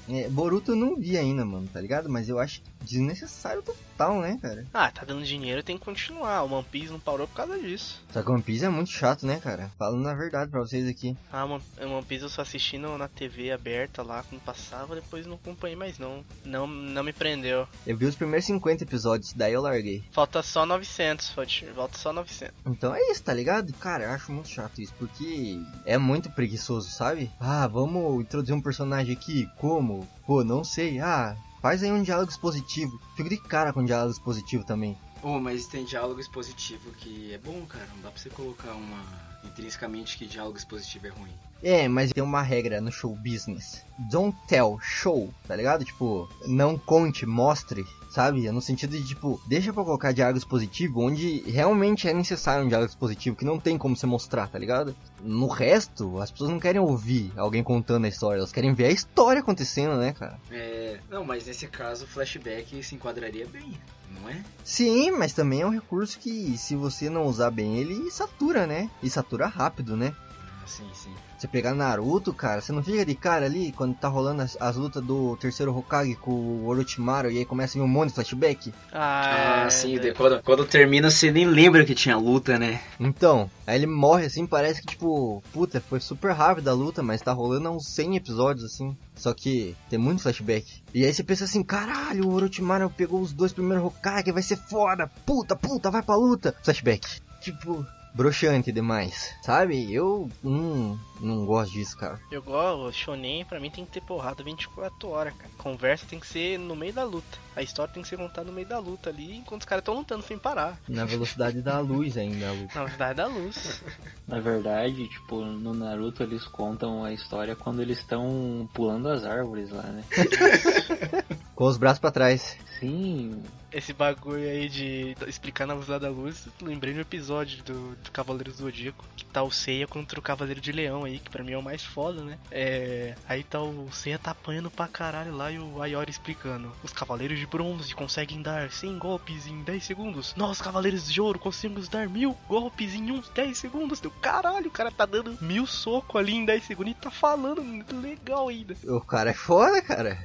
É, 0.08 0.28
Boruto 0.28 0.72
eu 0.72 0.76
não 0.76 0.96
vi 0.96 1.18
ainda, 1.18 1.44
mano, 1.44 1.68
tá 1.70 1.80
ligado? 1.80 2.08
Mas 2.08 2.28
eu 2.28 2.38
acho 2.38 2.62
desnecessário 2.82 3.62
total, 3.62 4.20
né, 4.20 4.38
cara? 4.40 4.66
Ah, 4.72 4.90
tá 4.90 5.04
dando 5.04 5.24
dinheiro, 5.24 5.62
tem 5.62 5.76
que 5.78 5.84
continuar. 5.84 6.42
O 6.44 6.52
One 6.52 6.66
Piece 6.70 6.90
não 6.92 7.00
parou 7.00 7.26
por 7.26 7.34
causa 7.34 7.58
disso. 7.58 8.02
Só 8.12 8.22
que 8.22 8.30
One 8.30 8.42
Piece 8.42 8.64
é 8.64 8.68
muito 8.68 8.90
chato, 8.90 9.26
né, 9.26 9.40
cara? 9.42 9.70
Falando 9.78 10.06
a 10.08 10.14
verdade 10.14 10.50
pra 10.50 10.60
vocês 10.60 10.86
aqui. 10.88 11.16
Ah, 11.32 11.44
One 11.44 11.62
One 11.80 12.04
Piece 12.04 12.22
eu 12.24 12.28
só 12.28 12.42
assisti 12.42 12.78
no- 12.78 12.96
na 12.98 13.08
TV 13.08 13.50
aberta 13.50 14.02
lá 14.02 14.22
quando 14.22 14.40
passava, 14.42 14.94
depois 14.94 15.26
não 15.26 15.34
acompanhei 15.34 15.76
mais 15.76 15.98
não. 15.98 16.24
Não, 16.44 16.66
não 16.66 17.02
me 17.02 17.12
prendeu. 17.12 17.66
Eu 17.86 17.96
vi 17.96 18.06
os 18.06 18.14
primeiros 18.14 18.46
50 18.46 18.84
episódios, 18.84 19.32
daí 19.32 19.52
eu 19.52 19.62
larguei. 19.62 20.04
Falta 20.12 20.42
só 20.42 20.64
900, 20.66 21.30
Fotir. 21.30 21.72
Falta 21.74 21.98
só 21.98 22.12
900. 22.12 22.54
Então 22.66 22.94
é 22.94 23.00
isso, 23.10 23.22
tá 23.22 23.34
ligado? 23.34 23.72
Cara, 23.74 24.04
eu 24.04 24.10
acho 24.10 24.32
muito 24.32 24.48
chato 24.48 24.80
isso, 24.80 24.92
porque 24.98 25.58
é 25.84 25.98
muito 25.98 26.30
preguiçoso, 26.30 26.90
sabe? 26.90 27.30
Ah, 27.40 27.66
vamos 27.66 28.20
introduzir 28.22 28.54
um 28.54 28.60
personagem 28.62 29.14
aqui, 29.14 29.48
como? 29.56 30.06
Pô, 30.26 30.42
não 30.44 30.62
sei. 30.64 30.98
Ah, 31.00 31.36
faz 31.66 31.82
aí 31.82 31.90
um 31.90 32.00
diálogo 32.00 32.30
expositivo. 32.30 33.00
Fico 33.16 33.28
de 33.28 33.36
cara 33.38 33.72
com 33.72 33.84
diálogo 33.84 34.12
expositivo 34.12 34.62
também. 34.62 34.96
Oh, 35.20 35.40
mas 35.40 35.66
tem 35.66 35.84
diálogo 35.84 36.20
expositivo 36.20 36.92
que 36.92 37.34
é 37.34 37.38
bom, 37.38 37.66
cara. 37.66 37.88
Não 37.92 38.02
dá 38.02 38.10
pra 38.12 38.20
você 38.22 38.30
colocar 38.30 38.70
uma. 38.74 39.02
intrinsecamente 39.42 40.16
que 40.16 40.26
diálogo 40.26 40.56
expositivo 40.56 41.08
é 41.08 41.10
ruim. 41.10 41.32
É, 41.64 41.88
mas 41.88 42.12
tem 42.12 42.22
uma 42.22 42.40
regra 42.40 42.80
no 42.80 42.92
show 42.92 43.16
business. 43.16 43.84
Don't 44.12 44.36
tell, 44.46 44.78
show, 44.80 45.34
tá 45.48 45.56
ligado? 45.56 45.84
Tipo, 45.84 46.28
não 46.46 46.78
conte, 46.78 47.26
mostre, 47.26 47.84
sabe? 48.16 48.50
No 48.50 48.62
sentido 48.62 48.96
de, 48.96 49.04
tipo, 49.04 49.38
deixa 49.46 49.74
pra 49.74 49.84
colocar 49.84 50.10
diálogo 50.10 50.38
expositivo 50.38 51.02
onde 51.02 51.42
realmente 51.50 52.08
é 52.08 52.14
necessário 52.14 52.64
um 52.64 52.68
diálogo 52.68 52.88
expositivo, 52.88 53.36
que 53.36 53.44
não 53.44 53.60
tem 53.60 53.76
como 53.76 53.94
você 53.94 54.06
mostrar, 54.06 54.48
tá 54.48 54.58
ligado? 54.58 54.96
No 55.20 55.46
resto, 55.48 56.18
as 56.18 56.30
pessoas 56.30 56.48
não 56.48 56.58
querem 56.58 56.80
ouvir 56.80 57.30
alguém 57.36 57.62
contando 57.62 58.06
a 58.06 58.08
história, 58.08 58.38
elas 58.38 58.52
querem 58.52 58.72
ver 58.72 58.86
a 58.86 58.90
história 58.90 59.40
acontecendo, 59.40 59.98
né, 59.98 60.14
cara? 60.14 60.40
É. 60.50 60.98
Não, 61.10 61.26
mas 61.26 61.46
nesse 61.46 61.66
caso 61.66 62.04
o 62.04 62.08
flashback 62.08 62.82
se 62.82 62.94
enquadraria 62.94 63.46
bem, 63.46 63.72
não 64.18 64.30
é? 64.30 64.42
Sim, 64.64 65.10
mas 65.10 65.34
também 65.34 65.60
é 65.60 65.66
um 65.66 65.70
recurso 65.70 66.18
que, 66.18 66.56
se 66.56 66.74
você 66.74 67.10
não 67.10 67.26
usar 67.26 67.50
bem 67.50 67.76
ele, 67.76 68.10
satura, 68.10 68.66
né? 68.66 68.90
E 69.02 69.10
satura 69.10 69.46
rápido, 69.46 69.94
né? 69.94 70.14
Ah, 70.62 70.66
sim, 70.66 70.88
sim. 70.94 71.14
Você 71.36 71.46
pegar 71.46 71.74
Naruto, 71.74 72.32
cara, 72.32 72.60
você 72.60 72.72
não 72.72 72.82
fica 72.82 73.04
de 73.04 73.14
cara 73.14 73.46
ali 73.46 73.72
quando 73.72 73.94
tá 73.94 74.08
rolando 74.08 74.42
as, 74.42 74.56
as 74.60 74.76
lutas 74.76 75.02
do 75.02 75.36
terceiro 75.36 75.76
Hokage 75.76 76.14
com 76.16 76.30
o 76.30 76.66
Orochimaru 76.66 77.30
e 77.30 77.38
aí 77.38 77.44
começa 77.44 77.76
a 77.76 77.80
vir 77.80 77.84
um 77.84 77.88
monte 77.88 78.08
de 78.08 78.14
flashback? 78.14 78.72
Ah, 78.92 79.62
Ah, 79.62 79.66
é, 79.66 79.70
sim, 79.70 79.96
é, 79.96 80.12
quando, 80.12 80.42
quando 80.42 80.64
termina 80.64 81.10
você 81.10 81.30
nem 81.30 81.44
lembra 81.46 81.84
que 81.84 81.94
tinha 81.94 82.16
luta, 82.16 82.58
né? 82.58 82.80
Então, 82.98 83.50
aí 83.66 83.76
ele 83.76 83.86
morre 83.86 84.26
assim, 84.26 84.46
parece 84.46 84.80
que 84.80 84.86
tipo, 84.86 85.42
puta, 85.52 85.80
foi 85.80 86.00
super 86.00 86.32
rápida 86.32 86.70
a 86.70 86.74
luta, 86.74 87.02
mas 87.02 87.20
tá 87.20 87.32
rolando 87.32 87.68
há 87.68 87.70
uns 87.70 87.88
100 87.88 88.16
episódios 88.16 88.64
assim. 88.64 88.96
Só 89.14 89.32
que 89.32 89.74
tem 89.88 89.98
muito 89.98 90.22
flashback. 90.22 90.82
E 90.94 91.04
aí 91.04 91.12
você 91.12 91.22
pensa 91.22 91.44
assim, 91.44 91.62
caralho, 91.62 92.26
o 92.26 92.34
Orochimaru 92.34 92.90
pegou 92.90 93.20
os 93.20 93.32
dois 93.32 93.52
primeiros 93.52 93.84
Hokage, 93.86 94.32
vai 94.32 94.42
ser 94.42 94.56
foda, 94.56 95.10
puta, 95.24 95.56
puta, 95.56 95.90
vai 95.90 96.02
pra 96.02 96.16
luta. 96.16 96.54
Flashback. 96.62 97.20
Tipo, 97.40 97.86
broxante 98.16 98.72
demais, 98.72 99.34
sabe? 99.42 99.92
Eu 99.92 100.30
hum, 100.42 100.98
não 101.20 101.44
gosto 101.44 101.72
disso, 101.72 101.96
cara. 101.98 102.18
Eu 102.32 102.42
gosto, 102.42 102.96
Shonen 102.96 103.44
pra 103.44 103.60
mim 103.60 103.70
tem 103.70 103.84
que 103.84 103.92
ter 103.92 104.00
porrada 104.00 104.42
24 104.42 105.08
horas, 105.08 105.34
cara. 105.34 105.50
Conversa 105.58 106.06
tem 106.08 106.18
que 106.18 106.26
ser 106.26 106.58
no 106.58 106.74
meio 106.74 106.94
da 106.94 107.04
luta. 107.04 107.38
A 107.54 107.62
história 107.62 107.92
tem 107.92 108.02
que 108.02 108.08
ser 108.08 108.16
contada 108.16 108.46
no 108.46 108.52
meio 108.52 108.66
da 108.66 108.78
luta 108.78 109.10
ali, 109.10 109.36
enquanto 109.36 109.62
os 109.62 109.66
caras 109.66 109.82
estão 109.82 109.94
lutando 109.94 110.22
sem 110.22 110.38
parar. 110.38 110.78
Na 110.88 111.04
velocidade 111.04 111.60
da 111.60 111.78
luz 111.78 112.16
ainda, 112.16 112.48
a 112.48 112.52
luta. 112.52 112.74
Na 112.74 112.84
verdade 112.86 113.14
da 113.16 113.26
luz. 113.26 113.82
Na 114.26 114.40
verdade, 114.40 115.08
tipo, 115.08 115.42
no 115.42 115.74
Naruto 115.74 116.22
eles 116.22 116.44
contam 116.46 117.04
a 117.04 117.12
história 117.12 117.54
quando 117.54 117.82
eles 117.82 117.98
estão 117.98 118.68
pulando 118.72 119.08
as 119.08 119.24
árvores 119.24 119.70
lá, 119.70 119.82
né? 119.82 120.04
Com 121.54 121.64
os 121.64 121.76
braços 121.76 122.00
pra 122.00 122.10
trás. 122.10 122.56
Sim, 122.78 123.42
Esse 123.72 123.92
bagulho 123.92 124.48
aí 124.48 124.68
de 124.68 125.16
explicar 125.26 125.66
na 125.66 125.74
velocidade 125.74 126.04
da 126.04 126.10
luz, 126.10 126.46
lembrei 126.62 126.94
no 126.94 127.00
episódio 127.00 127.62
do, 127.64 127.96
do 127.96 128.10
Cavaleiros 128.10 128.56
do 128.56 128.62
Zodíaco, 128.62 129.04
que 129.16 129.24
tá 129.24 129.42
o 129.42 129.50
Seiya 129.50 129.86
contra 129.86 130.18
o 130.18 130.22
Cavaleiro 130.22 130.60
de 130.60 130.72
Leão 130.72 131.04
aí, 131.04 131.18
que 131.18 131.30
pra 131.30 131.42
mim 131.42 131.52
é 131.52 131.58
o 131.58 131.62
mais 131.62 131.84
foda, 131.84 132.22
né? 132.22 132.38
É, 132.50 133.14
aí 133.28 133.42
tá 133.42 133.60
o 133.60 133.90
Seiya 133.92 134.18
tá 134.18 134.30
apanhando 134.30 134.70
pra 134.70 134.86
caralho 134.86 135.34
lá 135.34 135.50
e 135.50 135.58
o 135.58 135.82
Ayori 135.82 136.10
explicando. 136.10 136.72
Os 136.82 136.92
Cavaleiros 136.92 137.38
de 137.38 137.46
Bronze 137.46 137.94
conseguem 137.94 138.40
dar 138.40 138.70
100 138.70 138.98
golpes 138.98 139.46
em 139.46 139.62
10 139.62 139.84
segundos. 139.84 140.34
Nós, 140.36 140.60
Cavaleiros 140.60 141.10
de 141.12 141.20
Ouro, 141.20 141.38
conseguimos 141.38 141.88
dar 141.88 142.08
mil 142.08 142.36
golpes 142.48 142.94
em 142.94 143.10
uns 143.10 143.28
10 143.30 143.58
segundos. 143.58 144.00
Deu 144.00 144.10
caralho, 144.10 144.68
o 144.68 144.70
cara 144.70 144.90
tá 144.90 145.04
dando 145.04 145.36
mil 145.40 145.66
socos 145.66 146.20
ali 146.20 146.34
em 146.34 146.44
10 146.44 146.64
segundos 146.64 146.92
e 146.92 146.94
tá 146.94 147.10
falando 147.10 147.62
muito 147.62 147.98
legal 147.98 148.48
ainda. 148.48 148.74
O 148.84 149.00
cara 149.00 149.30
é 149.30 149.34
foda, 149.34 149.82
cara. 149.82 150.18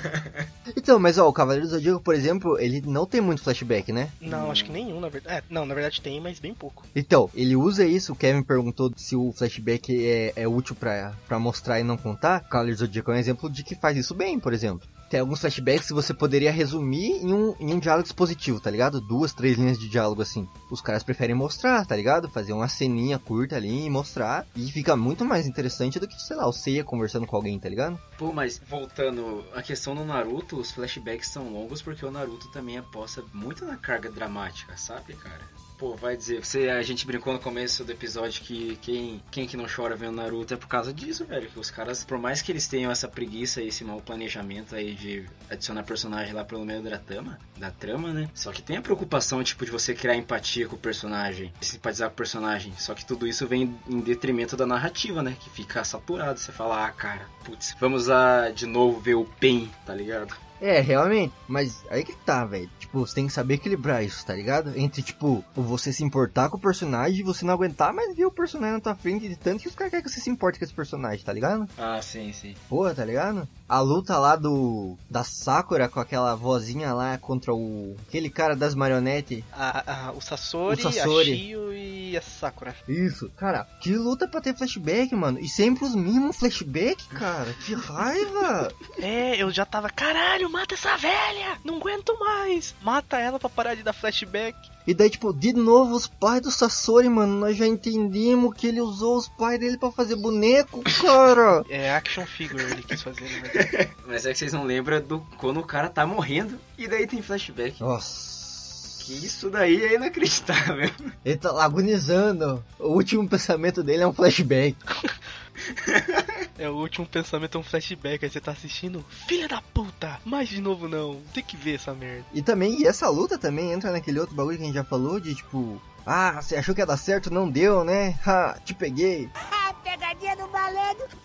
então, 0.76 0.98
mas 0.98 1.18
ó, 1.18 1.28
o 1.28 1.32
Cavaleiro 1.32 1.66
do 1.66 1.70
Zodíaco, 1.70 2.02
por 2.02 2.14
exemplo, 2.14 2.58
ele 2.66 2.82
não 2.84 3.06
tem 3.06 3.20
muito 3.20 3.42
flashback, 3.42 3.92
né? 3.92 4.10
Não, 4.20 4.50
acho 4.50 4.64
que 4.64 4.72
nenhum, 4.72 5.00
na 5.00 5.08
verdade. 5.08 5.38
É, 5.38 5.42
não, 5.48 5.64
na 5.64 5.74
verdade 5.74 6.00
tem, 6.00 6.20
mas 6.20 6.38
bem 6.38 6.54
pouco. 6.54 6.84
Então, 6.94 7.30
ele 7.34 7.56
usa 7.56 7.84
isso, 7.84 8.12
o 8.12 8.16
Kevin 8.16 8.42
perguntou 8.42 8.92
se 8.96 9.16
o 9.16 9.32
flashback 9.32 10.06
é, 10.06 10.32
é 10.36 10.48
útil 10.48 10.74
pra, 10.74 11.14
pra 11.26 11.38
mostrar 11.38 11.80
e 11.80 11.84
não 11.84 11.96
contar. 11.96 12.42
O 12.42 12.48
Cavaleiro 12.48 12.76
do 12.76 12.80
Zodíaco 12.80 13.10
é 13.10 13.14
um 13.14 13.18
exemplo 13.18 13.50
de 13.50 13.62
que 13.62 13.74
faz 13.74 13.96
isso 13.96 14.14
bem, 14.14 14.38
por 14.38 14.52
exemplo. 14.52 14.86
Tem 15.08 15.20
alguns 15.20 15.40
flashbacks 15.40 15.88
que 15.88 15.94
você 15.94 16.12
poderia 16.12 16.50
resumir 16.50 17.22
em 17.22 17.32
um, 17.32 17.54
em 17.60 17.72
um 17.72 17.78
diálogo 17.78 18.06
expositivo, 18.06 18.60
tá 18.60 18.70
ligado? 18.70 19.00
Duas, 19.00 19.32
três 19.32 19.56
linhas 19.56 19.78
de 19.78 19.88
diálogo 19.88 20.22
assim. 20.22 20.48
Os 20.70 20.80
caras 20.80 21.02
preferem 21.02 21.34
mostrar, 21.34 21.86
tá 21.86 21.94
ligado? 21.94 22.28
Fazer 22.28 22.52
uma 22.52 22.68
ceninha 22.68 23.18
curta 23.18 23.56
ali 23.56 23.86
e 23.86 23.90
mostrar. 23.90 24.46
E 24.56 24.70
fica 24.70 24.96
muito 24.96 25.24
mais 25.24 25.46
interessante 25.46 26.00
do 26.00 26.08
que, 26.08 26.20
sei 26.20 26.36
lá, 26.36 26.46
o 26.46 26.52
Seiya 26.52 26.84
conversando 26.84 27.26
com 27.26 27.36
alguém, 27.36 27.58
tá 27.58 27.68
ligado? 27.68 27.98
Pô, 28.18 28.32
mas 28.32 28.60
voltando, 28.68 29.44
a 29.54 29.62
questão 29.62 29.94
do 29.94 30.04
Naruto, 30.04 30.58
os 30.58 30.72
flashbacks 30.72 31.28
são 31.28 31.52
longos 31.52 31.82
porque 31.82 32.04
o 32.04 32.10
Naruto 32.10 32.48
também 32.48 32.78
aposta 32.78 33.22
muito 33.32 33.64
na 33.64 33.76
carga 33.76 34.10
dramática, 34.10 34.76
sabe, 34.76 35.14
cara? 35.14 35.42
Pô, 35.78 35.94
vai 35.94 36.16
dizer, 36.16 36.42
você, 36.42 36.70
a 36.70 36.82
gente 36.82 37.06
brincou 37.06 37.34
no 37.34 37.38
começo 37.38 37.84
do 37.84 37.92
episódio 37.92 38.42
que 38.42 38.76
quem, 38.80 39.22
quem 39.30 39.46
que 39.46 39.58
não 39.58 39.66
chora 39.66 39.94
vendo 39.94 40.16
Naruto 40.16 40.54
é 40.54 40.56
por 40.56 40.68
causa 40.68 40.92
disso, 40.92 41.26
velho. 41.26 41.50
Que 41.50 41.60
os 41.60 41.70
caras, 41.70 42.02
por 42.02 42.18
mais 42.18 42.40
que 42.40 42.50
eles 42.50 42.66
tenham 42.66 42.90
essa 42.90 43.06
preguiça 43.06 43.60
e 43.60 43.68
esse 43.68 43.84
mau 43.84 44.00
planejamento 44.00 44.74
aí 44.74 44.94
de 44.94 45.26
adicionar 45.50 45.84
personagem 45.84 46.32
lá 46.32 46.44
pelo 46.44 46.64
meio 46.64 46.82
da 46.82 46.98
trama, 46.98 47.38
da 47.58 47.70
trama, 47.70 48.12
né? 48.12 48.30
Só 48.32 48.52
que 48.52 48.62
tem 48.62 48.78
a 48.78 48.82
preocupação, 48.82 49.44
tipo, 49.44 49.66
de 49.66 49.70
você 49.70 49.94
criar 49.94 50.16
empatia 50.16 50.66
com 50.66 50.76
o 50.76 50.78
personagem, 50.78 51.52
simpatizar 51.60 52.08
com 52.08 52.14
o 52.14 52.16
personagem. 52.16 52.72
Só 52.78 52.94
que 52.94 53.04
tudo 53.04 53.26
isso 53.26 53.46
vem 53.46 53.78
em 53.86 54.00
detrimento 54.00 54.56
da 54.56 54.64
narrativa, 54.64 55.22
né? 55.22 55.36
Que 55.38 55.50
fica 55.50 55.84
saturado. 55.84 56.40
Você 56.40 56.52
fala, 56.52 56.86
ah, 56.86 56.90
cara, 56.90 57.26
putz, 57.44 57.76
vamos 57.78 58.06
lá 58.06 58.50
de 58.50 58.64
novo 58.64 58.98
ver 58.98 59.14
o 59.14 59.26
Pen, 59.26 59.70
tá 59.84 59.94
ligado? 59.94 60.45
É, 60.60 60.80
realmente. 60.80 61.32
Mas 61.48 61.84
aí 61.90 62.04
que 62.04 62.14
tá, 62.14 62.44
velho. 62.44 62.68
Tipo, 62.78 63.00
você 63.06 63.14
tem 63.14 63.26
que 63.26 63.32
saber 63.32 63.54
equilibrar 63.54 64.04
isso, 64.04 64.24
tá 64.24 64.34
ligado? 64.34 64.72
Entre, 64.76 65.02
tipo, 65.02 65.44
você 65.54 65.92
se 65.92 66.02
importar 66.04 66.48
com 66.48 66.56
o 66.56 66.60
personagem 66.60 67.20
e 67.20 67.22
você 67.22 67.44
não 67.44 67.54
aguentar 67.54 67.92
mais 67.92 68.16
ver 68.16 68.24
o 68.24 68.30
personagem 68.30 68.74
na 68.74 68.80
tua 68.80 68.94
frente 68.94 69.28
de 69.28 69.36
tanto 69.36 69.62
que 69.62 69.68
os 69.68 69.74
caras 69.74 69.90
querem 69.90 70.04
que 70.04 70.10
você 70.10 70.20
se 70.20 70.30
importe 70.30 70.58
com 70.58 70.64
esse 70.64 70.74
personagem, 70.74 71.24
tá 71.24 71.32
ligado? 71.32 71.68
Ah, 71.78 72.00
sim, 72.02 72.32
sim. 72.32 72.54
Porra, 72.68 72.94
tá 72.94 73.04
ligado? 73.04 73.46
A 73.68 73.80
luta 73.80 74.16
lá 74.18 74.36
do. 74.36 74.96
da 75.10 75.24
Sakura 75.24 75.88
com 75.88 75.98
aquela 76.00 76.34
vozinha 76.36 76.92
lá 76.94 77.18
contra 77.18 77.52
o. 77.52 77.96
aquele 78.08 78.30
cara 78.30 78.54
das 78.54 78.74
marionetes. 78.74 79.42
A, 79.52 80.12
o, 80.16 80.20
Sasori, 80.20 80.80
O 80.86 80.92
Sasori. 80.92 81.32
a 81.32 81.36
Shio 81.36 81.72
e 81.72 82.16
a 82.16 82.22
Sakura. 82.22 82.74
Isso, 82.88 83.28
cara, 83.36 83.64
que 83.80 83.94
luta 83.96 84.28
pra 84.28 84.40
ter 84.40 84.54
flashback, 84.56 85.14
mano. 85.14 85.38
E 85.40 85.48
sempre 85.48 85.84
os 85.84 85.94
mesmos 85.96 86.36
flashback, 86.36 87.04
cara. 87.08 87.52
Que 87.64 87.74
raiva! 87.74 88.72
É, 88.98 89.36
eu 89.42 89.50
já 89.50 89.64
tava, 89.66 89.90
caralho, 89.90 90.45
mata 90.48 90.74
essa 90.74 90.96
velha! 90.96 91.58
Não 91.64 91.76
aguento 91.76 92.18
mais! 92.18 92.74
Mata 92.82 93.18
ela 93.18 93.38
pra 93.38 93.48
parar 93.48 93.74
de 93.74 93.82
dar 93.82 93.92
flashback. 93.92 94.56
E 94.86 94.94
daí, 94.94 95.10
tipo, 95.10 95.32
de 95.32 95.52
novo 95.52 95.96
os 95.96 96.06
pais 96.06 96.40
do 96.40 96.50
Sasori, 96.50 97.08
mano. 97.08 97.40
Nós 97.40 97.56
já 97.56 97.66
entendimos 97.66 98.54
que 98.54 98.68
ele 98.68 98.80
usou 98.80 99.16
os 99.16 99.28
pais 99.28 99.58
dele 99.58 99.76
pra 99.76 99.90
fazer 99.90 100.16
boneco, 100.16 100.82
cara. 100.82 101.64
É 101.68 101.90
action 101.94 102.24
figure 102.24 102.62
ele 102.62 102.82
quis 102.82 103.02
fazer, 103.02 103.24
verdade. 103.24 103.90
Mas 104.06 104.24
é 104.24 104.32
que 104.32 104.38
vocês 104.38 104.52
não 104.52 104.64
lembram 104.64 105.00
do 105.00 105.20
quando 105.38 105.58
o 105.58 105.64
cara 105.64 105.88
tá 105.88 106.06
morrendo 106.06 106.58
e 106.78 106.86
daí 106.86 107.06
tem 107.06 107.20
flashback. 107.20 107.80
Nossa. 107.80 109.04
Que 109.04 109.12
isso 109.12 109.50
daí 109.50 109.84
é 109.84 109.94
inacreditável. 109.94 110.90
Ele 111.24 111.36
tá 111.36 111.62
agonizando. 111.62 112.64
O 112.78 112.88
último 112.88 113.28
pensamento 113.28 113.82
dele 113.82 114.02
é 114.02 114.06
um 114.06 114.12
flashback. 114.12 114.76
É, 116.58 116.70
o 116.70 116.76
último 116.76 117.06
pensamento 117.06 117.58
é 117.58 117.60
um 117.60 117.62
flashback, 117.62 118.24
aí 118.24 118.30
você 118.30 118.40
tá 118.40 118.50
assistindo, 118.52 119.04
filha 119.26 119.46
da 119.46 119.60
puta! 119.60 120.18
Mas 120.24 120.48
de 120.48 120.58
novo 120.58 120.88
não, 120.88 121.20
tem 121.34 121.44
que 121.44 121.54
ver 121.54 121.74
essa 121.74 121.92
merda. 121.92 122.24
E 122.32 122.40
também, 122.40 122.80
e 122.80 122.86
essa 122.86 123.10
luta 123.10 123.36
também 123.36 123.72
entra 123.72 123.92
naquele 123.92 124.18
outro 124.18 124.34
bagulho 124.34 124.56
que 124.56 124.62
a 124.62 124.66
gente 124.66 124.74
já 124.74 124.84
falou 124.84 125.20
de 125.20 125.34
tipo. 125.34 125.78
Ah, 126.06 126.40
você 126.40 126.56
achou 126.56 126.74
que 126.74 126.80
ia 126.80 126.86
dar 126.86 126.96
certo? 126.96 127.30
Não 127.30 127.50
deu, 127.50 127.84
né? 127.84 128.18
Ha, 128.26 128.58
te 128.64 128.72
peguei. 128.72 129.28
Pegadinha 129.86 130.36
do 130.36 130.48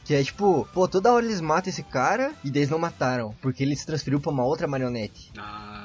Que 0.05 0.13
é 0.13 0.23
tipo, 0.23 0.67
pô, 0.71 0.87
toda 0.87 1.11
hora 1.11 1.25
eles 1.25 1.41
matam 1.41 1.69
esse 1.69 1.81
cara 1.81 2.31
e 2.43 2.49
eles 2.49 2.69
não 2.69 2.77
mataram, 2.77 3.35
porque 3.41 3.63
ele 3.63 3.75
se 3.75 3.85
transferiu 3.85 4.19
pra 4.19 4.31
uma 4.31 4.45
outra 4.45 4.67
marionete. 4.67 5.31
Ah, 5.37 5.80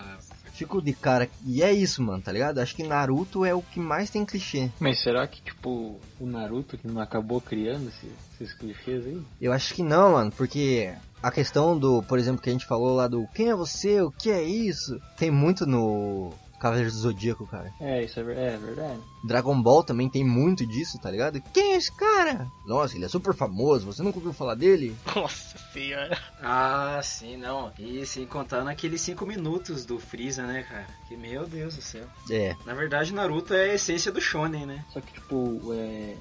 Fico 0.56 0.80
de 0.80 0.94
cara. 0.94 1.28
E 1.44 1.62
é 1.62 1.70
isso, 1.70 2.02
mano, 2.02 2.22
tá 2.22 2.32
ligado? 2.32 2.58
Acho 2.58 2.74
que 2.74 2.82
Naruto 2.82 3.44
é 3.44 3.54
o 3.54 3.60
que 3.60 3.78
mais 3.78 4.08
tem 4.08 4.24
clichê. 4.24 4.70
Mas 4.80 5.02
será 5.02 5.26
que, 5.26 5.42
tipo, 5.42 6.00
o 6.18 6.26
Naruto 6.26 6.78
que 6.78 6.88
não 6.88 7.00
acabou 7.00 7.42
criando 7.42 7.88
esses, 7.88 8.10
esses 8.40 8.56
clichês 8.56 9.06
aí? 9.06 9.22
Eu 9.40 9.52
acho 9.52 9.74
que 9.74 9.82
não, 9.82 10.12
mano, 10.12 10.32
porque 10.32 10.94
a 11.22 11.30
questão 11.30 11.78
do, 11.78 12.02
por 12.02 12.18
exemplo, 12.18 12.40
que 12.40 12.48
a 12.48 12.52
gente 12.52 12.64
falou 12.64 12.94
lá 12.94 13.06
do 13.06 13.26
quem 13.34 13.50
é 13.50 13.54
você, 13.54 14.00
o 14.00 14.10
que 14.10 14.30
é 14.30 14.42
isso, 14.42 14.98
tem 15.18 15.30
muito 15.30 15.66
no 15.66 16.32
Cavaleiros 16.58 16.94
do 16.94 17.00
Zodíaco, 17.00 17.46
cara. 17.46 17.72
É, 17.80 18.02
isso 18.04 18.18
é, 18.18 18.22
ver- 18.22 18.36
é 18.38 18.56
verdade. 18.56 19.00
Dragon 19.22 19.60
Ball 19.62 19.82
também 19.84 20.08
tem 20.08 20.24
muito 20.24 20.66
disso, 20.66 20.98
tá 20.98 21.10
ligado? 21.10 21.40
Quem 21.52 21.74
é 21.74 21.76
esse 21.76 21.92
cara? 21.96 22.46
Nossa, 22.64 22.96
ele 22.96 23.04
é 23.04 23.08
super 23.08 23.34
famoso, 23.34 23.86
você 23.86 24.02
nunca 24.02 24.18
ouviu 24.18 24.32
falar 24.32 24.54
dele? 24.54 24.96
Nossa 25.14 25.58
senhora. 25.72 26.18
ah, 26.40 27.00
sim, 27.02 27.36
não. 27.36 27.72
E 27.78 28.04
sem 28.06 28.26
contar 28.26 28.64
naqueles 28.64 29.00
5 29.02 29.26
minutos 29.26 29.84
do 29.84 29.98
Freeza, 29.98 30.42
né, 30.46 30.62
cara? 30.62 30.86
Que 31.08 31.16
meu 31.16 31.46
Deus 31.46 31.76
do 31.76 31.82
céu. 31.82 32.04
É, 32.30 32.56
Na 32.64 32.74
verdade, 32.74 33.12
Naruto 33.12 33.52
é 33.54 33.70
a 33.70 33.74
essência 33.74 34.10
do 34.10 34.20
shonen, 34.20 34.64
né? 34.66 34.84
Só 34.92 35.00
que, 35.00 35.12
tipo, 35.12 35.60
é, 35.74 36.14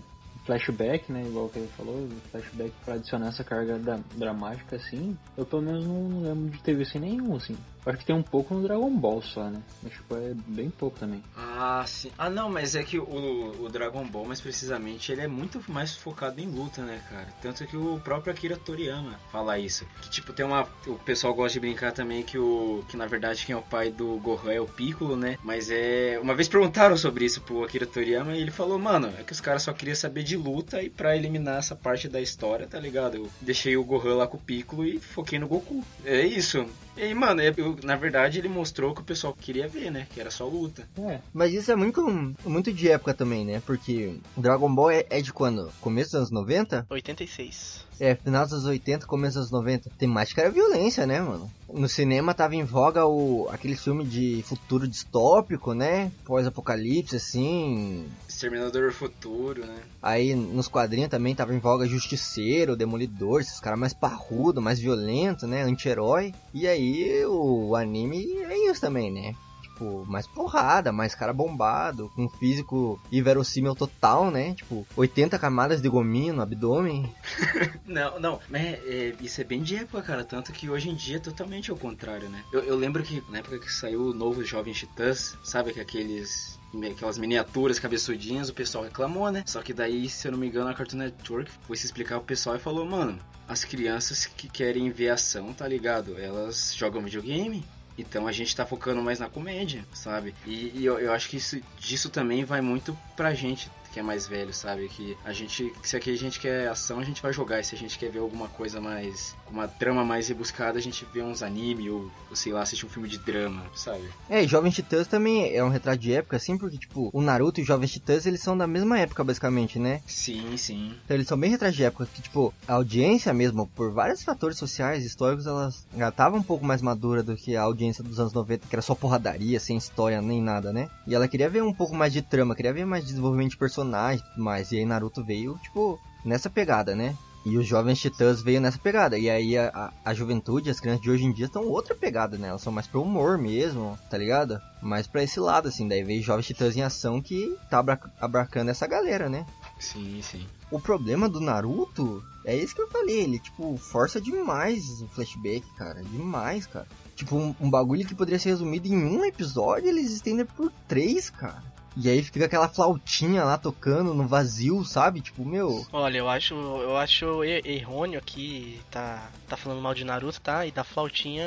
flashback, 0.46 1.12
né, 1.12 1.24
igual 1.26 1.50
que 1.50 1.58
ele 1.60 1.70
falou, 1.76 2.08
flashback 2.32 2.72
pra 2.84 2.96
adicionar 2.96 3.30
essa 3.30 3.44
carga 3.44 3.80
da- 3.80 4.00
dramática, 4.16 4.76
assim, 4.76 5.18
eu 5.36 5.46
pelo 5.46 5.62
menos 5.64 5.86
não 5.86 6.22
lembro 6.22 6.50
de 6.52 6.60
ter 6.62 6.76
visto 6.76 6.96
em 6.98 7.02
nenhum, 7.02 7.36
assim. 7.36 7.58
Acho 7.86 7.98
que 8.00 8.06
tem 8.06 8.16
um 8.16 8.24
pouco 8.24 8.54
no 8.54 8.64
Dragon 8.64 8.90
Ball 8.90 9.22
só, 9.22 9.50
né? 9.50 9.62
Mas, 9.84 9.94
tipo, 9.94 10.16
é 10.16 10.34
bem 10.48 10.70
pouco 10.70 11.00
também. 11.00 11.24
Ah, 11.38 11.84
sim. 11.88 12.12
Ah, 12.18 12.30
não, 12.30 12.50
mas 12.50 12.76
é 12.76 12.84
que 12.84 12.98
o, 12.98 13.64
o 13.64 13.70
Dragon 13.70 14.04
Ball, 14.06 14.26
mais 14.26 14.42
precisamente, 14.42 15.12
ele 15.12 15.22
é 15.22 15.28
muito 15.28 15.62
mais 15.68 15.96
focado 15.96 16.42
em 16.42 16.48
luta, 16.48 16.82
né, 16.82 17.02
cara? 17.10 17.28
Tanto 17.42 17.66
que 17.66 17.78
o 17.78 18.00
próprio 18.00 18.34
Akira 18.34 18.58
Toriyama 18.58 19.20
fala 19.32 19.60
isso. 19.60 19.86
Que, 20.02 20.10
tipo, 20.10 20.34
tem 20.34 20.46
uma... 20.46 20.68
O 20.88 20.96
pessoal 20.96 21.34
gosta 21.34 21.54
de 21.54 21.60
brincar 21.60 21.92
também 21.92 22.24
que 22.24 22.38
o... 22.38 22.84
Que, 22.90 22.98
na 22.98 23.06
verdade, 23.06 23.46
quem 23.46 23.54
é 23.54 23.58
o 23.58 23.62
pai 23.62 23.92
do 23.92 24.18
Gohan 24.18 24.52
é 24.52 24.62
o 24.62 24.68
Piccolo, 24.68 25.16
né? 25.16 25.38
Mas 25.44 25.70
é... 25.70 26.20
Uma 26.22 26.36
vez 26.36 26.48
perguntaram 26.48 26.98
sobre 26.98 27.26
isso 27.26 27.42
pro 27.42 27.64
Akira 27.64 27.86
Toriyama 27.86 28.36
e 28.36 28.42
ele 28.42 28.52
falou, 28.52 28.80
mano, 28.80 29.14
é 29.20 29.24
que 29.24 29.32
os 29.32 29.42
caras 29.42 29.64
só 29.64 29.74
queriam 29.74 29.96
saber 29.96 30.24
de 30.24 30.36
luta 30.36 30.82
e 30.82 30.90
pra 30.90 31.16
eliminar 31.16 31.60
essa 31.60 31.76
parte 31.76 32.08
da 32.08 32.20
história, 32.20 32.68
tá 32.68 32.80
ligado? 32.80 33.18
Eu 33.18 33.30
deixei 33.42 33.78
o 33.78 33.84
Gohan 33.84 34.16
lá 34.16 34.28
com 34.28 34.38
o 34.38 34.42
Piccolo 34.42 34.86
e 34.86 35.00
foquei 35.00 35.38
no 35.38 35.48
Goku. 35.48 35.84
É 36.04 36.22
isso. 36.22 36.66
E 36.98 37.02
aí, 37.04 37.14
mano, 37.14 37.42
é- 37.42 37.54
eu- 37.58 37.78
na 37.84 37.96
verdade 37.96 38.40
ele 38.40 38.48
mostrou 38.48 38.92
o 38.92 38.96
que 38.96 39.02
o 39.02 39.06
pessoal 39.06 39.36
queria 39.40 39.68
ver, 39.68 39.92
né? 39.92 40.08
Que 40.14 40.20
era 40.20 40.32
só 40.32 40.46
luta. 40.48 40.88
É, 40.98 41.20
mas 41.34 41.54
isso 41.54 41.72
é 41.72 41.76
muito, 41.76 42.02
muito 42.46 42.72
de 42.72 42.90
época 42.90 43.14
também, 43.14 43.44
né? 43.46 43.62
Porque 43.66 44.18
Dragon 44.38 44.74
Ball 44.74 44.92
é, 44.92 45.06
é 45.10 45.22
de 45.22 45.34
quando? 45.34 45.72
Começo 45.82 46.12
dos 46.12 46.16
anos 46.20 46.32
90? 46.32 46.86
86. 46.90 47.84
É, 48.00 48.14
final 48.16 48.44
dos 48.44 48.54
anos 48.54 48.66
80, 48.66 49.06
começo 49.06 49.38
dos 49.40 49.52
anos 49.52 49.52
90. 49.52 49.90
Temática 49.98 50.42
era 50.42 50.50
violência, 50.52 51.06
né, 51.06 51.22
mano? 51.22 51.50
No 51.74 51.88
cinema 51.90 52.34
tava 52.34 52.56
em 52.56 52.64
voga 52.64 53.06
o, 53.06 53.48
aquele 53.52 53.76
filme 53.76 54.06
de 54.06 54.44
futuro 54.44 54.88
distópico, 54.88 55.74
né? 55.74 56.12
Pós-apocalipse, 56.26 57.16
assim. 57.16 58.08
Exterminador 58.36 58.88
do 58.88 58.94
Futuro, 58.94 59.66
né? 59.66 59.78
Aí 60.02 60.36
nos 60.36 60.68
quadrinhos 60.68 61.10
também 61.10 61.34
tava 61.34 61.54
em 61.54 61.60
voga 61.60 61.88
Justiceiro, 61.88 62.76
Demolidor, 62.76 63.42
esses 63.42 63.60
caras 63.60 63.80
mais 63.80 63.94
parrudo, 63.94 64.62
mais 64.62 64.80
violento, 64.80 65.48
né? 65.48 65.64
Anti-herói. 65.64 66.34
E 66.54 66.68
aí 66.68 67.26
o 67.26 67.76
anime 67.76 68.38
é 68.44 68.70
isso 68.70 68.82
também, 68.82 69.12
né? 69.12 69.34
Tipo, 69.76 70.06
mais 70.06 70.26
porrada, 70.26 70.94
mais 70.94 71.14
cara 71.14 71.34
bombado, 71.34 72.10
com 72.16 72.30
físico 72.30 72.98
inverossímil 73.12 73.76
total, 73.76 74.32
né? 74.32 74.54
Tipo, 74.54 74.88
80 74.96 75.38
camadas 75.38 75.82
de 75.82 75.90
gominho 75.90 76.34
no 76.34 76.42
abdômen. 76.42 77.14
Não, 77.86 78.20
não, 78.20 78.40
mas 78.50 78.64
é, 78.64 79.14
isso 79.22 79.40
é 79.40 79.44
bem 79.44 79.62
de 79.62 79.76
época, 79.76 80.02
cara. 80.02 80.24
Tanto 80.24 80.52
que 80.52 80.70
hoje 80.70 80.90
em 80.90 80.96
dia 80.96 81.18
é 81.18 81.20
totalmente 81.20 81.70
ao 81.72 81.78
contrário, 81.78 82.30
né? 82.30 82.44
Eu, 82.52 82.62
eu 82.62 82.76
lembro 82.76 83.04
que 83.04 83.24
na 83.30 83.40
época 83.40 83.60
que 83.60 83.72
saiu 83.72 84.08
o 84.08 84.14
novo 84.14 84.44
Jovem 84.44 84.74
Titãs, 84.74 85.38
sabe 85.44 85.72
que 85.72 85.80
aqueles. 85.80 86.55
Aquelas 86.92 87.18
miniaturas 87.18 87.80
cabeçudinhas, 87.80 88.50
o 88.50 88.54
pessoal 88.54 88.84
reclamou, 88.84 89.32
né? 89.32 89.44
Só 89.46 89.62
que 89.62 89.74
daí, 89.74 90.10
se 90.10 90.28
eu 90.28 90.34
não 90.34 90.40
me 90.40 90.48
engano, 90.48 90.70
a 90.70 90.74
Cartoon 90.74 90.98
Network 90.98 91.50
foi 91.62 91.78
se 91.78 91.86
explicar 91.86 92.18
pro 92.18 92.26
pessoal 92.26 92.56
e 92.56 92.60
falou, 92.60 92.86
mano, 92.86 93.18
as 93.48 93.64
crianças 93.64 94.26
que 94.26 94.50
querem 94.50 94.90
ver 94.90 95.10
ação, 95.10 95.54
tá 95.54 95.68
ligado? 95.68 96.20
Elas 96.20 96.74
jogam 96.76 97.02
videogame. 97.02 97.64
Então 97.98 98.28
a 98.28 98.32
gente 98.32 98.54
tá 98.56 98.66
focando 98.66 99.02
mais 99.02 99.20
na 99.20 99.30
comédia, 99.30 99.86
sabe? 99.94 100.36
E, 100.46 100.72
e 100.76 100.86
eu, 100.86 101.00
eu 101.00 101.14
acho 101.14 101.30
que 101.30 101.38
isso, 101.38 101.62
disso 101.80 102.10
também 102.10 102.44
vai 102.44 102.60
muito 102.60 102.98
pra 103.16 103.34
gente 103.34 103.70
que 103.96 104.00
é 104.02 104.04
mais 104.04 104.28
velho, 104.28 104.54
sabe? 104.54 104.90
Que 104.90 105.18
a 105.24 105.32
gente, 105.32 105.74
se 105.82 105.96
aqui 105.96 106.12
a 106.12 106.18
gente 106.18 106.38
quer 106.38 106.68
ação, 106.68 107.00
a 107.00 107.04
gente 107.04 107.22
vai 107.22 107.32
jogar. 107.32 107.62
E 107.62 107.64
se 107.64 107.76
a 107.76 107.78
gente 107.78 107.98
quer 107.98 108.12
ver 108.12 108.20
alguma 108.20 108.50
coisa 108.50 108.82
mais, 108.82 109.34
uma 109.50 109.70
trama 109.70 110.04
mais 110.04 110.28
rebuscada, 110.28 110.78
a 110.78 110.82
gente 110.82 111.08
vê 111.14 111.22
uns 111.22 111.42
anime 111.42 111.90
ou, 111.90 112.12
ou 112.30 112.36
sei 112.36 112.52
lá, 112.52 112.62
assiste 112.62 112.86
um 112.86 112.90
filme 112.90 113.08
de 113.08 113.18
drama, 113.18 113.64
sabe? 113.74 114.04
É, 114.30 114.44
e 114.44 114.48
Jovens 114.48 114.76
Titãs 114.76 115.08
também 115.08 115.56
é 115.56 115.64
um 115.64 115.70
retrato 115.70 115.98
de 115.98 116.12
época, 116.12 116.36
assim, 116.36 116.58
porque, 116.58 116.78
tipo, 116.78 117.10
o 117.14 117.22
Naruto 117.22 117.62
e 117.62 117.64
os 117.64 117.68
Jovens 117.68 117.94
Titãs, 117.94 118.26
eles 118.26 118.42
são 118.42 118.58
da 118.58 118.68
mesma 118.68 119.00
época, 119.00 119.24
basicamente, 119.24 119.80
né? 119.80 120.02
Sim, 120.06 120.58
sim. 120.58 120.94
Então 121.06 121.16
eles 121.16 121.28
são 121.28 121.38
bem 121.38 121.50
retratos 121.50 121.78
de 121.78 121.86
época, 121.86 122.06
que, 122.14 122.22
tipo, 122.22 122.54
a 122.68 122.74
audiência 122.74 123.34
mesmo, 123.34 123.66
por 123.66 123.94
vários 123.94 124.24
fatores 124.24 124.58
sociais, 124.58 125.06
históricos, 125.06 125.48
elas 125.48 125.88
já 125.98 126.12
tava 126.12 126.36
um 126.36 126.44
pouco 126.44 126.66
mais 126.66 126.82
madura 126.82 127.24
do 127.24 127.38
que 127.38 127.56
a 127.56 127.62
audiência 127.62 128.04
dos 128.04 128.20
anos 128.20 128.34
90, 128.34 128.68
que 128.68 128.76
era 128.76 128.82
só 128.82 128.94
porradaria, 128.94 129.58
sem 129.58 129.78
história, 129.78 130.22
nem 130.22 130.42
nada, 130.42 130.74
né? 130.74 130.90
E 131.08 131.16
ela 131.16 131.30
queria 131.30 131.50
ver 131.50 131.64
um 131.64 131.74
pouco 131.74 131.96
mais 131.96 132.12
de 132.12 132.22
trama, 132.22 132.54
queria 132.54 132.74
ver 132.74 132.86
mais 132.86 133.06
desenvolvimento 133.06 133.52
de 133.52 133.58
personagem 133.58 133.85
e 134.20 134.24
tudo 134.30 134.44
mais. 134.44 134.72
E 134.72 134.78
aí 134.78 134.86
Naruto 134.86 135.24
veio, 135.24 135.58
tipo, 135.64 136.00
nessa 136.24 136.50
pegada, 136.50 136.96
né? 136.96 137.16
E 137.46 137.60
os 137.60 137.68
jovens 137.68 138.00
titãs 138.00 138.42
veio 138.42 138.60
nessa 138.60 138.80
pegada. 138.80 139.20
E 139.20 139.30
aí 139.30 139.56
a, 139.56 139.68
a, 139.68 140.10
a 140.10 140.14
juventude, 140.16 140.72
as 140.72 140.80
crianças 140.80 141.02
de 141.02 141.12
hoje 141.12 141.26
em 141.26 141.32
dia 141.32 141.46
estão 141.46 141.68
outra 141.68 141.94
pegada, 141.94 142.40
né? 142.40 142.48
Elas 142.48 142.62
são 142.62 142.74
mais 142.74 142.88
pro 142.88 143.04
humor 143.04 143.38
mesmo, 143.38 143.98
tá 144.10 144.18
ligado? 144.18 144.60
Mais 144.82 145.06
pra 145.06 145.22
esse 145.22 145.40
lado, 145.40 145.68
assim. 145.68 145.88
Daí 145.88 146.04
veio 146.04 146.24
jovens 146.24 146.48
titãs 146.48 146.76
em 146.76 146.82
ação 146.82 147.22
que 147.22 147.56
tá 147.70 147.78
abra 147.78 148.00
abarcando 148.20 148.72
essa 148.72 148.88
galera, 148.88 149.30
né? 149.30 149.46
Sim, 149.80 150.20
sim. 150.24 150.48
O 150.72 150.80
problema 150.80 151.30
do 151.30 151.40
Naruto 151.40 152.24
é 152.44 152.56
isso 152.56 152.74
que 152.74 152.82
eu 152.82 152.90
falei, 152.90 153.22
ele, 153.22 153.40
tipo, 153.40 153.78
força 153.78 154.20
demais 154.20 155.02
o 155.02 155.08
flashback, 155.10 155.64
cara. 155.78 156.02
Demais, 156.04 156.66
cara. 156.66 156.88
Tipo, 157.16 157.36
um, 157.36 157.56
um 157.62 157.70
bagulho 157.70 158.06
que 158.06 158.16
poderia 158.16 158.40
ser 158.40 158.50
resumido 158.50 158.88
em 158.88 158.96
um 158.96 159.24
episódio, 159.24 159.88
eles 159.88 160.12
estendem 160.12 160.46
por 160.46 160.72
três, 160.88 161.30
cara. 161.30 161.64
E 161.98 162.10
aí 162.10 162.22
fica 162.22 162.46
aquela 162.46 162.68
flautinha 162.68 163.44
lá 163.44 163.58
tocando 163.58 164.14
no 164.14 164.28
vazio, 164.28 164.84
sabe? 164.84 165.22
Tipo, 165.22 165.46
meu. 165.46 165.86
Olha, 165.94 166.18
eu 166.18 166.30
acho, 166.30 166.54
eu 166.54 166.98
acho 166.98 167.44
er- 167.44 167.66
errôneo 167.66 168.20
aqui, 168.20 168.82
tá, 168.92 169.30
tá 169.48 169.56
falando 169.56 169.82
mal 169.82 169.94
de 169.94 170.04
Naruto, 170.04 170.42
tá? 170.42 170.66
E 170.66 170.72
da 170.72 170.84
flautinha 170.84 171.46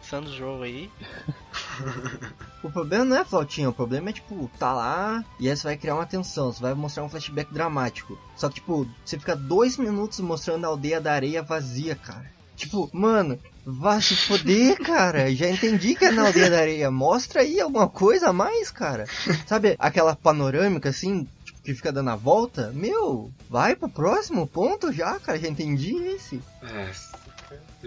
Santos 0.00 0.32
Joe 0.34 0.62
aí. 0.64 0.90
O 2.60 2.70
problema 2.70 3.04
não 3.04 3.16
é 3.16 3.20
a 3.20 3.24
flautinha, 3.24 3.68
o 3.70 3.72
problema 3.72 4.10
é, 4.10 4.12
tipo, 4.12 4.50
tá 4.58 4.72
lá 4.72 5.24
e 5.38 5.48
aí 5.48 5.56
você 5.56 5.62
vai 5.62 5.76
criar 5.76 5.94
uma 5.94 6.04
tensão, 6.06 6.52
você 6.52 6.60
vai 6.60 6.74
mostrar 6.74 7.04
um 7.04 7.08
flashback 7.08 7.52
dramático. 7.54 8.18
Só 8.34 8.48
que, 8.48 8.56
tipo, 8.56 8.84
você 9.04 9.16
fica 9.16 9.36
dois 9.36 9.76
minutos 9.76 10.18
mostrando 10.18 10.64
a 10.64 10.68
aldeia 10.68 11.00
da 11.00 11.12
areia 11.12 11.40
vazia, 11.40 11.94
cara. 11.94 12.28
Tipo, 12.56 12.90
mano, 12.92 13.38
vá 13.68 14.00
se 14.00 14.16
foder, 14.16 14.78
cara. 14.78 15.34
Já 15.34 15.48
entendi 15.48 15.94
que 15.94 16.06
é 16.06 16.10
na 16.10 16.26
aldeia 16.26 16.50
da 16.50 16.60
areia. 16.60 16.90
Mostra 16.90 17.42
aí 17.42 17.60
alguma 17.60 17.88
coisa 17.88 18.30
a 18.30 18.32
mais, 18.32 18.70
cara. 18.70 19.04
Sabe 19.46 19.76
aquela 19.78 20.16
panorâmica 20.16 20.88
assim, 20.88 21.28
tipo, 21.44 21.60
que 21.60 21.74
fica 21.74 21.92
dando 21.92 22.10
a 22.10 22.16
volta? 22.16 22.72
Meu, 22.74 23.30
vai 23.48 23.76
pro 23.76 23.88
próximo 23.88 24.46
ponto 24.46 24.90
já, 24.90 25.18
cara. 25.20 25.38
Já 25.38 25.48
entendi 25.48 25.94
esse. 25.94 26.40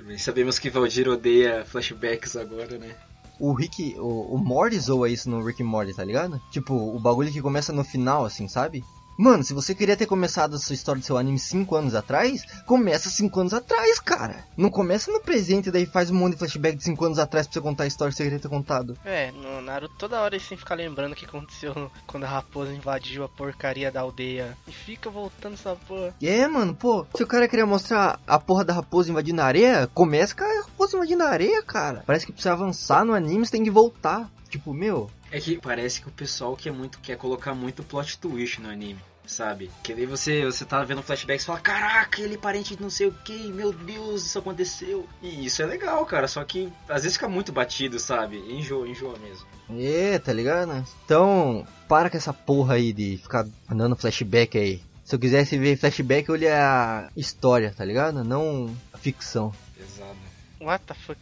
Bem. 0.05 0.17
Sabemos 0.17 0.57
que 0.57 0.69
Valdir 0.69 1.07
odeia 1.07 1.65
flashbacks 1.65 2.35
agora, 2.35 2.77
né? 2.77 2.95
O 3.39 3.53
Rick, 3.53 3.95
o, 3.97 4.35
o 4.35 4.37
Morty 4.37 4.79
zoa 4.79 5.09
isso 5.09 5.29
no 5.29 5.43
Rick 5.43 5.63
and 5.63 5.65
Morty, 5.65 5.95
tá 5.95 6.03
ligado? 6.03 6.39
Tipo, 6.51 6.75
o 6.75 6.99
bagulho 6.99 7.31
que 7.31 7.41
começa 7.41 7.73
no 7.73 7.83
final, 7.83 8.23
assim, 8.23 8.47
sabe? 8.47 8.83
Mano, 9.21 9.43
se 9.43 9.53
você 9.53 9.75
queria 9.75 9.95
ter 9.95 10.07
começado 10.07 10.55
a 10.55 10.57
sua 10.57 10.73
história 10.73 10.99
do 10.99 11.05
seu 11.05 11.15
anime 11.15 11.37
5 11.37 11.75
anos 11.75 11.93
atrás, 11.93 12.43
começa 12.65 13.07
5 13.07 13.39
anos 13.39 13.53
atrás, 13.53 13.99
cara. 13.99 14.43
Não 14.57 14.71
começa 14.71 15.11
no 15.11 15.19
presente 15.19 15.69
e 15.69 15.71
daí 15.71 15.85
faz 15.85 16.09
um 16.09 16.15
monte 16.15 16.33
de 16.33 16.39
flashback 16.39 16.75
de 16.75 16.85
5 16.85 17.05
anos 17.05 17.19
atrás 17.19 17.45
pra 17.45 17.53
você 17.53 17.61
contar 17.61 17.83
a 17.83 17.87
história 17.87 18.09
que 18.11 18.17
você 18.17 18.23
queria 18.23 18.39
ter 18.39 18.49
contado. 18.49 18.97
É, 19.05 19.31
no 19.31 19.61
Naruto 19.61 19.93
toda 19.99 20.19
hora 20.19 20.33
ele 20.33 20.43
sempre 20.43 20.61
fica 20.61 20.73
lembrando 20.73 21.11
o 21.11 21.15
que 21.15 21.25
aconteceu 21.25 21.91
quando 22.07 22.23
a 22.23 22.29
raposa 22.29 22.73
invadiu 22.73 23.23
a 23.23 23.29
porcaria 23.29 23.91
da 23.91 24.01
aldeia. 24.01 24.57
E 24.67 24.71
fica 24.71 25.07
voltando 25.07 25.53
essa 25.53 25.75
porra. 25.87 26.15
E 26.19 26.27
é, 26.27 26.47
mano, 26.47 26.73
pô, 26.73 27.05
se 27.13 27.21
o 27.21 27.27
cara 27.27 27.47
queria 27.47 27.67
mostrar 27.67 28.19
a 28.25 28.39
porra 28.39 28.65
da 28.65 28.73
raposa 28.73 29.11
invadindo 29.11 29.39
a 29.39 29.45
areia, 29.45 29.87
começa 29.93 30.33
com 30.33 30.43
a 30.43 30.63
raposa 30.63 30.97
invadindo 30.97 31.21
a 31.21 31.29
areia, 31.29 31.61
cara. 31.61 32.03
Parece 32.07 32.25
que 32.25 32.31
precisa 32.31 32.53
avançar 32.53 33.05
no 33.05 33.13
anime, 33.13 33.45
você 33.45 33.51
tem 33.51 33.63
que 33.63 33.69
voltar. 33.69 34.31
Tipo, 34.49 34.73
meu, 34.73 35.09
É 35.31 35.39
que 35.39 35.57
parece 35.57 36.01
que 36.01 36.09
o 36.09 36.11
pessoal 36.11 36.57
quer 36.57 36.73
muito 36.73 36.99
quer 36.99 37.15
colocar 37.15 37.53
muito 37.53 37.83
plot 37.83 38.17
twist 38.17 38.59
no 38.59 38.67
anime, 38.67 38.99
sabe? 39.25 39.69
Que 39.83 39.93
daí 39.93 40.05
você 40.05 40.45
você 40.45 40.65
tá 40.65 40.83
vendo 40.83 41.01
flashbacks 41.01 41.43
e 41.43 41.45
fala, 41.45 41.59
caraca, 41.59 42.21
ele 42.21 42.35
é 42.35 42.37
parente 42.37 42.75
de 42.75 42.81
não 42.81 42.89
sei 42.89 43.07
o 43.07 43.11
que, 43.11 43.51
meu 43.51 43.71
Deus, 43.71 44.25
isso 44.25 44.39
aconteceu. 44.39 45.07
E 45.21 45.45
isso 45.45 45.61
é 45.61 45.65
legal, 45.65 46.05
cara, 46.05 46.27
só 46.27 46.43
que 46.43 46.71
às 46.87 47.03
vezes 47.03 47.17
fica 47.17 47.29
muito 47.29 47.51
batido, 47.51 47.99
sabe? 47.99 48.37
Enjoa, 48.37 48.87
enjoa 48.87 49.17
mesmo. 49.19 49.45
É, 49.79 50.19
tá 50.19 50.33
ligado? 50.33 50.85
Então, 51.05 51.65
para 51.87 52.09
com 52.09 52.17
essa 52.17 52.33
porra 52.33 52.75
aí 52.75 52.91
de 52.91 53.17
ficar 53.17 53.47
dando 53.69 53.95
flashback 53.95 54.57
aí. 54.57 54.81
Se 55.03 55.15
eu 55.15 55.19
quisesse 55.19 55.57
ver 55.57 55.77
flashback, 55.77 56.29
eu 56.29 56.35
olhar 56.35 57.05
a 57.05 57.09
história, 57.15 57.73
tá 57.75 57.83
ligado? 57.83 58.23
Não 58.23 58.75
a 58.93 58.97
ficção. 58.97 59.53
Pesado. 59.75 60.17
What 60.61 60.85
the 60.85 60.93
fuck? 60.93 61.19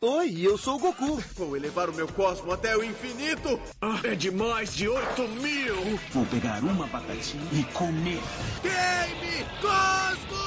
Oi, 0.00 0.42
eu 0.42 0.56
sou 0.56 0.76
o 0.76 0.78
Goku. 0.78 1.20
Vou 1.34 1.56
elevar 1.56 1.90
o 1.90 1.92
meu 1.92 2.06
cosmo 2.06 2.52
até 2.52 2.76
o 2.76 2.84
infinito. 2.84 3.60
Ah, 3.80 4.00
é 4.04 4.14
de 4.14 4.30
mais 4.30 4.72
de 4.72 4.88
8 4.88 5.22
mil. 5.28 5.98
Vou 6.12 6.24
pegar 6.26 6.62
uma 6.62 6.86
batatinha 6.86 7.42
e 7.52 7.64
comer. 7.72 8.20
Game 8.62 9.44
Cosmo! 9.60 10.38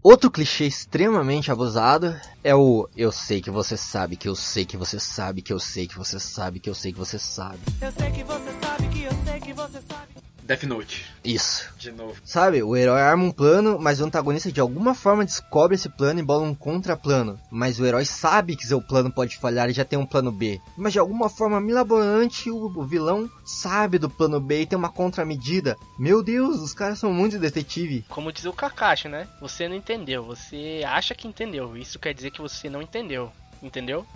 Outro 0.00 0.30
clichê 0.30 0.66
extremamente 0.66 1.50
abusado 1.50 2.14
é 2.44 2.54
o 2.54 2.88
eu 2.96 3.10
sei 3.10 3.42
que 3.42 3.50
você 3.50 3.76
sabe, 3.76 4.16
que 4.16 4.28
eu 4.28 4.36
sei 4.36 4.64
que 4.64 4.76
você 4.76 5.00
sabe, 5.00 5.42
que 5.42 5.52
eu 5.52 5.58
sei 5.58 5.88
que 5.88 5.98
você 5.98 6.20
sabe, 6.20 6.60
que 6.60 6.70
eu 6.70 6.74
sei 6.74 6.92
que 6.92 6.98
você 6.98 7.18
sabe. 7.18 7.58
Eu 7.80 7.92
sei 7.92 8.12
que 8.12 8.22
você 8.22 8.52
sabe 8.62 8.88
que 8.88 9.02
eu 9.02 9.12
sei 9.24 9.40
que 9.40 9.52
você 9.52 9.80
sabe. 9.82 10.07
Death 10.48 10.62
Note, 10.62 11.04
Isso. 11.22 11.70
de 11.78 11.92
novo. 11.92 12.14
Sabe, 12.24 12.62
o 12.62 12.74
herói 12.74 13.02
arma 13.02 13.22
um 13.22 13.30
plano, 13.30 13.78
mas 13.78 14.00
o 14.00 14.04
antagonista 14.06 14.50
de 14.50 14.62
alguma 14.62 14.94
forma 14.94 15.22
descobre 15.22 15.74
esse 15.74 15.90
plano 15.90 16.20
e 16.20 16.22
bola 16.22 16.42
um 16.42 16.54
contraplano. 16.54 17.38
Mas 17.50 17.78
o 17.78 17.84
herói 17.84 18.06
sabe 18.06 18.56
que 18.56 18.66
seu 18.66 18.80
plano 18.80 19.12
pode 19.12 19.36
falhar 19.36 19.68
e 19.68 19.74
já 19.74 19.84
tem 19.84 19.98
um 19.98 20.06
plano 20.06 20.32
B. 20.32 20.58
Mas 20.74 20.94
de 20.94 20.98
alguma 20.98 21.28
forma 21.28 21.60
milaborante, 21.60 22.50
o, 22.50 22.64
o 22.64 22.86
vilão 22.86 23.30
sabe 23.44 23.98
do 23.98 24.08
plano 24.08 24.40
B 24.40 24.62
e 24.62 24.66
tem 24.66 24.78
uma 24.78 24.88
contramedida. 24.88 25.76
Meu 25.98 26.22
Deus, 26.22 26.60
os 26.60 26.72
caras 26.72 26.98
são 26.98 27.12
muito 27.12 27.38
detetive. 27.38 28.06
Como 28.08 28.32
diz 28.32 28.46
o 28.46 28.52
Kakashi, 28.54 29.06
né? 29.06 29.28
Você 29.42 29.68
não 29.68 29.76
entendeu, 29.76 30.24
você 30.24 30.80
acha 30.86 31.14
que 31.14 31.28
entendeu. 31.28 31.76
Isso 31.76 31.98
quer 31.98 32.14
dizer 32.14 32.30
que 32.30 32.40
você 32.40 32.70
não 32.70 32.80
entendeu. 32.80 33.30
Entendeu? 33.62 34.06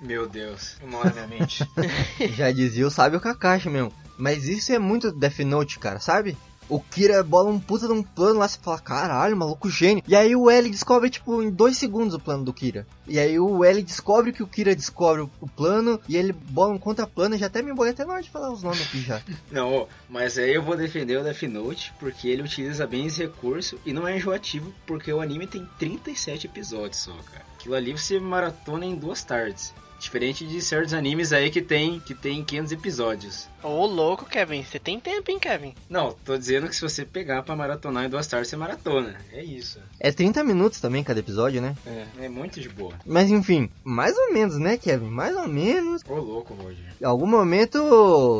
Meu 0.00 0.28
Deus, 0.28 0.76
eu 0.80 0.88
moro 0.88 1.08
na 1.14 1.26
minha 1.26 1.40
mente. 1.40 1.64
Já 2.36 2.50
dizia 2.50 2.86
o 2.86 2.90
sábio 2.90 3.20
Kakashi 3.20 3.68
mesmo. 3.68 3.92
Mas 4.18 4.44
isso 4.44 4.72
é 4.72 4.78
muito 4.78 5.12
Death 5.12 5.40
Note, 5.40 5.78
cara, 5.78 6.00
sabe? 6.00 6.36
O 6.68 6.80
Kira 6.80 7.22
bola 7.22 7.48
um 7.50 7.58
puta 7.60 7.86
de 7.86 7.92
um 7.92 8.02
plano 8.02 8.40
lá, 8.40 8.48
você 8.48 8.58
fala, 8.60 8.78
caralho, 8.78 9.36
maluco 9.36 9.70
gênio. 9.70 10.02
E 10.06 10.16
aí 10.16 10.34
o 10.34 10.50
L 10.50 10.68
descobre, 10.68 11.08
tipo, 11.10 11.42
em 11.42 11.50
dois 11.50 11.76
segundos 11.78 12.14
o 12.14 12.18
plano 12.20 12.44
do 12.44 12.52
Kira. 12.52 12.86
E 13.06 13.18
aí 13.18 13.38
o 13.38 13.64
L 13.64 13.82
descobre 13.82 14.32
que 14.32 14.42
o 14.42 14.46
Kira 14.46 14.74
descobre 14.74 15.22
o- 15.22 15.30
plano, 15.56 16.00
e 16.08 16.16
ele 16.16 16.32
bola 16.32 16.74
um 16.74 16.78
contra-plano, 16.78 17.38
já 17.38 17.46
até 17.46 17.62
me 17.62 17.70
embolei 17.70 17.92
até 17.92 18.04
na 18.04 18.14
hora 18.14 18.22
de 18.22 18.30
falar 18.30 18.50
os 18.52 18.62
nomes 18.62 18.82
aqui 18.82 19.00
já. 19.00 19.20
Não, 19.50 19.86
mas 20.08 20.36
aí 20.38 20.54
eu 20.54 20.62
vou 20.62 20.76
defender 20.76 21.16
o 21.18 21.22
Death 21.24 21.42
Note 21.44 21.92
porque 22.00 22.28
ele 22.28 22.42
utiliza 22.42 22.86
bem 22.86 23.06
esse 23.06 23.22
recurso 23.22 23.78
e 23.86 23.92
não 23.92 24.06
é 24.06 24.16
enjoativo 24.16 24.72
porque 24.86 25.12
o 25.12 25.20
anime 25.20 25.46
tem 25.46 25.66
37 25.78 26.46
episódios 26.46 26.98
só, 27.00 27.12
cara. 27.30 27.44
Aquilo 27.58 27.74
ali 27.74 27.92
você 27.92 28.18
maratona 28.18 28.84
em 28.84 28.94
duas 28.96 29.22
tardes. 29.24 29.72
Diferente 29.98 30.46
de 30.46 30.60
certos 30.60 30.92
animes 30.92 31.32
aí 31.32 31.50
que 31.50 31.62
tem, 31.62 31.98
que 32.00 32.14
tem 32.14 32.44
500 32.44 32.72
episódios. 32.72 33.48
Ô 33.68 33.84
louco, 33.84 34.24
Kevin, 34.26 34.62
você 34.62 34.78
tem 34.78 35.00
tempo, 35.00 35.28
hein, 35.28 35.40
Kevin? 35.40 35.74
Não, 35.90 36.14
tô 36.24 36.38
dizendo 36.38 36.68
que 36.68 36.76
se 36.76 36.82
você 36.82 37.04
pegar 37.04 37.42
pra 37.42 37.56
maratonar 37.56 38.04
em 38.04 38.08
duas 38.08 38.24
tardes, 38.28 38.48
você 38.48 38.56
maratona. 38.56 39.16
É 39.32 39.42
isso. 39.42 39.80
É 39.98 40.12
30 40.12 40.44
minutos 40.44 40.80
também 40.80 41.02
cada 41.02 41.18
episódio, 41.18 41.60
né? 41.60 41.74
É, 41.84 42.26
é 42.26 42.28
muito 42.28 42.60
de 42.60 42.68
boa. 42.68 42.94
Mas 43.04 43.28
enfim, 43.28 43.68
mais 43.82 44.16
ou 44.16 44.32
menos, 44.32 44.56
né, 44.56 44.76
Kevin? 44.76 45.08
Mais 45.08 45.34
ou 45.36 45.48
menos. 45.48 46.02
Ô 46.08 46.14
louco, 46.14 46.54
Roger. 46.54 46.84
Em 47.00 47.04
algum 47.04 47.26
momento 47.26 47.82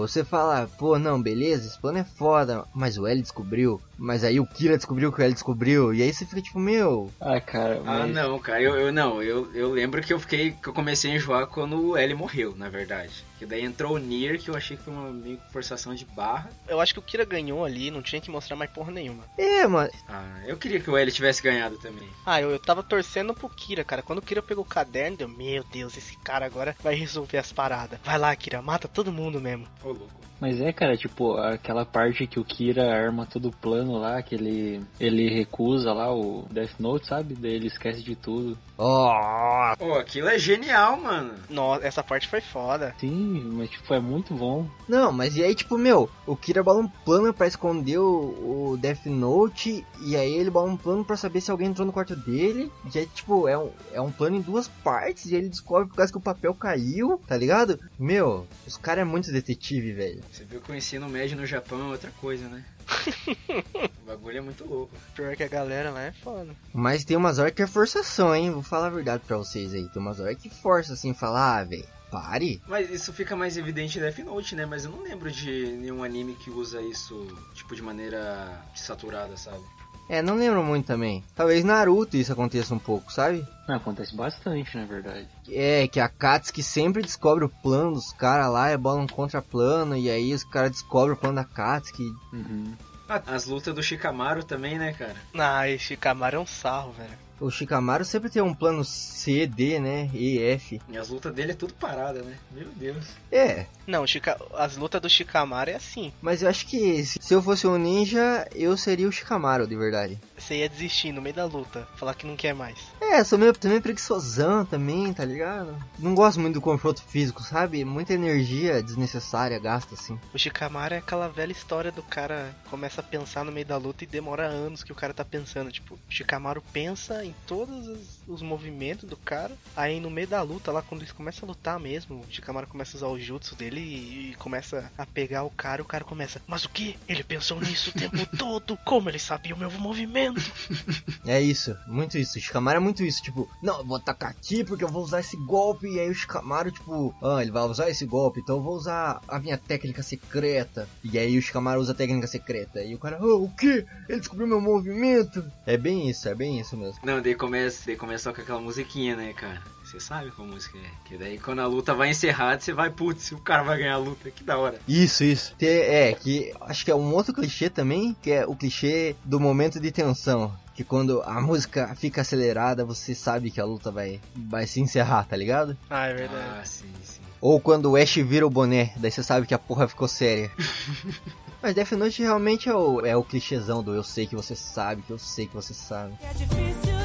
você 0.00 0.24
fala, 0.24 0.70
pô, 0.78 0.96
não, 0.96 1.20
beleza, 1.20 1.66
esse 1.66 1.80
plano 1.80 1.98
é 1.98 2.04
foda, 2.04 2.64
mas 2.72 2.96
o 2.96 3.04
L 3.04 3.20
descobriu. 3.20 3.82
Mas 3.98 4.22
aí 4.22 4.38
o 4.38 4.46
Kira 4.46 4.76
descobriu 4.76 5.10
que 5.12 5.20
o 5.20 5.24
L 5.24 5.32
descobriu. 5.32 5.92
E 5.92 6.02
aí 6.02 6.12
você 6.14 6.24
fica 6.24 6.40
tipo, 6.40 6.60
meu, 6.60 7.10
Ah, 7.20 7.40
cara, 7.40 7.80
Ah, 7.84 8.06
mas... 8.06 8.14
não, 8.14 8.38
cara, 8.38 8.62
eu, 8.62 8.76
eu 8.76 8.92
não, 8.92 9.20
eu, 9.20 9.50
eu 9.54 9.72
lembro 9.72 10.00
que 10.02 10.12
eu 10.12 10.20
fiquei, 10.20 10.52
que 10.52 10.68
eu 10.68 10.72
comecei 10.72 11.10
a 11.10 11.16
enjoar 11.16 11.48
quando 11.48 11.80
o 11.90 11.96
L 11.96 12.14
morreu, 12.14 12.54
na 12.56 12.68
verdade. 12.68 13.24
Que 13.38 13.44
daí 13.46 13.64
entrou 13.64 13.94
o 13.94 13.98
Nier, 13.98 14.40
que 14.40 14.48
eu 14.48 14.56
achei 14.56 14.76
que 14.76 14.82
foi 14.82 14.92
uma 14.94 15.10
meio 15.10 15.36
que 15.36 15.52
forçação 15.52 15.94
de 15.94 16.04
barra. 16.06 16.48
Eu 16.66 16.80
acho 16.80 16.92
que 16.94 16.98
o 16.98 17.02
Kira 17.02 17.24
ganhou 17.24 17.64
ali, 17.64 17.90
não 17.90 18.00
tinha 18.02 18.20
que 18.20 18.30
mostrar 18.30 18.56
mais 18.56 18.70
porra 18.70 18.90
nenhuma. 18.90 19.24
é, 19.36 19.66
mano, 19.66 19.90
Ah, 20.08 20.40
eu 20.46 20.56
queria 20.56 20.80
que 20.80 20.90
o 20.90 20.96
L 20.96 21.10
tivesse 21.12 21.42
ganhado 21.42 21.76
também. 21.78 22.08
Ah, 22.24 22.40
eu, 22.40 22.50
eu 22.50 22.58
tava 22.58 22.82
torcendo 22.82 23.34
pro 23.34 23.48
Kira, 23.48 23.84
cara. 23.84 24.02
Quando 24.02 24.20
o 24.20 24.22
Kira 24.22 24.42
pegou 24.42 24.64
o 24.64 24.68
caderno, 24.68 25.16
deu, 25.16 25.28
meu 25.28 25.62
Deus, 25.64 25.96
esse 25.96 26.16
cara 26.18 26.46
agora 26.46 26.74
vai 26.82 26.94
resolver 26.94 27.38
as 27.38 27.52
paradas. 27.52 27.98
Vai 28.04 28.18
lá, 28.18 28.34
Kira, 28.34 28.62
mata 28.62 28.88
todo 28.88 29.12
mundo 29.12 29.40
mesmo. 29.40 29.66
Ô 29.84 29.88
louco. 29.88 30.26
Mas 30.38 30.60
é, 30.60 30.70
cara, 30.70 30.98
tipo, 30.98 31.34
aquela 31.38 31.86
parte 31.86 32.26
que 32.26 32.38
o 32.38 32.44
Kira 32.44 32.92
arma 32.94 33.24
todo 33.24 33.48
o 33.48 33.52
plano 33.56 33.96
lá, 33.96 34.20
que 34.20 34.34
ele, 34.34 34.82
ele 35.00 35.30
recusa 35.34 35.94
lá 35.94 36.14
o 36.14 36.46
Death 36.50 36.78
Note, 36.78 37.06
sabe? 37.06 37.34
Daí 37.34 37.54
ele 37.54 37.68
esquece 37.68 38.02
de 38.02 38.14
tudo. 38.14 38.58
ó, 38.76 39.74
Pô, 39.76 39.94
aquilo 39.94 40.28
é 40.28 40.38
genial, 40.38 41.00
mano. 41.00 41.32
Nossa, 41.48 41.86
essa 41.86 42.02
parte 42.02 42.28
foi 42.28 42.42
foda. 42.42 42.94
Sim, 42.98 43.25
mas 43.26 43.70
tipo, 43.70 43.92
é 43.92 44.00
muito 44.00 44.34
bom. 44.34 44.68
Não, 44.88 45.12
mas 45.12 45.36
e 45.36 45.42
aí, 45.42 45.54
tipo, 45.54 45.76
meu, 45.76 46.08
o 46.26 46.36
Kira 46.36 46.62
bola 46.62 46.80
um 46.80 46.88
plano 46.88 47.32
pra 47.32 47.46
esconder 47.46 47.98
o, 47.98 48.72
o 48.72 48.78
Death 48.80 49.06
Note, 49.06 49.84
e 50.00 50.16
aí 50.16 50.34
ele 50.34 50.50
bola 50.50 50.70
um 50.70 50.76
plano 50.76 51.04
pra 51.04 51.16
saber 51.16 51.40
se 51.40 51.50
alguém 51.50 51.68
entrou 51.68 51.86
no 51.86 51.92
quarto 51.92 52.14
dele, 52.16 52.70
e 52.92 52.98
aí, 52.98 53.06
tipo, 53.06 53.48
é 53.48 53.58
um, 53.58 53.70
é 53.92 54.00
um 54.00 54.10
plano 54.10 54.36
em 54.36 54.40
duas 54.40 54.68
partes, 54.68 55.26
e 55.26 55.34
ele 55.34 55.48
descobre 55.48 55.88
por 55.88 55.96
causa 55.96 56.12
que 56.12 56.18
o 56.18 56.22
papel 56.22 56.54
caiu, 56.54 57.20
tá 57.26 57.36
ligado? 57.36 57.78
Meu, 57.98 58.46
os 58.66 58.76
caras 58.76 59.02
é 59.02 59.04
muito 59.04 59.32
detetive, 59.32 59.92
velho. 59.92 60.22
Você 60.30 60.44
viu 60.44 60.60
que 60.60 60.72
o 60.72 60.74
ensino 60.74 61.08
médio 61.08 61.36
no 61.36 61.46
Japão 61.46 61.88
é 61.88 61.90
outra 61.90 62.10
coisa, 62.20 62.48
né? 62.48 62.64
o 64.02 64.06
bagulho 64.06 64.38
é 64.38 64.40
muito 64.40 64.64
louco. 64.64 64.94
Pior 65.14 65.34
que 65.36 65.42
a 65.42 65.48
galera 65.48 65.90
lá 65.90 66.02
é 66.02 66.12
foda. 66.12 66.54
Mas 66.72 67.04
tem 67.04 67.16
umas 67.16 67.38
horas 67.38 67.52
que 67.52 67.62
é 67.62 67.66
forçação, 67.66 68.34
hein? 68.34 68.50
Vou 68.50 68.62
falar 68.62 68.86
a 68.86 68.90
verdade 68.90 69.24
pra 69.26 69.36
vocês 69.36 69.74
aí. 69.74 69.88
Tem 69.88 70.00
umas 70.00 70.20
horas 70.20 70.36
que 70.36 70.48
força, 70.48 70.92
assim, 70.92 71.12
falar, 71.12 71.58
ah, 71.58 71.64
velho, 71.64 71.84
pare. 72.10 72.60
Mas 72.66 72.90
isso 72.90 73.12
fica 73.12 73.36
mais 73.36 73.56
evidente 73.56 73.98
em 73.98 74.02
Death 74.02 74.18
Note, 74.18 74.54
né? 74.54 74.66
Mas 74.66 74.84
eu 74.84 74.90
não 74.90 75.02
lembro 75.02 75.30
de 75.30 75.72
nenhum 75.72 76.02
anime 76.02 76.34
que 76.34 76.50
usa 76.50 76.80
isso, 76.80 77.26
tipo, 77.54 77.74
de 77.74 77.82
maneira 77.82 78.62
saturada, 78.74 79.36
sabe? 79.36 79.64
É, 80.08 80.22
não 80.22 80.36
lembro 80.36 80.62
muito 80.62 80.86
também. 80.86 81.24
Talvez 81.34 81.64
Naruto 81.64 82.16
isso 82.16 82.32
aconteça 82.32 82.72
um 82.72 82.78
pouco, 82.78 83.12
sabe? 83.12 83.44
Não, 83.68 83.76
acontece 83.76 84.14
bastante, 84.14 84.76
na 84.76 84.84
verdade. 84.84 85.26
É, 85.48 85.88
que 85.88 85.98
a 85.98 86.08
Katsuki 86.08 86.62
sempre 86.62 87.02
descobre 87.02 87.44
o 87.44 87.48
plano 87.48 87.94
dos 87.94 88.12
caras 88.12 88.52
lá, 88.52 88.70
e 88.70 88.76
bola 88.76 89.00
um 89.00 89.06
contraplano, 89.06 89.96
e 89.96 90.08
aí 90.08 90.32
os 90.32 90.44
caras 90.44 90.70
descobrem 90.70 91.14
o 91.14 91.16
plano 91.16 91.36
da 91.36 91.44
Katsuki. 91.44 92.04
Uhum. 92.32 92.74
Ah, 93.08 93.22
as 93.26 93.46
lutas 93.46 93.74
do 93.74 93.82
Shikamaru 93.82 94.44
também, 94.44 94.78
né, 94.78 94.92
cara? 94.92 95.16
Ah, 95.34 95.68
esse 95.68 95.96
Camaro 95.96 96.36
é 96.36 96.40
um 96.40 96.46
sarro, 96.46 96.92
velho. 96.92 97.25
O 97.38 97.50
Shikamaru 97.50 98.04
sempre 98.04 98.30
tem 98.30 98.40
um 98.40 98.54
plano 98.54 98.84
C, 98.84 99.46
D, 99.46 99.78
né? 99.78 100.10
E, 100.14 100.38
F. 100.38 100.80
E 100.88 100.96
as 100.96 101.08
lutas 101.08 101.34
dele 101.34 101.52
é 101.52 101.54
tudo 101.54 101.74
parada, 101.74 102.22
né? 102.22 102.36
Meu 102.50 102.68
Deus. 102.74 103.04
É, 103.30 103.66
Não, 103.86 104.06
Chica... 104.06 104.38
as 104.54 104.76
lutas 104.76 105.00
do 105.00 105.08
Shikamaru 105.08 105.70
é 105.70 105.74
assim. 105.74 106.12
mas 106.20 106.42
eu 106.42 106.48
acho 106.48 106.66
que 106.66 107.04
se 107.04 107.18
se 107.26 107.34
eu 107.34 107.42
fosse 107.42 107.66
um 107.66 107.76
ninja, 107.76 108.48
eu 108.54 108.76
seria 108.76 109.08
o 109.08 109.12
Shikamaru, 109.12 109.66
de 109.66 109.74
verdade. 109.74 110.16
Você 110.38 110.58
ia 110.58 110.68
desistir 110.68 111.10
no 111.10 111.20
meio 111.20 111.34
da 111.34 111.44
luta, 111.44 111.88
falar 111.96 112.14
que 112.14 112.24
não 112.24 112.36
quer 112.36 112.54
mais. 112.54 112.78
É, 113.00 113.24
sou 113.24 113.36
meio, 113.36 113.52
também 113.52 113.80
preguiçosão 113.80 114.64
também, 114.64 115.12
tá 115.12 115.24
ligado? 115.24 115.76
Não 115.98 116.14
gosto 116.14 116.38
muito 116.38 116.54
do 116.54 116.60
confronto 116.60 117.02
físico, 117.02 117.42
sabe? 117.42 117.84
Muita 117.84 118.14
energia 118.14 118.80
desnecessária 118.82 119.58
gasta, 119.58 119.94
assim. 119.94 120.18
O 120.32 120.38
Shikamaru 120.38 120.94
é 120.94 120.98
aquela 120.98 121.28
velha 121.28 121.50
história 121.52 121.90
do 121.90 122.02
cara 122.02 122.54
começa 122.70 123.00
a 123.00 123.04
pensar 123.04 123.44
no 123.44 123.50
meio 123.50 123.66
da 123.66 123.76
luta 123.76 124.04
e 124.04 124.06
demora 124.06 124.46
anos 124.46 124.84
que 124.84 124.92
o 124.92 124.96
cara 124.96 125.12
tá 125.12 125.24
pensando. 125.24 125.72
Tipo, 125.72 125.94
o 125.94 125.98
Shikamaru 126.08 126.62
pensa 126.72 127.24
em 127.24 127.34
todos 127.46 127.88
os, 127.88 128.20
os 128.28 128.42
movimentos 128.42 129.08
do 129.08 129.16
cara. 129.16 129.56
Aí 129.76 129.98
no 129.98 130.10
meio 130.10 130.28
da 130.28 130.42
luta, 130.42 130.70
lá 130.70 130.80
quando 130.80 131.00
eles 131.00 131.12
começam 131.12 131.48
a 131.48 131.50
lutar 131.50 131.80
mesmo, 131.80 132.20
o 132.20 132.32
Shikamaru 132.32 132.68
começa 132.68 132.96
a 132.96 132.98
usar 132.98 133.08
o 133.08 133.18
jutsu 133.18 133.56
dele 133.56 133.75
e, 133.80 134.30
e 134.30 134.34
começa 134.36 134.90
a 134.96 135.06
pegar 135.06 135.44
o 135.44 135.50
cara. 135.50 135.82
O 135.82 135.86
cara 135.86 136.04
começa, 136.04 136.40
mas 136.46 136.64
o 136.64 136.68
que? 136.68 136.96
Ele 137.08 137.22
pensou 137.22 137.60
nisso 137.60 137.90
o 137.90 137.92
tempo 137.92 138.26
todo? 138.36 138.76
Como 138.84 139.08
ele 139.08 139.18
sabia 139.18 139.54
o 139.54 139.58
meu 139.58 139.70
movimento? 139.72 140.40
É 141.26 141.40
isso, 141.40 141.76
muito 141.88 142.16
isso. 142.16 142.38
O 142.38 142.40
Shikamaru 142.40 142.76
é 142.76 142.80
muito 142.80 143.02
isso, 143.02 143.20
tipo, 143.20 143.48
não, 143.60 143.78
eu 143.78 143.84
vou 143.84 143.96
atacar 143.96 144.30
aqui 144.30 144.62
porque 144.62 144.84
eu 144.84 144.88
vou 144.88 145.02
usar 145.02 145.20
esse 145.20 145.36
golpe. 145.36 145.88
E 145.88 145.98
aí 145.98 146.08
o 146.08 146.14
Shikamaru, 146.14 146.70
tipo, 146.70 147.12
ah, 147.20 147.42
ele 147.42 147.50
vai 147.50 147.64
usar 147.64 147.90
esse 147.90 148.06
golpe, 148.06 148.40
então 148.40 148.56
eu 148.56 148.62
vou 148.62 148.76
usar 148.76 149.20
a 149.26 149.38
minha 149.40 149.58
técnica 149.58 150.04
secreta. 150.04 150.88
E 151.02 151.18
aí 151.18 151.36
o 151.36 151.42
Shikamaru 151.42 151.80
usa 151.80 151.92
a 151.92 151.96
técnica 151.96 152.28
secreta. 152.28 152.80
E 152.80 152.94
o 152.94 152.98
cara, 152.98 153.18
oh, 153.20 153.44
o 153.44 153.50
que? 153.50 153.84
Ele 154.08 154.20
descobriu 154.20 154.46
meu 154.46 154.60
movimento. 154.60 155.44
É 155.66 155.76
bem 155.76 156.08
isso, 156.08 156.28
é 156.28 156.34
bem 156.34 156.60
isso 156.60 156.76
mesmo. 156.76 157.00
Não, 157.02 157.20
daí 157.20 157.34
começa, 157.34 157.82
daí 157.86 157.96
começa 157.96 158.32
com 158.32 158.40
aquela 158.40 158.60
musiquinha, 158.60 159.16
né, 159.16 159.32
cara? 159.32 159.60
Você 159.86 160.00
sabe 160.00 160.32
qual 160.32 160.46
música 160.48 160.76
é. 160.78 160.90
Que 161.04 161.16
daí 161.16 161.38
quando 161.38 161.60
a 161.60 161.66
luta 161.66 161.94
vai 161.94 162.10
encerrar, 162.10 162.58
você 162.60 162.72
vai, 162.72 162.90
putz, 162.90 163.30
o 163.30 163.38
cara 163.38 163.62
vai 163.62 163.78
ganhar 163.78 163.94
a 163.94 163.98
luta, 163.98 164.30
que 164.32 164.42
da 164.42 164.58
hora. 164.58 164.80
Isso, 164.88 165.22
isso. 165.22 165.54
Te- 165.56 165.64
É, 165.66 166.12
que 166.12 166.52
acho 166.62 166.84
que 166.84 166.90
é 166.90 166.94
um 166.94 167.14
outro 167.14 167.32
clichê 167.32 167.70
também, 167.70 168.16
que 168.20 168.32
é 168.32 168.44
o 168.44 168.56
clichê 168.56 169.14
do 169.24 169.38
momento 169.38 169.78
de 169.78 169.92
tensão. 169.92 170.52
Que 170.74 170.82
quando 170.82 171.22
a 171.22 171.40
música 171.40 171.94
fica 171.94 172.20
acelerada, 172.22 172.84
você 172.84 173.14
sabe 173.14 173.50
que 173.50 173.60
a 173.60 173.64
luta 173.64 173.90
vai, 173.92 174.20
vai 174.34 174.66
se 174.66 174.80
encerrar, 174.80 175.24
tá 175.24 175.36
ligado? 175.36 175.76
Ah, 175.88 176.06
é 176.06 176.14
verdade. 176.14 176.44
Ah, 176.60 176.64
sim, 176.64 176.92
sim. 177.04 177.20
Ou 177.40 177.60
quando 177.60 177.92
o 177.92 177.96
Ash 177.96 178.16
vira 178.16 178.44
o 178.46 178.50
boné, 178.50 178.92
daí 178.96 179.10
você 179.12 179.22
sabe 179.22 179.46
que 179.46 179.54
a 179.54 179.58
porra 179.58 179.86
ficou 179.86 180.08
séria. 180.08 180.50
Mas 181.62 181.74
Death 181.74 181.92
Note 181.92 182.22
realmente 182.22 182.68
é 182.68 182.74
o, 182.74 183.06
é 183.06 183.16
o 183.16 183.22
clichêzão 183.22 183.82
do 183.84 183.94
eu 183.94 184.02
sei 184.02 184.26
que 184.26 184.34
você 184.36 184.54
sabe, 184.56 185.02
que 185.02 185.10
eu 185.12 185.18
sei 185.18 185.46
que 185.46 185.54
você 185.54 185.72
sabe. 185.72 186.14
É 186.22 186.32
difícil. 186.34 186.95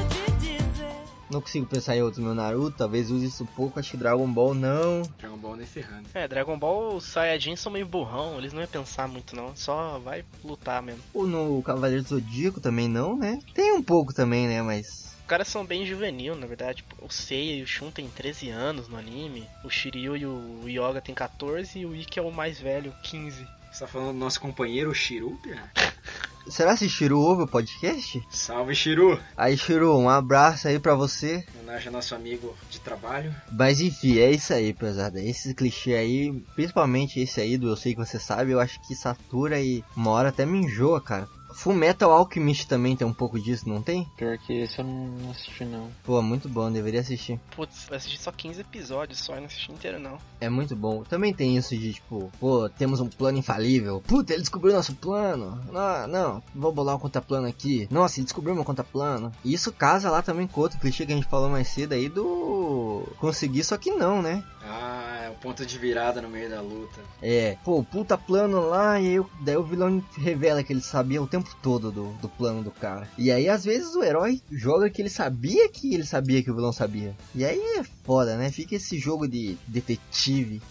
Não 1.32 1.40
consigo 1.40 1.64
pensar 1.64 1.96
em 1.96 2.02
outro. 2.02 2.22
Meu 2.22 2.34
Naruto, 2.34 2.76
talvez 2.76 3.10
use 3.10 3.24
isso 3.24 3.46
pouco. 3.56 3.80
Acho 3.80 3.92
que 3.92 3.96
Dragon 3.96 4.30
Ball 4.30 4.52
não. 4.54 5.00
Dragon 5.18 5.38
Ball 5.38 5.56
nem 5.56 5.66
ferrando. 5.66 6.06
É, 6.12 6.28
Dragon 6.28 6.58
Ball, 6.58 6.96
os 6.96 7.04
Saiyajins 7.04 7.58
são 7.58 7.72
meio 7.72 7.86
burrão, 7.86 8.36
eles 8.36 8.52
não 8.52 8.60
iam 8.60 8.68
pensar 8.68 9.08
muito 9.08 9.34
não, 9.34 9.56
só 9.56 9.98
vai 9.98 10.24
lutar 10.44 10.82
mesmo. 10.82 11.02
Ou 11.14 11.26
no 11.26 11.62
Cavaleiro 11.62 12.02
do 12.02 12.08
Zodíaco 12.10 12.60
também 12.60 12.86
não, 12.86 13.16
né? 13.16 13.38
Tem 13.54 13.72
um 13.72 13.82
pouco 13.82 14.12
também, 14.12 14.46
né? 14.46 14.60
Mas. 14.60 15.10
Os 15.22 15.26
caras 15.26 15.48
são 15.48 15.64
bem 15.64 15.86
juvenil, 15.86 16.36
na 16.36 16.46
verdade. 16.46 16.82
Tipo, 16.82 17.06
o 17.06 17.10
Seiya 17.10 17.56
e 17.56 17.62
o 17.62 17.66
Shun 17.66 17.90
tem 17.90 18.08
13 18.08 18.50
anos 18.50 18.88
no 18.88 18.98
anime, 18.98 19.48
o 19.64 19.70
Shiryu 19.70 20.16
e 20.16 20.26
o 20.26 20.68
Yoga 20.68 21.00
tem 21.00 21.14
14 21.14 21.78
e 21.78 21.86
o 21.86 21.96
Ikki 21.96 22.18
é 22.18 22.22
o 22.22 22.30
mais 22.30 22.60
velho, 22.60 22.92
15. 23.02 23.46
Você 23.72 23.80
tá 23.80 23.86
falando 23.86 24.12
do 24.12 24.18
nosso 24.18 24.38
companheiro 24.38 24.94
Shiru, 24.94 25.38
Pia? 25.42 25.62
Será 26.48 26.76
se 26.76 26.88
Shiru 26.88 27.20
ouve 27.20 27.44
o 27.44 27.46
podcast? 27.46 28.22
Salve, 28.28 28.74
Shiru! 28.74 29.18
Aí, 29.36 29.56
Shiru, 29.56 29.96
um 29.96 30.08
abraço 30.08 30.68
aí 30.68 30.78
pra 30.78 30.94
você. 30.94 31.44
Homenagem 31.54 31.86
ao 31.88 31.92
nosso 31.92 32.14
amigo 32.14 32.56
de 32.70 32.80
trabalho. 32.80 33.34
Mas 33.50 33.80
enfim, 33.80 34.18
é 34.18 34.30
isso 34.30 34.52
aí, 34.52 34.72
pesada. 34.72 35.20
Esse 35.20 35.54
clichê 35.54 35.94
aí, 35.94 36.32
principalmente 36.54 37.20
esse 37.20 37.40
aí 37.40 37.56
do 37.56 37.68
Eu 37.68 37.76
Sei 37.76 37.94
Que 37.94 38.04
Você 38.04 38.18
Sabe, 38.18 38.52
eu 38.52 38.60
acho 38.60 38.80
que 38.86 38.94
satura 38.94 39.60
e 39.60 39.84
uma 39.96 40.10
hora 40.10 40.28
até 40.30 40.44
me 40.44 40.58
enjoa, 40.58 41.00
cara. 41.00 41.28
Full 41.52 41.74
Metal 41.74 42.10
Alchemist 42.10 42.66
também 42.66 42.96
tem 42.96 43.06
um 43.06 43.12
pouco 43.12 43.38
disso, 43.40 43.68
não 43.68 43.82
tem? 43.82 44.08
Pior 44.16 44.36
que 44.38 44.52
esse 44.52 44.78
eu 44.78 44.84
não 44.84 45.02
não 45.22 45.30
assisti 45.30 45.64
não. 45.64 45.88
Pô, 46.04 46.20
muito 46.22 46.48
bom, 46.48 46.70
deveria 46.70 47.00
assistir. 47.00 47.38
Putz, 47.54 47.86
eu 47.88 47.96
assisti 47.96 48.20
só 48.20 48.32
15 48.32 48.60
episódios 48.60 49.18
só 49.18 49.36
e 49.36 49.40
não 49.40 49.46
assisti 49.46 49.72
inteiro 49.72 49.98
não. 49.98 50.18
É 50.40 50.48
muito 50.48 50.74
bom. 50.74 51.02
Também 51.02 51.32
tem 51.32 51.56
isso 51.56 51.76
de 51.76 51.94
tipo, 51.94 52.30
pô, 52.38 52.68
temos 52.68 53.00
um 53.00 53.08
plano 53.08 53.38
infalível. 53.38 54.02
Puta, 54.06 54.32
ele 54.32 54.42
descobriu 54.42 54.74
nosso 54.74 54.94
plano. 54.94 55.60
Não, 55.72 56.06
não, 56.06 56.42
vou 56.54 56.72
bolar 56.72 56.96
um 56.96 57.00
contaplano 57.00 57.46
aqui. 57.46 57.88
Nossa, 57.90 58.18
ele 58.18 58.24
descobriu 58.24 58.54
meu 58.54 58.64
contaplano. 58.64 59.32
E 59.44 59.52
isso 59.52 59.72
casa 59.72 60.10
lá 60.10 60.22
também 60.22 60.46
com 60.46 60.60
outro 60.60 60.78
clichê 60.78 61.06
que 61.06 61.12
a 61.12 61.16
gente 61.16 61.28
falou 61.28 61.48
mais 61.48 61.68
cedo 61.68 61.92
aí 61.92 62.08
do 62.08 63.06
conseguir, 63.18 63.64
só 63.64 63.76
que 63.76 63.90
não, 63.90 64.22
né? 64.22 64.42
Ah, 64.64 65.22
é 65.24 65.28
o 65.30 65.34
ponto 65.34 65.66
de 65.66 65.76
virada 65.76 66.22
no 66.22 66.28
meio 66.28 66.48
da 66.48 66.60
luta. 66.60 67.00
É, 67.20 67.56
pô, 67.64 67.82
puta 67.82 68.16
plano 68.16 68.68
lá, 68.68 69.00
e 69.00 69.08
aí, 69.08 69.18
o- 69.20 69.28
daí 69.40 69.56
o 69.56 69.64
vilão 69.64 70.02
revela 70.16 70.62
que 70.62 70.72
ele 70.72 70.80
sabia 70.80 71.20
o 71.20 71.26
tempo 71.26 71.50
todo 71.60 71.90
do, 71.90 72.12
do 72.14 72.28
plano 72.28 72.62
do 72.62 72.70
cara. 72.70 73.08
E 73.18 73.32
aí, 73.32 73.48
às 73.48 73.64
vezes, 73.64 73.94
o 73.96 74.04
herói 74.04 74.40
joga 74.52 74.88
que 74.88 75.02
ele 75.02 75.10
sabia 75.10 75.68
que 75.68 75.92
ele 75.94 76.04
sabia 76.04 76.42
que 76.44 76.50
o 76.50 76.54
vilão 76.54 76.72
sabia. 76.72 77.12
E 77.34 77.44
aí 77.44 77.58
é 77.78 77.82
foda, 78.04 78.36
né? 78.36 78.52
Fica 78.52 78.76
esse 78.76 78.98
jogo 78.98 79.26
de 79.26 79.56
detetive. 79.66 80.62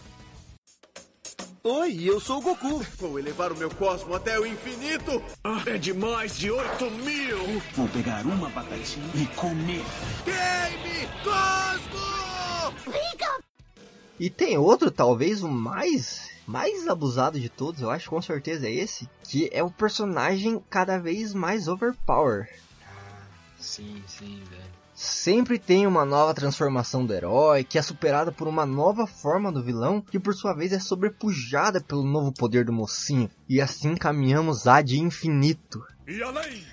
Oi, 1.63 1.99
eu 2.03 2.19
sou 2.19 2.39
o 2.39 2.41
Goku. 2.41 2.83
Vou 2.97 3.19
elevar 3.19 3.51
o 3.51 3.57
meu 3.57 3.69
cosmo 3.69 4.15
até 4.15 4.39
o 4.39 4.45
infinito. 4.47 5.21
Ah, 5.43 5.61
é 5.67 5.77
de 5.77 5.93
mais 5.93 6.37
de 6.37 6.49
8 6.49 6.89
mil. 6.89 7.37
Vou 7.75 7.87
pegar 7.89 8.25
uma 8.25 8.49
batatinha 8.49 9.05
e 9.13 9.25
comer. 9.35 9.83
Game 10.25 11.07
Cosmo! 11.23 12.01
E 14.21 14.29
tem 14.29 14.55
outro, 14.55 14.91
talvez 14.91 15.41
o 15.41 15.49
mais 15.49 16.29
mais 16.45 16.87
abusado 16.87 17.39
de 17.39 17.49
todos, 17.49 17.81
eu 17.81 17.89
acho 17.89 18.07
com 18.07 18.21
certeza 18.21 18.67
é 18.67 18.71
esse, 18.71 19.09
que 19.23 19.49
é 19.51 19.63
o 19.63 19.71
personagem 19.71 20.61
cada 20.69 20.99
vez 20.99 21.33
mais 21.33 21.67
overpower. 21.67 22.47
Sim, 23.57 24.03
sim, 24.05 24.43
velho. 24.47 24.61
Sempre 24.93 25.57
tem 25.57 25.87
uma 25.87 26.05
nova 26.05 26.35
transformação 26.35 27.03
do 27.03 27.15
herói, 27.15 27.63
que 27.63 27.79
é 27.79 27.81
superada 27.81 28.31
por 28.31 28.47
uma 28.47 28.63
nova 28.63 29.07
forma 29.07 29.51
do 29.51 29.63
vilão, 29.63 29.99
que 29.99 30.19
por 30.19 30.35
sua 30.35 30.53
vez 30.53 30.71
é 30.71 30.79
sobrepujada 30.79 31.81
pelo 31.81 32.03
novo 32.03 32.31
poder 32.31 32.63
do 32.63 32.71
mocinho. 32.71 33.27
E 33.49 33.59
assim 33.59 33.95
caminhamos 33.95 34.67
a 34.67 34.83
de 34.83 34.99
infinito. 34.99 35.83
E 36.07 36.21
além! 36.21 36.63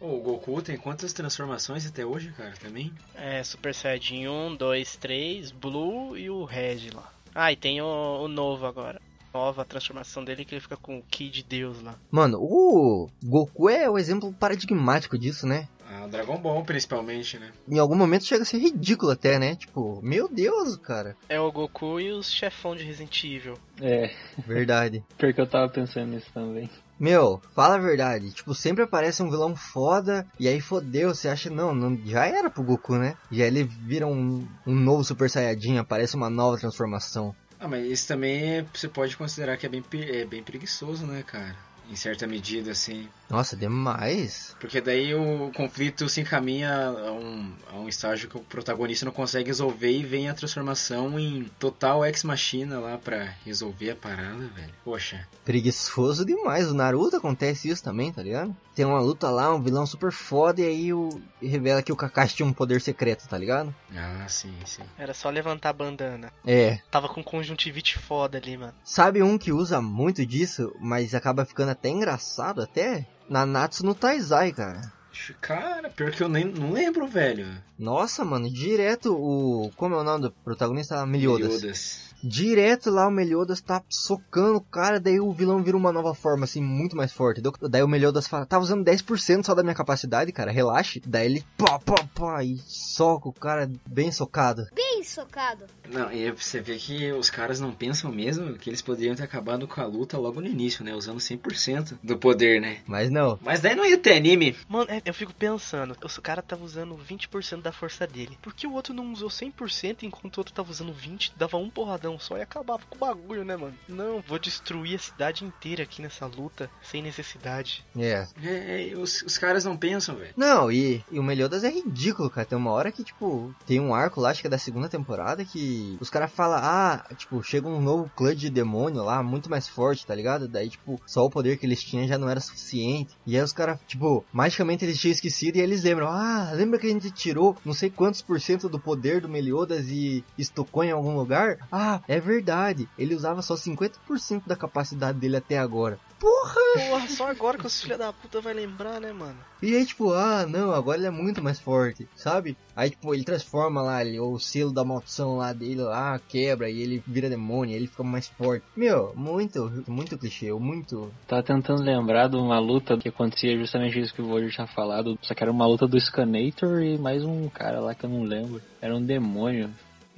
O 0.00 0.18
Goku 0.20 0.60
tem 0.60 0.76
quantas 0.76 1.12
transformações 1.12 1.86
até 1.86 2.04
hoje, 2.04 2.30
cara, 2.36 2.52
também? 2.60 2.92
É, 3.14 3.42
Super 3.42 3.74
Saiyajin 3.74 4.28
1, 4.28 4.56
2, 4.56 4.96
3, 4.96 5.50
Blue 5.52 6.16
e 6.16 6.28
o 6.28 6.44
Red 6.44 6.90
lá. 6.94 7.10
Ah, 7.34 7.52
e 7.52 7.56
tem 7.56 7.80
o, 7.80 7.86
o 8.22 8.28
novo 8.28 8.66
agora. 8.66 9.00
Nova 9.32 9.64
transformação 9.64 10.24
dele 10.24 10.44
que 10.44 10.54
ele 10.54 10.62
fica 10.62 10.76
com 10.76 10.98
o 10.98 11.02
Ki 11.02 11.28
de 11.28 11.42
Deus 11.42 11.82
lá. 11.82 11.94
Mano, 12.10 12.38
o 12.40 13.08
Goku 13.22 13.68
é 13.68 13.88
o 13.88 13.98
exemplo 13.98 14.32
paradigmático 14.32 15.18
disso, 15.18 15.46
né? 15.46 15.68
Ah, 15.88 16.04
o 16.04 16.08
Dragon 16.08 16.38
Ball, 16.38 16.64
principalmente, 16.64 17.38
né? 17.38 17.52
Em 17.68 17.78
algum 17.78 17.94
momento 17.94 18.24
chega 18.24 18.42
a 18.42 18.46
ser 18.46 18.58
ridículo 18.58 19.12
até, 19.12 19.38
né? 19.38 19.54
Tipo, 19.54 20.00
meu 20.02 20.28
Deus, 20.28 20.76
cara. 20.78 21.14
É 21.28 21.38
o 21.38 21.52
Goku 21.52 22.00
e 22.00 22.10
os 22.10 22.30
chefão 22.30 22.74
de 22.74 22.84
Resident 22.84 23.22
Evil. 23.24 23.58
É, 23.80 24.10
Verdade. 24.46 25.04
pior 25.16 25.32
que 25.32 25.40
eu 25.40 25.46
tava 25.46 25.68
pensando 25.68 26.12
nisso 26.12 26.30
também. 26.32 26.68
Meu, 26.98 27.42
fala 27.54 27.74
a 27.74 27.78
verdade. 27.78 28.32
Tipo, 28.32 28.54
sempre 28.54 28.84
aparece 28.84 29.22
um 29.22 29.30
vilão 29.30 29.54
foda 29.54 30.26
e 30.40 30.48
aí 30.48 30.60
fodeu. 30.60 31.14
Você 31.14 31.28
acha, 31.28 31.50
não, 31.50 31.74
não 31.74 31.96
já 32.06 32.26
era 32.26 32.48
pro 32.48 32.62
Goku, 32.62 32.96
né? 32.96 33.16
Já 33.30 33.44
ele 33.44 33.64
vira 33.64 34.06
um, 34.06 34.46
um 34.66 34.74
novo 34.74 35.04
Super 35.04 35.28
Saiyajin, 35.28 35.78
aparece 35.78 36.16
uma 36.16 36.30
nova 36.30 36.56
transformação. 36.58 37.34
Ah, 37.58 37.68
mas 37.68 37.86
isso 37.86 38.08
também 38.08 38.58
é- 38.58 38.66
você 38.72 38.88
pode 38.88 39.16
considerar 39.16 39.56
que 39.56 39.66
é 39.66 39.68
bem, 39.68 39.82
é 39.92 40.24
bem 40.24 40.42
preguiçoso, 40.42 41.06
né, 41.06 41.22
cara? 41.22 41.56
Em 41.88 41.96
certa 41.96 42.26
medida, 42.26 42.72
assim. 42.72 43.08
Nossa, 43.28 43.56
demais. 43.56 44.56
Porque 44.60 44.80
daí 44.80 45.14
o 45.14 45.50
conflito 45.54 46.08
se 46.08 46.20
encaminha 46.20 46.88
a 46.88 47.12
um, 47.12 47.52
a 47.72 47.76
um 47.76 47.88
estágio 47.88 48.28
que 48.28 48.36
o 48.36 48.40
protagonista 48.40 49.04
não 49.04 49.12
consegue 49.12 49.48
resolver 49.48 49.90
e 49.90 50.04
vem 50.04 50.28
a 50.28 50.34
transformação 50.34 51.18
em 51.18 51.44
total 51.58 52.04
ex-machina 52.04 52.78
lá 52.78 52.98
pra 52.98 53.34
resolver 53.44 53.90
a 53.90 53.96
parada, 53.96 54.46
velho. 54.54 54.72
Poxa. 54.84 55.26
Preguiçoso 55.44 56.24
demais. 56.24 56.70
O 56.70 56.74
Naruto 56.74 57.16
acontece 57.16 57.68
isso 57.68 57.82
também, 57.82 58.12
tá 58.12 58.22
ligado? 58.22 58.56
Tem 58.74 58.84
uma 58.84 59.00
luta 59.00 59.30
lá, 59.30 59.54
um 59.54 59.62
vilão 59.62 59.86
super 59.86 60.12
foda 60.12 60.60
e 60.60 60.64
aí 60.64 60.92
o... 60.92 61.20
revela 61.40 61.82
que 61.82 61.92
o 61.92 61.96
Kakashi 61.96 62.36
tinha 62.36 62.46
um 62.46 62.52
poder 62.52 62.80
secreto, 62.80 63.26
tá 63.26 63.38
ligado? 63.38 63.74
Ah, 63.96 64.26
sim, 64.28 64.54
sim. 64.66 64.82
Era 64.98 65.14
só 65.14 65.30
levantar 65.30 65.70
a 65.70 65.72
bandana. 65.72 66.32
É. 66.44 66.80
Tava 66.90 67.08
com 67.08 67.24
conjuntivite 67.24 67.98
foda 67.98 68.38
ali, 68.38 68.56
mano. 68.56 68.74
Sabe 68.84 69.22
um 69.22 69.38
que 69.38 69.52
usa 69.52 69.80
muito 69.80 70.26
disso, 70.26 70.74
mas 70.78 71.14
acaba 71.14 71.44
ficando 71.44 71.70
até 71.76 71.88
engraçado 71.88 72.62
até? 72.62 73.06
Nanatsu 73.28 73.84
no 73.84 73.94
Taizai, 73.94 74.52
cara. 74.52 74.92
Cara, 75.40 75.88
pior 75.88 76.10
que 76.10 76.22
eu 76.22 76.28
nem 76.28 76.44
não 76.44 76.72
lembro, 76.72 77.06
velho. 77.06 77.46
Nossa, 77.78 78.24
mano, 78.24 78.52
direto 78.52 79.14
o. 79.14 79.70
Como 79.76 79.94
é 79.94 79.98
o 79.98 80.04
nome 80.04 80.22
do 80.22 80.30
protagonista? 80.30 81.04
Meliodas. 81.06 81.54
Meliodas. 81.54 82.05
Direto 82.26 82.90
lá 82.90 83.06
o 83.06 83.10
Meliodas 83.10 83.60
tá 83.60 83.82
socando 83.88 84.56
o 84.58 84.60
cara, 84.60 84.98
daí 84.98 85.20
o 85.20 85.32
vilão 85.32 85.62
vira 85.62 85.76
uma 85.76 85.92
nova 85.92 86.12
forma, 86.14 86.44
assim, 86.44 86.60
muito 86.60 86.96
mais 86.96 87.12
forte. 87.12 87.40
Daí- 87.40 87.52
Daí 87.70 87.82
o 87.82 87.88
Meliodas 87.88 88.26
fala, 88.26 88.44
tá 88.44 88.58
usando 88.58 88.84
10% 88.84 89.44
só 89.46 89.54
da 89.54 89.62
minha 89.62 89.74
capacidade, 89.74 90.32
cara, 90.32 90.50
relaxe. 90.50 91.00
Daí 91.06 91.26
ele 91.26 91.44
pá, 91.56 91.78
pá, 91.78 92.04
pá, 92.14 92.42
e 92.44 92.56
soca 92.66 93.28
o 93.28 93.32
cara 93.32 93.70
bem 93.86 94.10
socado. 94.10 94.66
Bem 94.74 95.02
socado. 95.04 95.64
Não, 95.88 96.10
e 96.12 96.30
você 96.32 96.60
vê 96.60 96.76
que 96.76 97.12
os 97.12 97.30
caras 97.30 97.60
não 97.60 97.72
pensam 97.72 98.10
mesmo 98.10 98.54
que 98.54 98.68
eles 98.70 98.82
poderiam 98.82 99.14
ter 99.14 99.22
acabado 99.22 99.68
com 99.68 99.80
a 99.80 99.84
luta 99.86 100.18
logo 100.18 100.40
no 100.40 100.46
início, 100.48 100.84
né? 100.84 100.94
Usando 100.94 101.20
100% 101.20 101.98
do 102.02 102.16
poder, 102.18 102.60
né? 102.60 102.78
Mas 102.86 103.10
não. 103.10 103.38
Mas 103.40 103.60
daí 103.60 103.74
não 103.76 103.84
ia 103.86 103.98
ter 103.98 104.16
anime. 104.16 104.56
Mano, 104.68 104.90
é- 104.90 105.02
eu 105.04 105.14
fico 105.14 105.32
pensando, 105.34 105.96
o 106.02 106.22
cara 106.22 106.42
tava 106.42 106.64
usando 106.64 106.96
20% 106.96 107.62
da 107.62 107.72
força 107.72 108.06
dele. 108.06 108.36
Por 108.42 108.54
que 108.54 108.66
o 108.66 108.72
outro 108.72 108.92
não 108.92 109.12
usou 109.12 109.28
100% 109.30 110.02
enquanto 110.04 110.36
o 110.36 110.40
outro 110.40 110.52
tava 110.54 110.70
usando 110.70 110.92
20%, 110.92 111.32
dava 111.36 111.56
um 111.56 111.70
porradão 111.70 112.15
só 112.18 112.36
e 112.36 112.42
acabava 112.42 112.82
com 112.88 112.96
o 112.96 112.98
bagulho, 112.98 113.44
né, 113.44 113.56
mano? 113.56 113.74
Não, 113.88 114.20
vou 114.20 114.38
destruir 114.38 114.96
a 114.96 114.98
cidade 114.98 115.44
inteira 115.44 115.82
aqui 115.82 116.02
nessa 116.02 116.26
luta, 116.26 116.70
sem 116.82 117.02
necessidade. 117.02 117.84
É. 117.96 118.26
É, 118.42 118.90
é, 118.90 118.96
os, 118.96 119.22
os 119.22 119.38
caras 119.38 119.64
não 119.64 119.76
pensam, 119.76 120.16
velho. 120.16 120.34
Não, 120.36 120.70
e, 120.70 121.04
e 121.10 121.18
o 121.18 121.22
Meliodas 121.22 121.64
é 121.64 121.70
ridículo, 121.70 122.30
cara. 122.30 122.46
Tem 122.46 122.58
uma 122.58 122.72
hora 122.72 122.92
que, 122.92 123.04
tipo, 123.04 123.54
tem 123.66 123.80
um 123.80 123.94
arco 123.94 124.20
lá, 124.20 124.30
acho 124.30 124.40
que 124.40 124.46
é 124.46 124.50
da 124.50 124.58
segunda 124.58 124.88
temporada, 124.88 125.44
que 125.44 125.96
os 126.00 126.10
caras 126.10 126.32
falam, 126.32 126.58
ah, 126.60 127.04
tipo, 127.16 127.42
chega 127.42 127.68
um 127.68 127.80
novo 127.80 128.10
clã 128.14 128.34
de 128.34 128.50
demônio 128.50 129.02
lá, 129.02 129.22
muito 129.22 129.50
mais 129.50 129.68
forte, 129.68 130.06
tá 130.06 130.14
ligado? 130.14 130.48
Daí, 130.48 130.68
tipo, 130.68 131.00
só 131.06 131.24
o 131.24 131.30
poder 131.30 131.58
que 131.58 131.66
eles 131.66 131.82
tinham 131.82 132.06
já 132.06 132.18
não 132.18 132.28
era 132.28 132.40
suficiente. 132.40 133.14
E 133.26 133.36
aí 133.36 133.42
os 133.42 133.52
caras, 133.52 133.78
tipo, 133.86 134.24
magicamente 134.32 134.84
eles 134.84 134.98
tinham 134.98 135.12
esquecido 135.12 135.56
e 135.56 135.60
aí 135.60 135.66
eles 135.66 135.82
lembram, 135.82 136.08
ah, 136.08 136.50
lembra 136.52 136.78
que 136.78 136.86
a 136.86 136.90
gente 136.90 137.10
tirou 137.10 137.56
não 137.64 137.72
sei 137.72 137.90
quantos 137.90 138.22
por 138.22 138.40
cento 138.40 138.68
do 138.68 138.78
poder 138.78 139.20
do 139.20 139.28
Meliodas 139.28 139.88
e 139.88 140.24
estocou 140.38 140.84
em 140.84 140.90
algum 140.90 141.16
lugar? 141.16 141.58
Ah, 141.70 141.95
é 142.06 142.20
verdade. 142.20 142.88
Ele 142.98 143.14
usava 143.14 143.42
só 143.42 143.54
50% 143.54 144.42
da 144.46 144.56
capacidade 144.56 145.18
dele 145.18 145.36
até 145.36 145.58
agora. 145.58 145.98
Porra! 146.18 146.60
Porra, 146.88 147.08
só 147.08 147.28
agora 147.28 147.58
que 147.58 147.66
os 147.66 147.82
filha 147.82 147.98
da 147.98 148.12
puta 148.12 148.40
vai 148.40 148.54
lembrar, 148.54 149.00
né, 149.00 149.12
mano? 149.12 149.36
E 149.62 149.74
aí, 149.74 149.84
tipo, 149.84 150.12
ah, 150.12 150.46
não, 150.46 150.72
agora 150.72 150.98
ele 150.98 151.06
é 151.06 151.10
muito 151.10 151.42
mais 151.42 151.60
forte, 151.60 152.08
sabe? 152.14 152.56
Aí, 152.74 152.90
tipo, 152.90 153.14
ele 153.14 153.24
transforma 153.24 153.82
lá, 153.82 154.02
ele, 154.02 154.18
o 154.18 154.38
selo 154.38 154.72
da 154.72 154.84
maldição 154.84 155.36
lá 155.36 155.52
dele 155.52 155.82
lá, 155.82 156.18
quebra 156.18 156.70
e 156.70 156.80
ele 156.80 157.02
vira 157.06 157.28
demônio, 157.28 157.74
ele 157.74 157.86
fica 157.86 158.02
mais 158.02 158.28
forte. 158.28 158.64
Meu, 158.74 159.12
muito, 159.14 159.84
muito 159.86 160.16
clichê, 160.16 160.52
muito. 160.52 161.10
Tava 161.26 161.42
tentando 161.42 161.82
lembrar 161.82 162.28
de 162.28 162.36
uma 162.36 162.58
luta 162.58 162.96
que 162.96 163.08
acontecia 163.08 163.58
justamente 163.58 164.00
isso 164.00 164.14
que 164.14 164.22
o 164.22 164.28
Roger 164.28 164.50
tinha 164.50 164.66
falado. 164.66 165.18
Só 165.22 165.34
que 165.34 165.42
era 165.42 165.52
uma 165.52 165.66
luta 165.66 165.86
do 165.86 166.00
Scanator 166.00 166.82
e 166.82 166.98
mais 166.98 167.24
um 167.24 167.48
cara 167.48 167.80
lá 167.80 167.94
que 167.94 168.04
eu 168.04 168.10
não 168.10 168.22
lembro. 168.22 168.60
Era 168.80 168.94
um 168.94 169.02
demônio. 169.02 169.70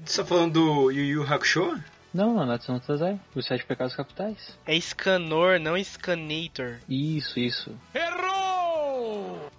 Você 0.05 0.22
tá 0.22 0.28
falando 0.28 0.53
do 0.55 0.90
Yu 0.90 1.05
Yu 1.05 1.22
Hakusho? 1.22 1.82
Não, 2.14 2.34
não, 2.34 2.46
Natsu 2.46 2.72
no 2.72 2.80
Tazai. 2.80 3.20
Os 3.34 3.46
Sete 3.46 3.64
Pecados 3.64 3.94
Capitais. 3.94 4.57
É 4.66 4.80
Scanor, 4.80 5.59
não 5.61 5.76
Scanator. 5.82 6.78
Isso, 6.88 7.38
isso. 7.38 7.74
Errou! 7.94 8.38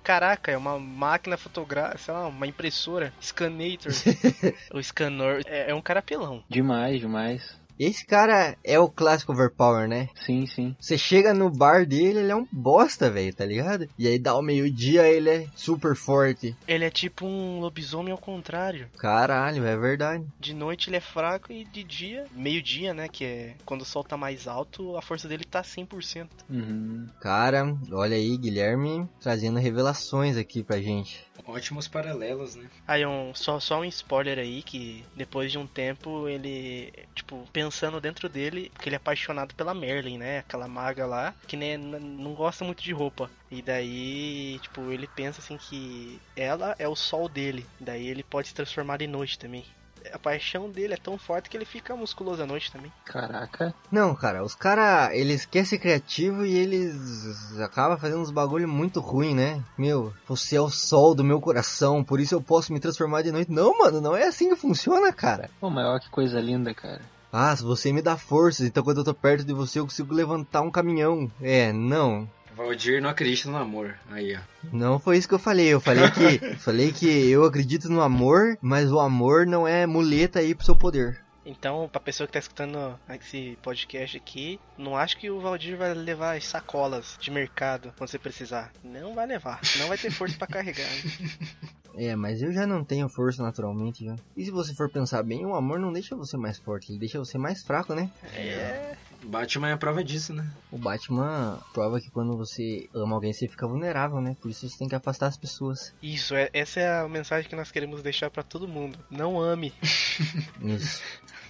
caraca, 0.10 0.52
é 0.52 0.58
uma 0.58 0.80
máquina 0.80 1.38
fotográfica, 1.38 2.00
sei 2.00 2.14
lá, 2.16 2.28
uma 2.28 2.48
impressora, 2.48 3.14
Scanator. 3.22 3.92
o 4.74 4.82
Scanor 4.82 5.42
é, 5.46 5.70
é 5.70 5.76
um 5.76 5.82
cara 5.84 6.02
pelão. 6.02 6.44
Demais, 6.50 7.00
demais. 7.00 7.59
Esse 7.80 8.06
cara 8.06 8.58
é 8.64 8.78
o 8.78 8.90
clássico 8.90 9.32
overpower, 9.32 9.88
né? 9.88 10.10
Sim, 10.26 10.46
sim. 10.46 10.76
Você 10.80 10.98
chega 10.98 11.34
no 11.34 11.50
bar 11.50 11.86
dele, 11.86 12.20
ele 12.20 12.32
é 12.32 12.36
um 12.36 12.48
bosta, 12.52 13.10
velho, 13.10 13.34
tá 13.34 13.46
ligado? 13.46 13.88
E 13.98 14.08
aí 14.08 14.20
dá 14.20 14.36
o 14.36 14.42
meio-dia, 14.42 15.08
ele 15.08 15.30
é 15.30 15.48
super 15.56 15.96
forte. 15.96 16.56
Ele 16.68 16.84
é 16.84 16.90
tipo 16.90 17.26
um 17.26 17.60
lobisomem 17.60 18.12
ao 18.12 18.18
contrário. 18.18 18.90
Caralho, 18.98 19.66
é 19.66 19.78
verdade. 19.78 20.26
De 20.40 20.54
noite 20.54 20.90
ele 20.90 20.98
é 20.98 21.02
fraco 21.02 21.54
e 21.54 21.64
de 21.64 21.84
dia, 21.84 22.26
meio-dia, 22.34 22.94
né? 22.94 23.08
Que 23.08 23.24
é 23.24 23.56
quando 23.66 23.82
o 23.82 23.86
sol 23.86 24.04
tá 24.04 24.18
mais 24.18 24.48
alto, 24.48 24.98
a 24.98 25.02
força 25.02 25.28
dele 25.28 25.46
tá 25.46 25.62
100%. 25.64 26.28
Uhum. 26.50 27.08
Cara, 27.22 27.76
olha 27.92 28.16
aí, 28.16 28.38
Guilherme 28.38 29.08
trazendo 29.22 29.60
revelações 29.60 30.36
aqui 30.38 30.64
pra 30.64 30.82
gente. 30.82 31.29
Ótimos 31.46 31.88
paralelos, 31.88 32.56
né? 32.56 32.70
Aí 32.88 33.06
um, 33.06 33.34
só, 33.34 33.60
só 33.60 33.80
um 33.80 33.86
spoiler 33.86 34.38
aí, 34.40 34.62
que 34.64 35.04
depois 35.16 35.52
de 35.52 35.58
um 35.58 35.68
tempo 35.68 36.28
ele, 36.28 36.92
tipo, 37.16 37.48
pensando 37.52 38.00
dentro 38.02 38.30
dele, 38.30 38.72
que 38.80 38.90
ele 38.90 38.96
é 38.96 38.98
apaixonado 38.98 39.56
pela 39.56 39.74
Merlin, 39.74 40.18
né? 40.18 40.40
Aquela 40.40 40.68
maga 40.68 41.06
lá, 41.06 41.34
que 41.48 41.58
nem, 41.58 41.78
não 41.78 42.34
gosta 42.34 42.64
muito 42.64 42.84
de 42.84 42.92
roupa. 42.92 43.30
E 43.52 43.62
daí, 43.62 44.60
tipo, 44.60 44.92
ele 44.92 45.08
pensa 45.08 45.40
assim 45.40 45.58
que 45.58 46.22
ela 46.36 46.76
é 46.78 46.88
o 46.88 46.96
sol 46.96 47.28
dele. 47.28 47.66
Daí 47.80 48.08
ele 48.08 48.24
pode 48.24 48.50
se 48.50 48.54
transformar 48.54 48.98
de 48.98 49.08
noite 49.08 49.40
também. 49.40 49.66
A 50.14 50.20
paixão 50.20 50.70
dele 50.70 50.94
é 50.94 50.98
tão 50.98 51.18
forte 51.18 51.50
que 51.50 51.58
ele 51.58 51.66
fica 51.66 51.96
musculoso 51.96 52.42
à 52.42 52.46
noite 52.46 52.72
também. 52.72 52.92
Caraca. 53.06 53.74
Não, 53.92 54.16
cara, 54.16 54.44
os 54.44 54.56
cara, 54.56 55.16
eles 55.16 55.46
querem 55.46 55.66
ser 55.66 55.80
criativo 55.80 56.46
e 56.46 56.56
eles 56.56 57.60
acabam 57.60 57.98
fazendo 57.98 58.22
uns 58.22 58.32
bagulho 58.32 58.68
muito 58.68 59.00
ruim, 59.00 59.36
né? 59.36 59.64
Meu, 59.78 60.14
você 60.28 60.56
é 60.56 60.62
o 60.62 60.70
sol 60.70 61.14
do 61.14 61.24
meu 61.24 61.40
coração, 61.40 62.04
por 62.04 62.20
isso 62.20 62.36
eu 62.36 62.42
posso 62.42 62.74
me 62.74 62.80
transformar 62.80 63.22
de 63.22 63.32
noite. 63.32 63.52
Não, 63.52 63.78
mano, 63.78 64.02
não 64.02 64.16
é 64.16 64.28
assim 64.28 64.50
que 64.50 64.56
funciona, 64.56 65.12
cara. 65.12 65.50
Pô, 65.60 65.70
mas 65.70 65.86
olha 65.86 66.00
que 66.00 66.10
coisa 66.10 66.40
linda, 66.40 66.74
cara. 66.74 67.02
Ah, 67.32 67.56
se 67.56 67.64
você 67.64 67.94
me 67.94 68.02
dá 68.02 68.18
forças, 68.18 68.66
então 68.66 68.84
quando 68.84 68.98
eu 68.98 69.04
tô 69.04 69.14
perto 69.14 69.44
de 69.44 69.54
você 69.54 69.80
eu 69.80 69.84
consigo 69.84 70.14
levantar 70.14 70.62
um 70.62 70.72
caminhão. 70.72 71.30
É, 71.40 71.72
não. 71.72 72.28
Valdir 72.60 73.02
não 73.02 73.10
acredita 73.10 73.50
no 73.50 73.56
amor. 73.56 73.98
Aí, 74.12 74.36
ó. 74.36 74.40
Não 74.74 75.00
foi 75.00 75.18
isso 75.18 75.30
que 75.30 75.34
eu 75.34 75.40
falei. 75.40 75.70
Eu 75.70 75.80
falei 75.80 76.12
que 76.12 76.56
falei 76.60 76.92
que 76.92 77.08
eu 77.30 77.46
acredito 77.46 77.88
no 77.88 78.02
amor, 78.02 78.58
mas 78.62 78.92
o 78.92 79.00
amor 79.00 79.48
não 79.48 79.66
é 79.66 79.88
muleta 79.88 80.40
aí 80.40 80.54
pro 80.54 80.66
seu 80.66 80.76
poder. 80.76 81.22
Então, 81.46 81.88
pra 81.90 82.02
pessoa 82.02 82.28
que 82.28 82.34
tá 82.34 82.40
escutando 82.40 83.00
esse 83.10 83.58
podcast 83.64 84.18
aqui, 84.18 84.60
não 84.78 84.98
acho 84.98 85.18
que 85.18 85.32
o 85.32 85.40
Valdir 85.40 85.78
vai 85.78 85.94
levar 85.94 86.36
as 86.36 86.46
sacolas 86.46 87.18
de 87.18 87.32
mercado 87.32 87.94
quando 87.98 88.10
você 88.10 88.20
precisar. 88.20 88.74
Não 88.84 89.16
vai 89.16 89.26
levar. 89.26 89.62
Não 89.80 89.88
vai 89.88 89.98
ter 89.98 90.12
força 90.12 90.38
pra 90.38 90.46
carregar. 90.46 90.84
Né? 90.86 91.30
É, 91.96 92.16
mas 92.16 92.42
eu 92.42 92.54
já 92.54 92.66
não 92.66 92.82
tenho 92.82 93.10
força 93.10 93.44
naturalmente 93.44 94.06
já. 94.06 94.16
E 94.38 94.46
se 94.46 94.52
você 94.52 94.74
for 94.74 94.90
pensar 94.90 95.22
bem, 95.22 95.46
o 95.46 95.54
amor 95.54 95.80
não 95.80 95.92
deixa 95.92 96.16
você 96.16 96.38
mais 96.38 96.58
forte, 96.58 96.92
ele 96.92 97.00
deixa 97.00 97.20
você 97.20 97.38
mais 97.38 97.62
fraco, 97.62 97.94
né? 97.94 98.10
É. 98.36 98.96
Batman 99.24 99.70
é 99.70 99.74
a 99.74 99.78
prova 99.78 100.04
disso, 100.04 100.34
né? 100.34 100.50
O 100.72 100.78
Batman 100.78 101.60
prova 101.74 102.00
que 102.00 102.10
quando 102.10 102.38
você 102.38 102.90
ama 102.94 103.16
alguém, 103.16 103.34
você 103.34 103.48
fica 103.48 103.68
vulnerável, 103.68 104.22
né? 104.22 104.36
Por 104.42 104.50
isso 104.50 104.68
você 104.68 104.78
tem 104.78 104.88
que 104.88 104.96
afastar 104.96 105.28
as 105.28 105.38
pessoas. 105.38 105.94
Isso, 106.02 106.36
é, 106.36 106.50
essa 106.54 106.80
é 106.80 107.00
a 107.00 107.08
mensagem 107.08 107.50
que 107.50 107.56
nós 107.56 107.72
queremos 107.72 108.02
deixar 108.02 108.30
pra 108.30 108.44
todo 108.44 108.68
mundo. 108.68 108.98
Não 109.10 109.40
ame. 109.40 109.74
Isso. 110.62 111.02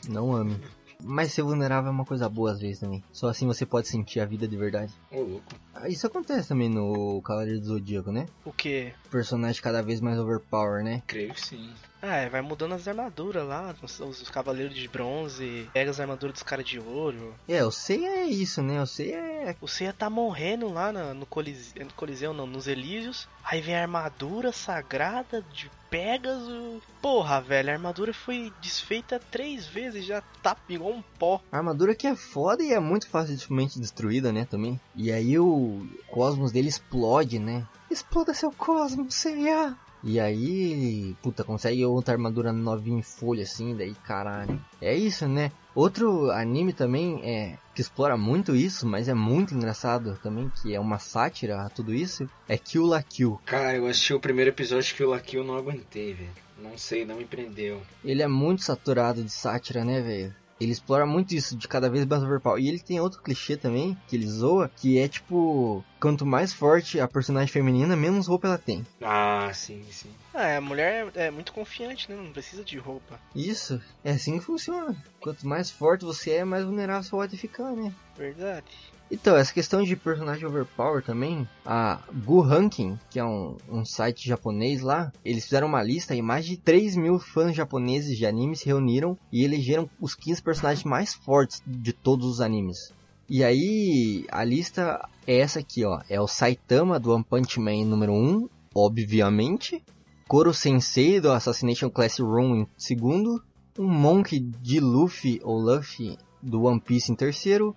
Não 0.07 0.33
ame. 0.33 0.59
Mas 1.01 1.31
ser 1.31 1.43
vulnerável 1.43 1.89
é 1.89 1.93
uma 1.93 2.05
coisa 2.05 2.27
boa 2.27 2.51
às 2.51 2.59
vezes 2.59 2.79
também. 2.79 3.01
Só 3.13 3.29
assim 3.29 3.47
você 3.47 3.65
pode 3.65 3.87
sentir 3.87 4.19
a 4.19 4.25
vida 4.25 4.47
de 4.47 4.57
verdade. 4.57 4.93
Ô, 5.11 5.21
louco. 5.21 5.55
Ah, 5.73 5.87
Isso 5.87 6.05
acontece 6.05 6.49
também 6.49 6.69
no 6.69 7.21
Cavaleiro 7.21 7.61
do 7.61 7.67
Zodíaco, 7.67 8.11
né? 8.11 8.25
O 8.43 8.51
que? 8.51 8.91
Personagem 9.09 9.61
cada 9.61 9.81
vez 9.81 10.01
mais 10.01 10.19
overpower, 10.19 10.83
né? 10.83 11.01
Creio 11.07 11.33
que 11.33 11.39
sim. 11.41 11.69
Ah, 12.01 12.15
é, 12.17 12.29
vai 12.29 12.41
mudando 12.41 12.73
as 12.75 12.87
armaduras 12.87 13.45
lá, 13.45 13.75
os, 13.81 13.99
os 13.99 14.29
cavaleiros 14.29 14.73
de 14.75 14.87
bronze, 14.87 15.69
pega 15.73 15.91
as 15.91 15.99
armaduras 15.99 16.33
dos 16.33 16.43
caras 16.43 16.65
de 16.65 16.79
ouro. 16.79 17.35
É, 17.47 17.61
eu 17.61 17.71
sei 17.71 18.05
é 18.05 18.25
isso, 18.25 18.61
né? 18.61 18.77
Eu 18.79 18.85
sei 18.87 19.13
é. 19.13 19.55
O 19.59 19.67
Seiya 19.67 19.91
tá 19.93 20.09
morrendo 20.09 20.71
lá 20.71 20.91
na- 20.91 21.13
no, 21.13 21.25
Coliseu, 21.25 21.85
no 21.85 21.93
Coliseu, 21.93 22.33
não, 22.33 22.45
nos 22.47 22.67
Elísios. 22.67 23.27
Aí 23.43 23.59
vem 23.61 23.75
a 23.75 23.81
armadura 23.81 24.51
sagrada 24.51 25.41
de 25.53 25.69
Pégaso. 25.89 26.81
Porra, 27.01 27.41
velho, 27.41 27.69
a 27.69 27.73
armadura 27.73 28.13
foi 28.13 28.53
desfeita 28.61 29.19
três 29.31 29.65
vezes, 29.65 30.05
já 30.05 30.21
tá 30.41 30.55
igual 30.69 30.91
um 30.93 31.01
pó. 31.17 31.41
A 31.51 31.57
armadura 31.57 31.95
que 31.95 32.05
é 32.07 32.15
foda 32.15 32.63
e 32.63 32.71
é 32.71 32.79
muito 32.79 33.07
facilmente 33.09 33.79
destruída, 33.79 34.31
né? 34.31 34.45
Também. 34.45 34.79
E 34.95 35.11
aí 35.11 35.37
o 35.39 35.85
cosmos 36.09 36.51
dele 36.51 36.69
explode, 36.69 37.39
né? 37.39 37.65
Exploda 37.89 38.33
seu 38.33 38.51
cosmos, 38.51 39.15
Seiya! 39.15 39.75
E 40.03 40.19
aí, 40.19 41.15
puta, 41.21 41.43
consegue 41.43 41.85
outra 41.85 42.13
armadura 42.13 42.53
novinha 42.53 42.99
em 42.99 43.03
folha 43.03 43.43
assim, 43.43 43.75
daí 43.75 43.93
caralho. 43.95 44.59
É 44.81 44.95
isso, 44.95 45.27
né? 45.27 45.51
Outro 45.75 46.31
anime 46.31 46.73
também 46.73 47.21
é 47.23 47.57
que 47.75 47.81
explora 47.81 48.17
muito 48.17 48.55
isso, 48.55 48.87
mas 48.87 49.07
é 49.07 49.13
muito 49.13 49.53
engraçado 49.53 50.17
também, 50.21 50.49
que 50.61 50.73
é 50.73 50.79
uma 50.79 50.99
sátira 50.99 51.61
a 51.61 51.69
tudo 51.69 51.93
isso, 51.93 52.29
é 52.47 52.57
Kill 52.57 52.85
la 52.85 53.03
Kill. 53.03 53.39
Cara, 53.45 53.75
eu 53.75 53.87
assisti 53.87 54.13
o 54.13 54.19
primeiro 54.19 54.51
episódio 54.51 54.95
que 54.95 55.03
o 55.03 55.09
Lucky 55.09 55.37
eu 55.37 55.43
não 55.43 55.55
aguentei, 55.55 56.13
velho. 56.13 56.31
Não 56.57 56.77
sei, 56.77 57.05
não 57.05 57.15
me 57.15 57.25
prendeu. 57.25 57.81
Ele 58.03 58.21
é 58.21 58.27
muito 58.27 58.63
saturado 58.63 59.23
de 59.23 59.31
sátira, 59.31 59.85
né, 59.85 60.01
velho? 60.01 60.35
Ele 60.59 60.71
explora 60.71 61.05
muito 61.05 61.33
isso 61.33 61.55
de 61.57 61.67
cada 61.67 61.89
vez 61.89 62.05
mais 62.05 62.23
overpower. 62.23 62.61
E 62.61 62.67
ele 62.67 62.79
tem 62.79 62.99
outro 62.99 63.21
clichê 63.21 63.55
também, 63.55 63.97
que 64.07 64.15
ele 64.15 64.27
zoa, 64.27 64.69
que 64.69 64.99
é 64.99 65.07
tipo, 65.07 65.83
quanto 65.99 66.25
mais 66.25 66.53
forte 66.53 66.99
a 66.99 67.07
personagem 67.07 67.47
feminina, 67.51 67.95
menos 67.95 68.27
roupa 68.27 68.47
ela 68.47 68.57
tem. 68.57 68.85
Ah, 69.01 69.51
sim, 69.53 69.83
sim. 69.91 70.11
Ah, 70.33 70.57
a 70.57 70.61
mulher 70.61 71.11
é 71.15 71.31
muito 71.31 71.53
confiante, 71.53 72.11
né? 72.11 72.17
Não 72.17 72.31
precisa 72.31 72.63
de 72.63 72.77
roupa. 72.77 73.19
Isso, 73.35 73.81
é 74.03 74.11
assim 74.11 74.37
que 74.37 74.45
funciona. 74.45 74.95
Quanto 75.19 75.47
mais 75.47 75.71
forte 75.71 76.05
você 76.05 76.31
é, 76.31 76.43
mais 76.43 76.65
vulnerável 76.65 77.03
você 77.03 77.09
pode 77.11 77.37
ficar, 77.37 77.71
né? 77.71 77.93
Verdade. 78.17 78.67
Então, 79.11 79.35
essa 79.35 79.51
questão 79.51 79.81
de 79.81 79.95
personagem 79.95 80.45
overpower 80.45 81.03
também, 81.03 81.47
a 81.65 81.99
Gu 82.13 82.41
Ranking, 82.41 82.97
que 83.09 83.17
é 83.17 83.25
um, 83.25 83.57
um 83.67 83.83
site 83.83 84.27
japonês 84.27 84.81
lá, 84.81 85.11
eles 85.25 85.45
fizeram 85.45 85.67
uma 85.67 85.81
lista 85.81 86.15
e 86.15 86.21
mais 86.21 86.45
de 86.45 86.57
3 86.57 86.95
mil 86.95 87.17
fãs 87.17 87.55
japoneses 87.55 88.15
de 88.15 88.25
anime 88.25 88.55
se 88.55 88.67
reuniram 88.67 89.17
e 89.31 89.43
elegeram 89.43 89.89
os 89.99 90.13
15 90.13 90.43
personagens 90.43 90.83
mais 90.83 91.13
fortes 91.13 91.61
de 91.65 91.91
todos 91.91 92.27
os 92.27 92.39
animes. 92.39 92.93
E 93.27 93.43
aí, 93.43 94.25
a 94.29 94.43
lista 94.43 95.07
é 95.25 95.39
essa 95.39 95.59
aqui, 95.59 95.85
ó. 95.85 96.01
É 96.09 96.19
o 96.21 96.27
Saitama 96.27 96.99
do 96.99 97.11
One 97.11 97.23
Punch 97.23 97.59
Man 97.59 97.85
número 97.85 98.11
1, 98.11 98.47
obviamente. 98.73 99.83
Koro 100.27 100.53
Sensei 100.53 101.19
do 101.19 101.31
Assassination 101.31 101.89
Classroom 101.89 102.55
em 102.55 102.67
segundo. 102.77 103.41
Um 103.77 103.87
Monk 103.87 104.39
de 104.39 104.79
Luffy 104.79 105.39
ou 105.43 105.59
Luffy 105.59 106.17
do 106.41 106.63
One 106.63 106.79
Piece 106.79 107.11
em 107.11 107.15
terceiro. 107.15 107.75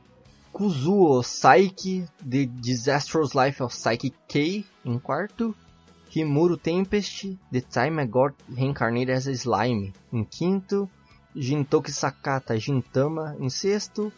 Kuzuo 0.53 1.23
Saiki, 1.25 2.07
The 2.25 2.47
Disastrous 2.47 3.35
Life 3.35 3.63
of 3.63 3.73
Psyche 3.75 4.13
K, 4.29 4.65
em 4.85 4.99
quarto. 4.99 5.55
Himuro 6.15 6.59
Tempest, 6.59 7.39
The 7.51 7.63
Time 7.63 8.03
I 8.03 8.07
Got 8.07 8.35
Reincarnated 8.51 9.11
as 9.17 9.27
a 9.27 9.33
Slime, 9.33 9.93
em 10.13 10.25
quinto. 10.25 10.89
Jintoki 11.35 11.91
Sakata 11.91 12.55
Gintama, 12.59 13.35
em 13.41 13.49
sexto. 13.49 14.13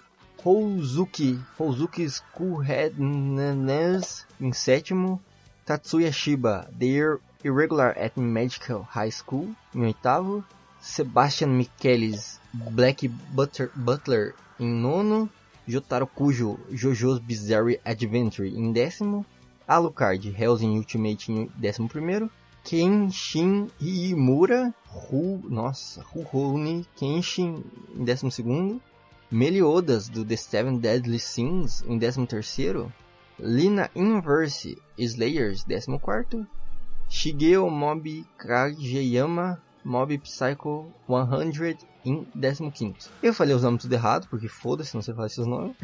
Houzuki, 0.44 1.38
Houzuki 1.58 2.08
Schoolheadness, 2.10 4.26
em 4.40 4.52
sétimo. 4.52 5.20
Tatsuya 5.64 6.12
Shiba, 6.12 6.68
The 6.78 6.86
Ir- 6.86 7.20
Irregular 7.44 7.94
at 7.96 8.16
Medical 8.18 8.82
High 8.82 9.12
School, 9.12 9.54
em 9.74 9.84
oitavo. 9.84 10.44
Sebastian 10.80 11.48
Michelis, 11.48 12.38
Black 12.52 13.08
Butler, 13.08 13.70
Butler 13.74 14.34
em 14.60 14.68
nono. 14.68 15.30
Jotaro 15.66 16.06
Kujo, 16.06 16.58
JoJo's 16.70 17.18
Bizarre 17.18 17.80
Adventure 17.84 18.48
em 18.48 18.72
décimo. 18.72 19.24
Alucard, 19.66 20.28
Hell's 20.28 20.62
Ultimate 20.62 21.32
em 21.32 21.50
décimo 21.56 21.88
primeiro. 21.88 22.30
Kenshin 22.62 23.68
Imura, 23.80 24.74
Ru, 24.86 25.40
nossa, 25.48 26.02
Rurouni 26.02 26.86
Kenshin 26.96 27.64
em 27.96 28.04
décimo 28.04 28.30
segundo. 28.30 28.80
Meliodas 29.30 30.08
do 30.08 30.24
The 30.24 30.36
Seven 30.36 30.78
Deadly 30.78 31.18
Sins 31.18 31.82
em 31.86 31.96
décimo 31.96 32.26
terceiro. 32.26 32.92
Lina 33.38 33.90
Inverse 33.94 34.78
Slayers, 34.98 35.64
décimo 35.64 35.98
quarto. 35.98 36.46
Shigeo 37.08 37.70
Mob 37.70 38.24
Kageyama 38.36 39.62
Mob 39.84 40.16
Psycho 40.18 40.90
100 41.06 41.86
em 42.04 42.70
15. 42.70 42.94
Eu 43.22 43.32
falei 43.32 43.54
os 43.54 43.62
nomes 43.62 43.82
tudo 43.82 43.94
errado, 43.94 44.28
porque 44.28 44.48
foda-se, 44.48 44.94
não 44.94 45.02
sei 45.02 45.14
falar 45.14 45.26
esses 45.26 45.46
nomes. 45.46 45.76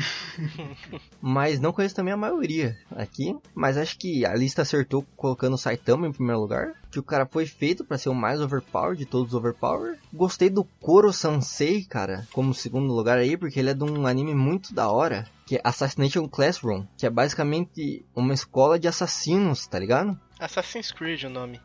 mas 1.21 1.59
não 1.59 1.73
conheço 1.73 1.95
também 1.95 2.13
a 2.13 2.17
maioria 2.17 2.77
aqui. 2.95 3.37
Mas 3.55 3.77
acho 3.77 3.99
que 3.99 4.25
a 4.25 4.35
lista 4.35 4.63
acertou 4.63 5.05
colocando 5.17 5.55
o 5.55 5.59
Saitama 5.59 6.07
em 6.07 6.13
primeiro 6.13 6.41
lugar. 6.41 6.75
Que 6.91 6.99
o 6.99 7.03
cara 7.03 7.25
foi 7.25 7.47
feito 7.47 7.85
para 7.85 7.97
ser 7.97 8.09
o 8.09 8.15
mais 8.15 8.41
overpower 8.41 8.97
de 8.97 9.07
todos 9.07 9.29
os 9.29 9.35
overpower. 9.35 9.99
Gostei 10.13 10.51
do 10.51 10.65
Koro 10.81 11.13
Sansei, 11.13 11.85
cara, 11.85 12.27
como 12.33 12.53
segundo 12.53 12.93
lugar 12.93 13.19
aí, 13.19 13.37
porque 13.37 13.59
ele 13.59 13.71
é 13.71 13.75
de 13.75 13.85
um 13.85 14.07
anime 14.07 14.35
muito 14.35 14.75
da 14.75 14.91
hora. 14.91 15.27
que 15.47 15.57
é 15.57 15.61
Assassination 15.65 16.29
Classroom, 16.29 16.85
que 16.97 17.07
é 17.07 17.11
basicamente 17.11 18.05
uma 18.15 18.33
escola 18.33 18.79
de 18.79 18.87
assassinos, 18.87 19.67
tá 19.67 19.79
ligado? 19.79 20.19
Assassin's 20.39 20.93
Creed 20.93 21.25
o 21.25 21.31
nome. 21.31 21.61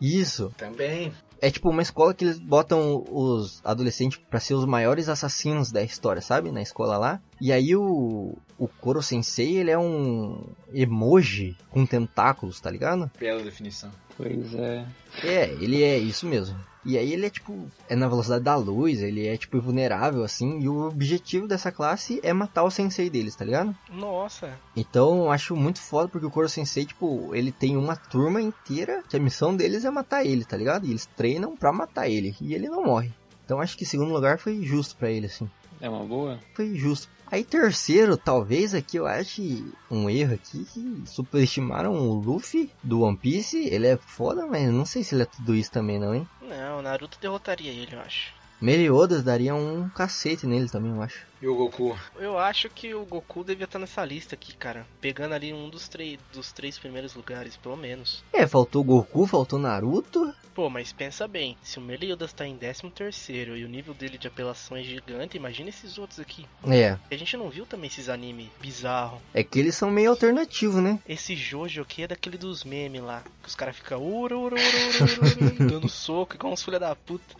Isso. 0.00 0.52
Também. 0.56 1.12
É 1.40 1.50
tipo 1.50 1.70
uma 1.70 1.82
escola 1.82 2.12
que 2.12 2.24
eles 2.24 2.38
botam 2.38 3.04
os 3.10 3.60
adolescentes 3.64 4.20
pra 4.28 4.38
ser 4.40 4.54
os 4.54 4.66
maiores 4.66 5.08
assassinos 5.08 5.72
da 5.72 5.82
história, 5.82 6.20
sabe? 6.20 6.52
Na 6.52 6.60
escola 6.60 6.98
lá. 6.98 7.20
E 7.40 7.50
aí 7.52 7.74
o, 7.74 8.36
o 8.58 8.68
Koro 8.68 9.02
Sensei, 9.02 9.56
ele 9.56 9.70
é 9.70 9.78
um 9.78 10.44
emoji 10.72 11.56
com 11.70 11.86
tentáculos, 11.86 12.60
tá 12.60 12.70
ligado? 12.70 13.10
Bela 13.18 13.42
definição. 13.42 13.90
Pois 14.16 14.54
é. 14.54 14.86
É, 15.24 15.44
ele 15.60 15.82
é 15.82 15.96
isso 15.96 16.26
mesmo. 16.26 16.58
E 16.84 16.96
aí 16.96 17.12
ele 17.12 17.26
é 17.26 17.30
tipo, 17.30 17.68
é 17.88 17.94
na 17.94 18.08
velocidade 18.08 18.44
da 18.44 18.56
luz, 18.56 19.00
ele 19.02 19.26
é 19.26 19.36
tipo 19.36 19.56
invulnerável 19.56 20.24
assim, 20.24 20.60
e 20.60 20.68
o 20.68 20.88
objetivo 20.88 21.46
dessa 21.46 21.70
classe 21.70 22.20
é 22.22 22.32
matar 22.32 22.64
o 22.64 22.70
sensei 22.70 23.10
deles, 23.10 23.36
tá 23.36 23.44
ligado? 23.44 23.74
Nossa. 23.92 24.58
Então 24.74 25.24
eu 25.24 25.30
acho 25.30 25.54
muito 25.54 25.80
foda 25.80 26.08
porque 26.08 26.26
o 26.26 26.30
Koro 26.30 26.48
Sensei, 26.48 26.86
tipo, 26.86 27.34
ele 27.34 27.52
tem 27.52 27.76
uma 27.76 27.96
turma 27.96 28.40
inteira 28.40 29.02
que 29.08 29.16
a 29.16 29.20
missão 29.20 29.54
deles 29.54 29.84
é 29.84 29.90
matar 29.90 30.24
ele, 30.24 30.44
tá 30.44 30.56
ligado? 30.56 30.86
E 30.86 30.90
eles 30.90 31.06
treinam 31.16 31.56
pra 31.56 31.72
matar 31.72 32.08
ele, 32.08 32.34
e 32.40 32.54
ele 32.54 32.68
não 32.68 32.84
morre. 32.84 33.12
Então 33.44 33.60
acho 33.60 33.76
que 33.76 33.84
segundo 33.84 34.12
lugar 34.12 34.38
foi 34.38 34.62
justo 34.62 34.96
pra 34.96 35.10
ele, 35.10 35.26
assim. 35.26 35.50
É 35.80 35.88
uma 35.88 36.04
boa? 36.04 36.38
Foi 36.54 36.74
justo. 36.74 37.08
Aí 37.30 37.44
terceiro, 37.44 38.16
talvez 38.16 38.74
aqui 38.74 38.96
eu 38.96 39.06
ache 39.06 39.64
um 39.88 40.10
erro 40.10 40.34
aqui 40.34 40.64
que 40.64 41.02
superestimaram 41.06 41.94
o 41.94 42.14
Luffy 42.14 42.70
do 42.82 43.02
One 43.02 43.16
Piece. 43.16 43.68
Ele 43.68 43.86
é 43.86 43.96
foda, 43.96 44.46
mas 44.46 44.68
não 44.72 44.84
sei 44.84 45.04
se 45.04 45.14
ele 45.14 45.22
é 45.22 45.26
tudo 45.26 45.54
isso 45.54 45.70
também 45.70 45.98
não, 45.98 46.14
hein? 46.14 46.28
Não, 46.42 46.80
o 46.80 46.82
Naruto 46.82 47.18
derrotaria 47.20 47.70
ele, 47.70 47.94
eu 47.94 48.00
acho. 48.00 48.32
Meliodas 48.60 49.22
daria 49.22 49.54
um 49.54 49.88
cacete 49.88 50.46
nele 50.46 50.68
também, 50.68 50.90
eu 50.90 51.00
acho. 51.00 51.24
E 51.40 51.48
o 51.48 51.54
Goku? 51.54 51.96
Eu 52.16 52.38
acho 52.38 52.68
que 52.68 52.94
o 52.94 53.06
Goku 53.06 53.42
devia 53.42 53.64
estar 53.64 53.78
nessa 53.78 54.04
lista 54.04 54.34
aqui, 54.34 54.54
cara. 54.54 54.86
Pegando 55.00 55.32
ali 55.32 55.50
um 55.50 55.70
dos, 55.70 55.88
dos 56.30 56.52
três 56.52 56.78
primeiros 56.78 57.14
lugares, 57.14 57.56
pelo 57.56 57.76
menos. 57.76 58.22
É, 58.30 58.46
faltou 58.46 58.84
Goku, 58.84 59.26
faltou 59.26 59.58
Naruto. 59.58 60.34
Pô, 60.54 60.68
mas 60.68 60.92
pensa 60.92 61.28
bem, 61.28 61.56
se 61.62 61.78
o 61.78 61.82
Meliodas 61.82 62.32
tá 62.32 62.46
em 62.46 62.56
13 62.56 62.90
terceiro 62.90 63.56
e 63.56 63.64
o 63.64 63.68
nível 63.68 63.94
dele 63.94 64.18
de 64.18 64.28
apelação 64.28 64.76
é 64.76 64.82
gigante, 64.82 65.36
imagina 65.36 65.68
esses 65.68 65.98
outros 65.98 66.18
aqui. 66.18 66.46
É. 66.68 66.98
A 67.10 67.16
gente 67.16 67.36
não 67.36 67.48
viu 67.48 67.64
também 67.64 67.88
esses 67.88 68.08
anime 68.08 68.50
bizarro. 68.60 69.20
É 69.32 69.42
que 69.42 69.58
eles 69.58 69.74
são 69.74 69.90
meio 69.90 70.10
alternativos, 70.10 70.82
né? 70.82 70.98
Esse 71.08 71.36
Jojo 71.36 71.82
aqui 71.82 72.02
é 72.02 72.08
daquele 72.08 72.36
dos 72.36 72.64
memes 72.64 73.02
lá. 73.02 73.22
Que 73.42 73.48
os 73.48 73.54
caras 73.54 73.76
ficam 73.76 74.00
dando 75.58 75.88
soco, 75.88 76.34
igual 76.34 76.52
uns 76.52 76.62
filha 76.62 76.78
da 76.78 76.94
puta. 76.94 77.34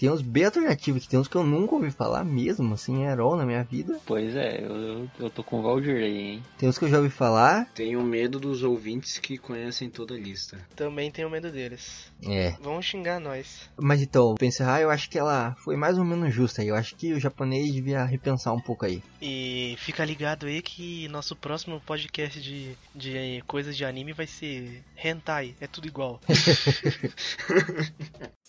Tem 0.00 0.10
uns 0.10 0.22
bem 0.22 0.46
alternativos, 0.46 1.02
que 1.02 1.10
tem 1.10 1.20
uns 1.20 1.28
que 1.28 1.36
eu 1.36 1.44
nunca 1.44 1.74
ouvi 1.74 1.90
falar 1.90 2.24
mesmo, 2.24 2.72
assim, 2.72 3.04
herói 3.04 3.36
na 3.36 3.44
minha 3.44 3.62
vida. 3.62 4.00
Pois 4.06 4.34
é, 4.34 4.64
eu, 4.64 4.74
eu, 4.74 5.10
eu 5.18 5.28
tô 5.28 5.44
com 5.44 5.58
o 5.58 5.62
Valdir 5.62 5.96
aí, 5.96 6.16
hein? 6.16 6.42
Tem 6.56 6.66
uns 6.66 6.78
que 6.78 6.86
eu 6.86 6.88
já 6.88 6.96
ouvi 6.96 7.10
falar. 7.10 7.70
Tenho 7.74 8.02
medo 8.02 8.40
dos 8.40 8.62
ouvintes 8.62 9.18
que 9.18 9.36
conhecem 9.36 9.90
toda 9.90 10.14
a 10.14 10.18
lista. 10.18 10.58
Também 10.74 11.10
tenho 11.10 11.28
medo 11.28 11.52
deles. 11.52 12.10
É. 12.26 12.52
Vão 12.62 12.80
xingar 12.80 13.20
nós. 13.20 13.68
Mas 13.76 14.00
então, 14.00 14.36
pra 14.36 14.46
encerrar, 14.46 14.80
eu 14.80 14.90
acho 14.90 15.10
que 15.10 15.18
ela 15.18 15.54
foi 15.62 15.76
mais 15.76 15.98
ou 15.98 16.04
menos 16.06 16.34
justa. 16.34 16.64
Eu 16.64 16.76
acho 16.76 16.96
que 16.96 17.12
o 17.12 17.20
japonês 17.20 17.70
devia 17.70 18.02
repensar 18.02 18.54
um 18.54 18.60
pouco 18.60 18.86
aí. 18.86 19.02
E 19.20 19.76
fica 19.80 20.02
ligado 20.02 20.46
aí 20.46 20.62
que 20.62 21.08
nosso 21.08 21.36
próximo 21.36 21.78
podcast 21.78 22.40
de, 22.40 22.74
de 22.94 23.44
coisas 23.46 23.76
de 23.76 23.84
anime 23.84 24.14
vai 24.14 24.26
ser 24.26 24.82
Hentai. 24.96 25.54
É 25.60 25.66
tudo 25.66 25.86
igual. 25.86 26.18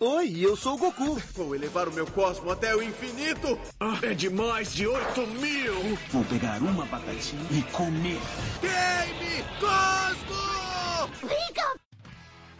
Oi, 0.00 0.38
eu 0.38 0.56
sou 0.56 0.74
o 0.74 0.78
Goku. 0.78 1.20
Vou 1.34 1.56
elevar 1.56 1.88
o 1.88 1.92
meu 1.92 2.06
cosmo 2.06 2.52
até 2.52 2.72
o 2.74 2.80
infinito. 2.80 3.58
Ah, 3.80 3.98
é 4.02 4.14
de 4.14 4.30
mais 4.30 4.72
de 4.72 4.86
8 4.86 5.26
mil. 5.26 5.74
Vou 6.12 6.24
pegar 6.26 6.62
uma 6.62 6.86
batatinha 6.86 7.42
e 7.50 7.60
comer. 7.72 8.20
Game 8.62 9.44
Cosmo! 9.58 10.38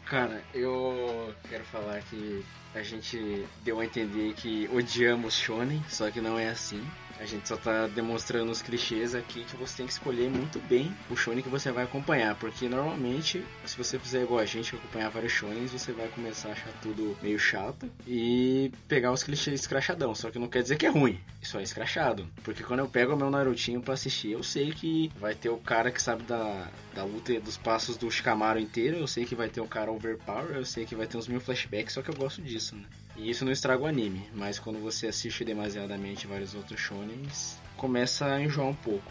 Cara, 0.05 0.43
eu 0.53 1.33
quero 1.49 1.63
falar 1.67 2.01
que 2.03 2.45
a 2.75 2.83
gente 2.83 3.47
deu 3.63 3.79
a 3.79 3.85
entender 3.85 4.35
que 4.35 4.69
odiamos 4.73 5.35
Shonen, 5.35 5.81
só 5.89 6.11
que 6.11 6.21
não 6.21 6.37
é 6.37 6.49
assim. 6.49 6.85
A 7.21 7.25
gente 7.25 7.49
só 7.49 7.57
tá 7.57 7.89
demonstrando 7.89 8.51
os 8.51 8.63
clichês 8.63 9.15
aqui 9.15 9.45
que 9.45 9.57
você 9.57 9.79
tem 9.79 9.87
que 9.87 9.93
escolher 9.93 10.31
muito 10.31 10.61
bem 10.61 10.95
o 11.11 11.17
shonen 11.17 11.43
que 11.43 11.49
você 11.49 11.73
vai 11.73 11.85
acompanhar, 11.85 12.37
porque 12.37 12.69
normalmente, 12.69 13.45
se 13.67 13.77
você 13.77 13.99
fizer 13.99 14.23
igual 14.23 14.39
a 14.39 14.47
gente, 14.47 14.75
acompanhar 14.75 15.11
vários 15.11 15.33
shonens, 15.33 15.73
você 15.73 15.93
vai 15.93 16.09
começar 16.09 16.51
a 16.51 16.53
achar 16.53 16.73
tudo 16.81 17.17
meio 17.21 17.39
chato 17.39 17.91
e 18.07 18.71
pegar 18.87 19.13
os 19.13 19.25
clichês 19.25 19.61
escrachadão, 19.61 20.15
só 20.15 20.31
que 20.31 20.39
não 20.39 20.49
quer 20.49 20.63
dizer 20.63 20.77
que 20.77 20.87
é 20.87 20.91
ruim, 20.91 21.21
só 21.43 21.59
é 21.59 21.63
escrachado. 21.63 22.27
Porque 22.45 22.63
quando 22.63 22.81
eu 22.81 22.89
pego 22.89 23.15
o 23.15 23.17
meu 23.17 23.31
Narutinho 23.31 23.81
pra 23.81 23.95
assistir, 23.95 24.31
eu 24.31 24.43
sei 24.45 24.71
que 24.71 25.11
vai 25.19 25.35
ter 25.35 25.49
o 25.49 25.59
cara 25.59 25.91
que 25.91 26.01
sabe 26.01 26.23
da, 26.23 26.69
da 26.95 27.05
luta 27.05 27.33
e 27.33 27.41
dos 27.41 27.57
passos 27.57 27.97
do 27.97 28.11
Shikamaru 28.11 28.61
inteiro, 28.61 28.97
eu 28.97 29.09
sei 29.09 29.25
que 29.25 29.35
vai 29.35 29.49
ter 29.49 29.61
um 29.61 29.67
cara 29.67 29.91
overpower, 29.91 30.55
eu 30.55 30.65
sei 30.65 30.87
que 30.87 30.95
vai 30.95 31.07
ter 31.07 31.17
uns 31.17 31.27
mil 31.27 31.41
flashbacks, 31.41 31.95
só 31.95 32.03
que 32.03 32.11
eu 32.11 32.15
gosto 32.15 32.41
disso, 32.43 32.77
né? 32.77 32.85
E 33.19 33.31
isso 33.31 33.45
não 33.45 33.51
estraga 33.51 33.83
o 33.83 33.87
anime, 33.87 34.23
mas 34.33 34.59
quando 34.61 34.79
você 34.79 35.09
assiste 35.09 35.45
demasiadamente 35.45 36.27
vários 36.27 36.55
outros 36.55 36.79
shonens, 36.79 37.59
começa 37.77 38.27
a 38.27 38.41
enjoar 38.41 38.69
um 38.69 38.75
pouco. 38.75 39.11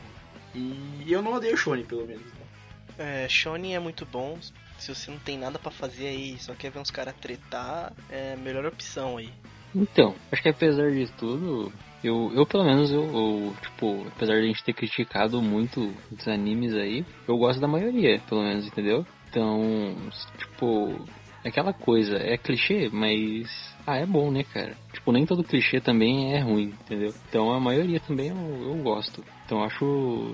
E 0.55 1.05
eu 1.11 1.21
não 1.21 1.33
odeio 1.33 1.57
shonen, 1.57 1.85
pelo 1.85 2.07
menos. 2.07 2.25
Né? 2.25 3.25
É, 3.25 3.29
shonen 3.29 3.75
é 3.75 3.79
muito 3.79 4.05
bom. 4.05 4.37
Se 4.79 4.93
você 4.93 5.11
não 5.11 5.19
tem 5.19 5.37
nada 5.37 5.59
para 5.59 5.71
fazer 5.71 6.07
aí, 6.07 6.37
só 6.39 6.53
quer 6.53 6.71
ver 6.71 6.79
uns 6.79 6.89
caras 6.89 7.13
tretar, 7.19 7.91
é 8.09 8.33
a 8.33 8.37
melhor 8.37 8.65
opção 8.65 9.17
aí. 9.17 9.29
Então, 9.75 10.15
acho 10.31 10.41
que 10.41 10.49
apesar 10.49 10.89
de 10.91 11.11
tudo, 11.13 11.71
eu, 12.03 12.31
eu 12.33 12.45
pelo 12.45 12.63
menos, 12.63 12.89
eu, 12.91 13.03
eu, 13.03 13.55
tipo, 13.61 14.07
apesar 14.07 14.35
de 14.35 14.39
a 14.39 14.47
gente 14.47 14.63
ter 14.63 14.73
criticado 14.73 15.41
muito 15.41 15.93
os 16.11 16.27
animes 16.27 16.73
aí, 16.73 17.05
eu 17.27 17.37
gosto 17.37 17.59
da 17.59 17.67
maioria, 17.67 18.19
pelo 18.27 18.43
menos, 18.43 18.65
entendeu? 18.65 19.05
Então, 19.29 19.95
tipo, 20.37 21.05
é 21.43 21.49
aquela 21.49 21.73
coisa, 21.73 22.15
é 22.17 22.37
clichê, 22.37 22.89
mas 22.91 23.75
ah, 23.87 23.95
é 23.95 24.05
bom, 24.05 24.29
né, 24.29 24.43
cara? 24.43 24.75
Tipo, 24.91 25.13
nem 25.13 25.25
todo 25.25 25.45
clichê 25.45 25.79
também 25.79 26.33
é 26.33 26.41
ruim, 26.41 26.75
entendeu? 26.81 27.13
Então 27.29 27.53
a 27.53 27.59
maioria 27.59 28.01
também 28.01 28.27
eu, 28.27 28.35
eu 28.35 28.75
gosto. 28.83 29.23
Então 29.45 29.59
eu 29.59 29.63
acho, 29.63 29.85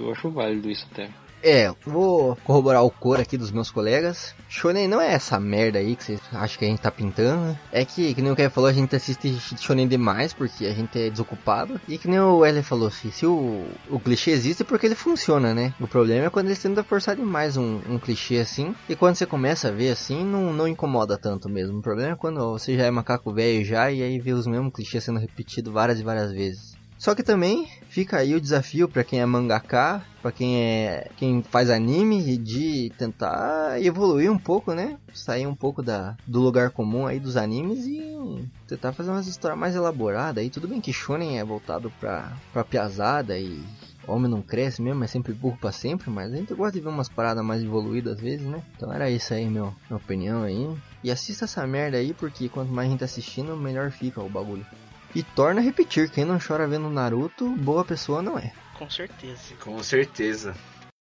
eu 0.01 0.11
acho 0.11 0.31
válido 0.31 0.71
isso 0.71 0.87
até. 0.91 1.07
É, 1.43 1.73
vou 1.85 2.37
corroborar 2.37 2.83
o 2.85 2.89
cor 2.89 3.19
aqui 3.19 3.37
dos 3.37 3.51
meus 3.51 3.69
colegas. 3.69 4.33
Shonen 4.47 4.87
não 4.87 5.01
é 5.01 5.11
essa 5.11 5.37
merda 5.41 5.77
aí 5.77 5.93
que 5.93 6.03
vocês 6.05 6.21
acham 6.31 6.57
que 6.57 6.63
a 6.63 6.67
gente 6.69 6.81
tá 6.81 6.89
pintando. 6.89 7.57
É 7.69 7.83
que, 7.83 8.13
que 8.13 8.21
nem 8.21 8.31
o 8.31 8.35
Kevin 8.35 8.49
falou, 8.49 8.69
a 8.69 8.73
gente 8.73 8.95
assiste 8.95 9.37
Shonen 9.59 9.87
demais 9.87 10.31
porque 10.31 10.65
a 10.65 10.73
gente 10.73 10.97
é 10.97 11.09
desocupado. 11.09 11.81
E 11.85 11.97
que 11.97 12.07
nem 12.07 12.19
o 12.19 12.37
Wesley 12.37 12.63
falou, 12.63 12.89
se, 12.89 13.11
se 13.11 13.25
o, 13.25 13.65
o 13.89 13.99
clichê 13.99 14.31
existe 14.31 14.61
é 14.61 14.65
porque 14.65 14.85
ele 14.85 14.95
funciona, 14.95 15.53
né? 15.53 15.73
O 15.81 15.87
problema 15.87 16.27
é 16.27 16.29
quando 16.29 16.45
eles 16.45 16.61
tentam 16.61 16.83
forçar 16.83 17.15
demais 17.15 17.57
um, 17.57 17.81
um 17.89 17.99
clichê 17.99 18.37
assim. 18.37 18.73
E 18.87 18.95
quando 18.95 19.15
você 19.15 19.25
começa 19.25 19.67
a 19.67 19.71
ver 19.71 19.89
assim, 19.89 20.23
não, 20.23 20.53
não 20.53 20.67
incomoda 20.67 21.17
tanto 21.17 21.49
mesmo. 21.49 21.79
O 21.79 21.81
problema 21.81 22.13
é 22.13 22.15
quando 22.15 22.39
você 22.51 22.77
já 22.77 22.85
é 22.85 22.91
macaco 22.91 23.33
velho 23.33 23.65
já 23.65 23.91
e 23.91 24.01
aí 24.01 24.17
vê 24.17 24.31
os 24.31 24.47
mesmos 24.47 24.71
clichês 24.71 25.03
sendo 25.03 25.19
repetidos 25.19 25.73
várias 25.73 25.99
e 25.99 26.03
várias 26.03 26.31
vezes. 26.31 26.72
Só 27.03 27.13
que 27.13 27.21
também 27.21 27.67
fica 27.89 28.19
aí 28.19 28.33
o 28.33 28.39
desafio 28.39 28.87
para 28.87 29.03
quem 29.03 29.19
é 29.19 29.25
mangaka, 29.25 30.01
para 30.21 30.31
quem 30.31 30.57
é 30.57 31.09
quem 31.17 31.43
faz 31.43 31.69
anime 31.69 32.37
de 32.37 32.93
tentar 32.97 33.77
evoluir 33.83 34.31
um 34.31 34.37
pouco, 34.37 34.73
né? 34.73 34.97
Sair 35.13 35.45
um 35.45 35.53
pouco 35.53 35.83
da, 35.83 36.15
do 36.25 36.39
lugar 36.39 36.69
comum 36.69 37.05
aí 37.05 37.19
dos 37.19 37.35
animes 37.35 37.85
e 37.85 38.47
tentar 38.69 38.93
fazer 38.93 39.09
umas 39.09 39.27
histórias 39.27 39.59
mais 39.59 39.75
elaboradas. 39.75 40.41
Aí 40.41 40.49
tudo 40.49 40.65
bem 40.65 40.79
que 40.79 40.93
shonen 40.93 41.37
é 41.37 41.43
voltado 41.43 41.91
pra, 41.99 42.31
pra 42.53 42.63
piazada 42.63 43.37
e 43.37 43.61
homem 44.07 44.31
não 44.31 44.41
cresce 44.41 44.81
mesmo, 44.81 45.03
é 45.03 45.07
sempre 45.07 45.33
burro 45.33 45.57
pra 45.59 45.73
sempre, 45.73 46.09
mas 46.09 46.31
a 46.31 46.37
gente 46.37 46.53
gosta 46.53 46.71
de 46.71 46.79
ver 46.79 46.89
umas 46.89 47.09
paradas 47.09 47.43
mais 47.43 47.61
evoluídas 47.61 48.13
às 48.13 48.21
vezes, 48.21 48.47
né? 48.47 48.63
Então 48.77 48.93
era 48.93 49.09
isso 49.09 49.33
aí, 49.33 49.49
meu, 49.49 49.75
minha 49.89 49.97
opinião 49.97 50.43
aí. 50.43 50.73
E 51.03 51.11
assista 51.11 51.43
essa 51.43 51.67
merda 51.67 51.97
aí, 51.97 52.13
porque 52.13 52.47
quanto 52.47 52.71
mais 52.71 52.89
gente 52.89 53.03
assistindo, 53.03 53.57
melhor 53.57 53.91
fica 53.91 54.21
o 54.21 54.29
bagulho. 54.29 54.65
E 55.15 55.21
torna 55.21 55.61
a 55.61 55.63
repetir, 55.63 56.09
quem 56.09 56.25
não 56.25 56.39
chora 56.39 56.67
vendo 56.67 56.89
Naruto, 56.89 57.47
boa 57.49 57.85
pessoa 57.85 58.19
não 58.19 58.37
é. 58.37 58.51
Com 58.73 58.89
certeza. 58.89 59.53
Com 59.59 59.83
certeza. 59.83 60.55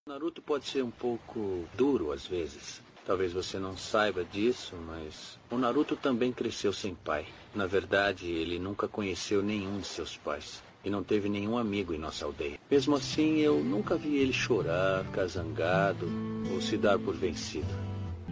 Naruto 0.07 0.43
pode 0.43 0.69
ser 0.69 0.85
um 0.85 0.91
pouco 0.91 1.65
duro 1.75 2.13
às 2.13 2.27
vezes. 2.27 2.83
Talvez 3.07 3.33
você 3.33 3.59
não 3.59 3.75
saiba 3.75 4.23
disso, 4.23 4.77
mas 4.87 5.39
o 5.51 5.57
Naruto 5.57 5.97
também 5.97 6.31
cresceu 6.31 6.75
sem 6.75 6.95
pai. 6.95 7.25
Na 7.55 7.67
verdade, 7.67 8.31
ele 8.31 8.59
nunca 8.59 8.87
conheceu 8.87 9.43
nenhum 9.43 9.79
de 9.79 9.87
seus 9.87 10.17
pais 10.19 10.63
e 10.85 10.91
não 10.91 11.03
teve 11.03 11.31
nenhum 11.31 11.57
amigo 11.57 11.95
em 11.95 11.99
nossa 11.99 12.27
aldeia. 12.27 12.59
Mesmo 12.71 12.95
assim, 12.97 13.39
eu 13.39 13.65
nunca 13.65 13.97
vi 13.97 14.17
ele 14.17 14.33
chorar, 14.33 15.05
ficar 15.05 15.27
zangado 15.27 16.07
ou 16.53 16.61
se 16.61 16.77
dar 16.77 16.99
por 16.99 17.15
vencido. 17.15 17.73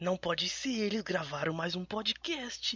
Não 0.00 0.16
pode 0.16 0.48
ser, 0.48 0.78
eles 0.78 1.02
gravaram 1.02 1.52
mais 1.52 1.76
um 1.76 1.84
podcast. 1.84 2.68